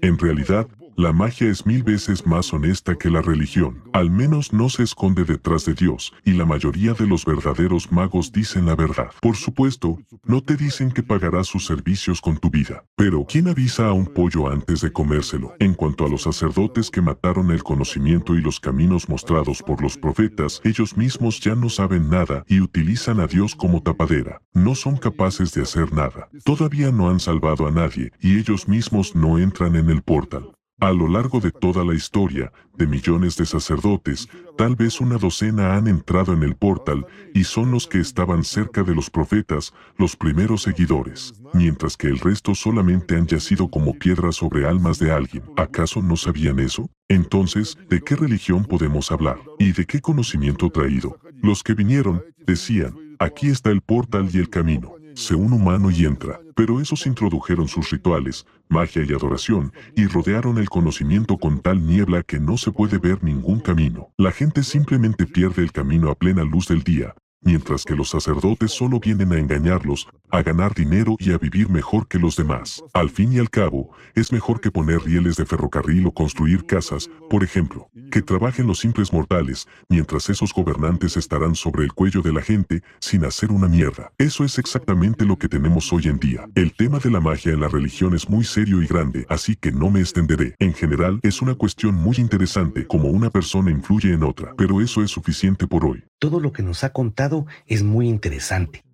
En 0.00 0.18
realidad, 0.18 0.68
la 0.96 1.12
magia 1.12 1.48
es 1.48 1.64
mil 1.64 1.82
veces 1.82 2.26
más 2.26 2.52
honesta 2.52 2.96
que 2.96 3.10
la 3.10 3.22
religión. 3.22 3.82
Al 3.92 4.10
menos 4.10 4.52
no 4.52 4.68
se 4.68 4.82
esconde 4.82 5.24
detrás 5.24 5.64
de 5.64 5.74
Dios, 5.74 6.12
y 6.24 6.32
la 6.32 6.44
mayoría 6.44 6.92
de 6.92 7.06
los 7.06 7.24
verdaderos 7.24 7.90
magos 7.90 8.32
dicen 8.32 8.66
la 8.66 8.76
verdad. 8.76 9.10
Por 9.20 9.36
supuesto, 9.36 9.98
no 10.24 10.42
te 10.42 10.56
dicen 10.56 10.90
que 10.90 11.02
pagarás 11.02 11.46
sus 11.46 11.66
servicios 11.66 12.20
con 12.20 12.38
tu 12.38 12.50
vida. 12.50 12.84
Pero, 12.96 13.24
¿quién 13.28 13.48
avisa 13.48 13.88
a 13.88 13.92
un 13.92 14.06
pollo 14.06 14.48
antes 14.48 14.80
de 14.80 14.92
comérselo? 14.92 15.54
En 15.58 15.74
cuanto 15.74 16.04
a 16.04 16.08
los 16.08 16.22
sacerdotes 16.22 16.90
que 16.90 17.00
mataron 17.00 17.50
el 17.50 17.62
conocimiento 17.62 18.34
y 18.34 18.40
los 18.40 18.60
caminos 18.60 19.08
mostrados 19.08 19.62
por 19.62 19.82
los 19.82 19.96
profetas, 19.96 20.60
ellos 20.64 20.96
mismos 20.96 21.40
ya 21.40 21.54
no 21.54 21.68
saben 21.68 22.10
nada 22.10 22.44
y 22.46 22.60
utilizan 22.60 23.20
a 23.20 23.26
Dios 23.26 23.54
como 23.54 23.82
tapadera. 23.82 24.42
No 24.52 24.74
son 24.74 24.96
capaces 24.96 25.52
de 25.54 25.62
hacer 25.62 25.92
nada. 25.92 26.28
Todavía 26.44 26.92
no 26.92 27.08
han 27.08 27.20
salvado 27.20 27.66
a 27.66 27.70
nadie, 27.70 28.12
y 28.20 28.38
ellos 28.38 28.68
mismos 28.68 29.14
no 29.14 29.38
entran 29.38 29.76
en 29.76 29.90
el 29.90 30.02
portal. 30.02 30.52
A 30.82 30.90
lo 30.90 31.06
largo 31.06 31.38
de 31.38 31.52
toda 31.52 31.84
la 31.84 31.94
historia, 31.94 32.52
de 32.76 32.88
millones 32.88 33.36
de 33.36 33.46
sacerdotes, 33.46 34.28
tal 34.58 34.74
vez 34.74 35.00
una 35.00 35.16
docena 35.16 35.76
han 35.76 35.86
entrado 35.86 36.32
en 36.32 36.42
el 36.42 36.56
portal 36.56 37.06
y 37.32 37.44
son 37.44 37.70
los 37.70 37.86
que 37.86 38.00
estaban 38.00 38.42
cerca 38.42 38.82
de 38.82 38.92
los 38.92 39.08
profetas, 39.08 39.72
los 39.96 40.16
primeros 40.16 40.62
seguidores, 40.62 41.34
mientras 41.54 41.96
que 41.96 42.08
el 42.08 42.18
resto 42.18 42.56
solamente 42.56 43.14
han 43.14 43.28
yacido 43.28 43.68
como 43.68 43.96
piedras 43.96 44.34
sobre 44.34 44.66
almas 44.66 44.98
de 44.98 45.12
alguien. 45.12 45.44
¿Acaso 45.56 46.02
no 46.02 46.16
sabían 46.16 46.58
eso? 46.58 46.90
Entonces, 47.06 47.78
¿de 47.88 48.00
qué 48.00 48.16
religión 48.16 48.64
podemos 48.64 49.12
hablar? 49.12 49.38
¿Y 49.60 49.70
de 49.70 49.86
qué 49.86 50.00
conocimiento 50.00 50.68
traído? 50.68 51.16
Los 51.42 51.62
que 51.62 51.74
vinieron, 51.74 52.24
decían, 52.44 52.96
aquí 53.20 53.50
está 53.50 53.70
el 53.70 53.82
portal 53.82 54.30
y 54.32 54.38
el 54.38 54.50
camino 54.50 54.96
se 55.14 55.34
un 55.34 55.52
humano 55.52 55.90
y 55.90 56.04
entra, 56.04 56.40
pero 56.54 56.80
esos 56.80 57.06
introdujeron 57.06 57.68
sus 57.68 57.90
rituales, 57.90 58.46
magia 58.68 59.04
y 59.08 59.12
adoración, 59.12 59.72
y 59.96 60.06
rodearon 60.06 60.58
el 60.58 60.68
conocimiento 60.68 61.38
con 61.38 61.60
tal 61.60 61.86
niebla 61.86 62.22
que 62.22 62.40
no 62.40 62.56
se 62.56 62.72
puede 62.72 62.98
ver 62.98 63.22
ningún 63.22 63.60
camino. 63.60 64.10
La 64.16 64.32
gente 64.32 64.62
simplemente 64.62 65.26
pierde 65.26 65.62
el 65.62 65.72
camino 65.72 66.10
a 66.10 66.14
plena 66.14 66.44
luz 66.44 66.68
del 66.68 66.82
día, 66.82 67.14
mientras 67.42 67.84
que 67.84 67.96
los 67.96 68.10
sacerdotes 68.10 68.72
solo 68.72 68.98
vienen 69.00 69.32
a 69.32 69.38
engañarlos, 69.38 70.08
a 70.30 70.42
ganar 70.42 70.74
dinero 70.74 71.16
y 71.18 71.32
a 71.32 71.38
vivir 71.38 71.68
mejor 71.68 72.08
que 72.08 72.18
los 72.18 72.36
demás. 72.36 72.82
Al 72.94 73.10
fin 73.10 73.32
y 73.32 73.38
al 73.38 73.50
cabo, 73.50 73.90
es 74.14 74.32
mejor 74.32 74.60
que 74.60 74.70
poner 74.70 75.00
rieles 75.02 75.36
de 75.36 75.44
ferrocarril 75.44 76.06
o 76.06 76.12
construir 76.12 76.64
casas, 76.64 77.10
por 77.28 77.44
ejemplo, 77.44 77.88
que 78.10 78.22
trabajen 78.22 78.66
los 78.66 78.78
simples 78.78 79.12
mortales, 79.12 79.68
mientras 79.88 80.30
esos 80.30 80.52
gobernantes 80.54 81.16
estarán 81.16 81.54
sobre 81.54 81.84
el 81.84 81.92
cuello 81.92 82.22
de 82.22 82.32
la 82.32 82.40
gente 82.40 82.82
sin 83.00 83.24
hacer 83.24 83.52
una 83.52 83.68
mierda. 83.68 84.12
Eso 84.18 84.44
es 84.44 84.58
exactamente 84.58 85.24
lo 85.24 85.36
que 85.36 85.48
tenemos 85.48 85.92
hoy 85.92 86.08
en 86.08 86.18
día. 86.18 86.48
El 86.54 86.72
tema 86.72 86.98
de 86.98 87.10
la 87.10 87.20
magia 87.20 87.52
en 87.52 87.60
la 87.60 87.68
religión 87.68 88.14
es 88.14 88.28
muy 88.28 88.44
serio 88.44 88.82
y 88.82 88.86
grande, 88.86 89.26
así 89.28 89.56
que 89.56 89.72
no 89.72 89.90
me 89.90 90.00
extenderé. 90.00 90.54
En 90.58 90.72
general, 90.72 91.20
es 91.22 91.42
una 91.42 91.54
cuestión 91.54 91.94
muy 91.94 92.16
interesante 92.18 92.86
cómo 92.86 93.08
una 93.08 93.30
persona 93.30 93.70
influye 93.70 94.12
en 94.12 94.22
otra, 94.22 94.54
pero 94.56 94.80
eso 94.80 95.02
es 95.02 95.10
suficiente 95.10 95.66
por 95.66 95.84
hoy. 95.84 96.04
Todo 96.22 96.38
lo 96.38 96.52
que 96.52 96.62
nos 96.62 96.84
ha 96.84 96.92
contado 96.92 97.46
es 97.66 97.82
muy 97.82 98.08
interesante 98.08 98.84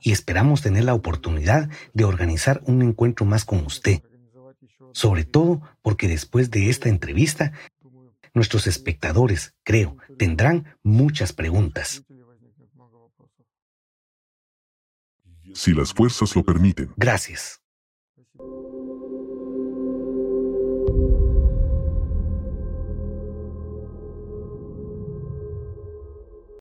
y 0.00 0.10
esperamos 0.10 0.60
tener 0.60 0.82
la 0.82 0.94
oportunidad 0.94 1.70
de 1.92 2.02
organizar 2.02 2.62
un 2.66 2.82
encuentro 2.82 3.24
más 3.24 3.44
con 3.44 3.64
usted. 3.64 4.02
Sobre 4.92 5.22
todo 5.22 5.62
porque 5.82 6.08
después 6.08 6.50
de 6.50 6.70
esta 6.70 6.88
entrevista, 6.88 7.52
nuestros 8.34 8.66
espectadores, 8.66 9.54
creo, 9.62 9.98
tendrán 10.18 10.76
muchas 10.82 11.32
preguntas. 11.32 12.02
Si 15.52 15.72
las 15.74 15.94
fuerzas 15.94 16.34
lo 16.34 16.42
permiten. 16.42 16.92
Gracias. 16.96 17.60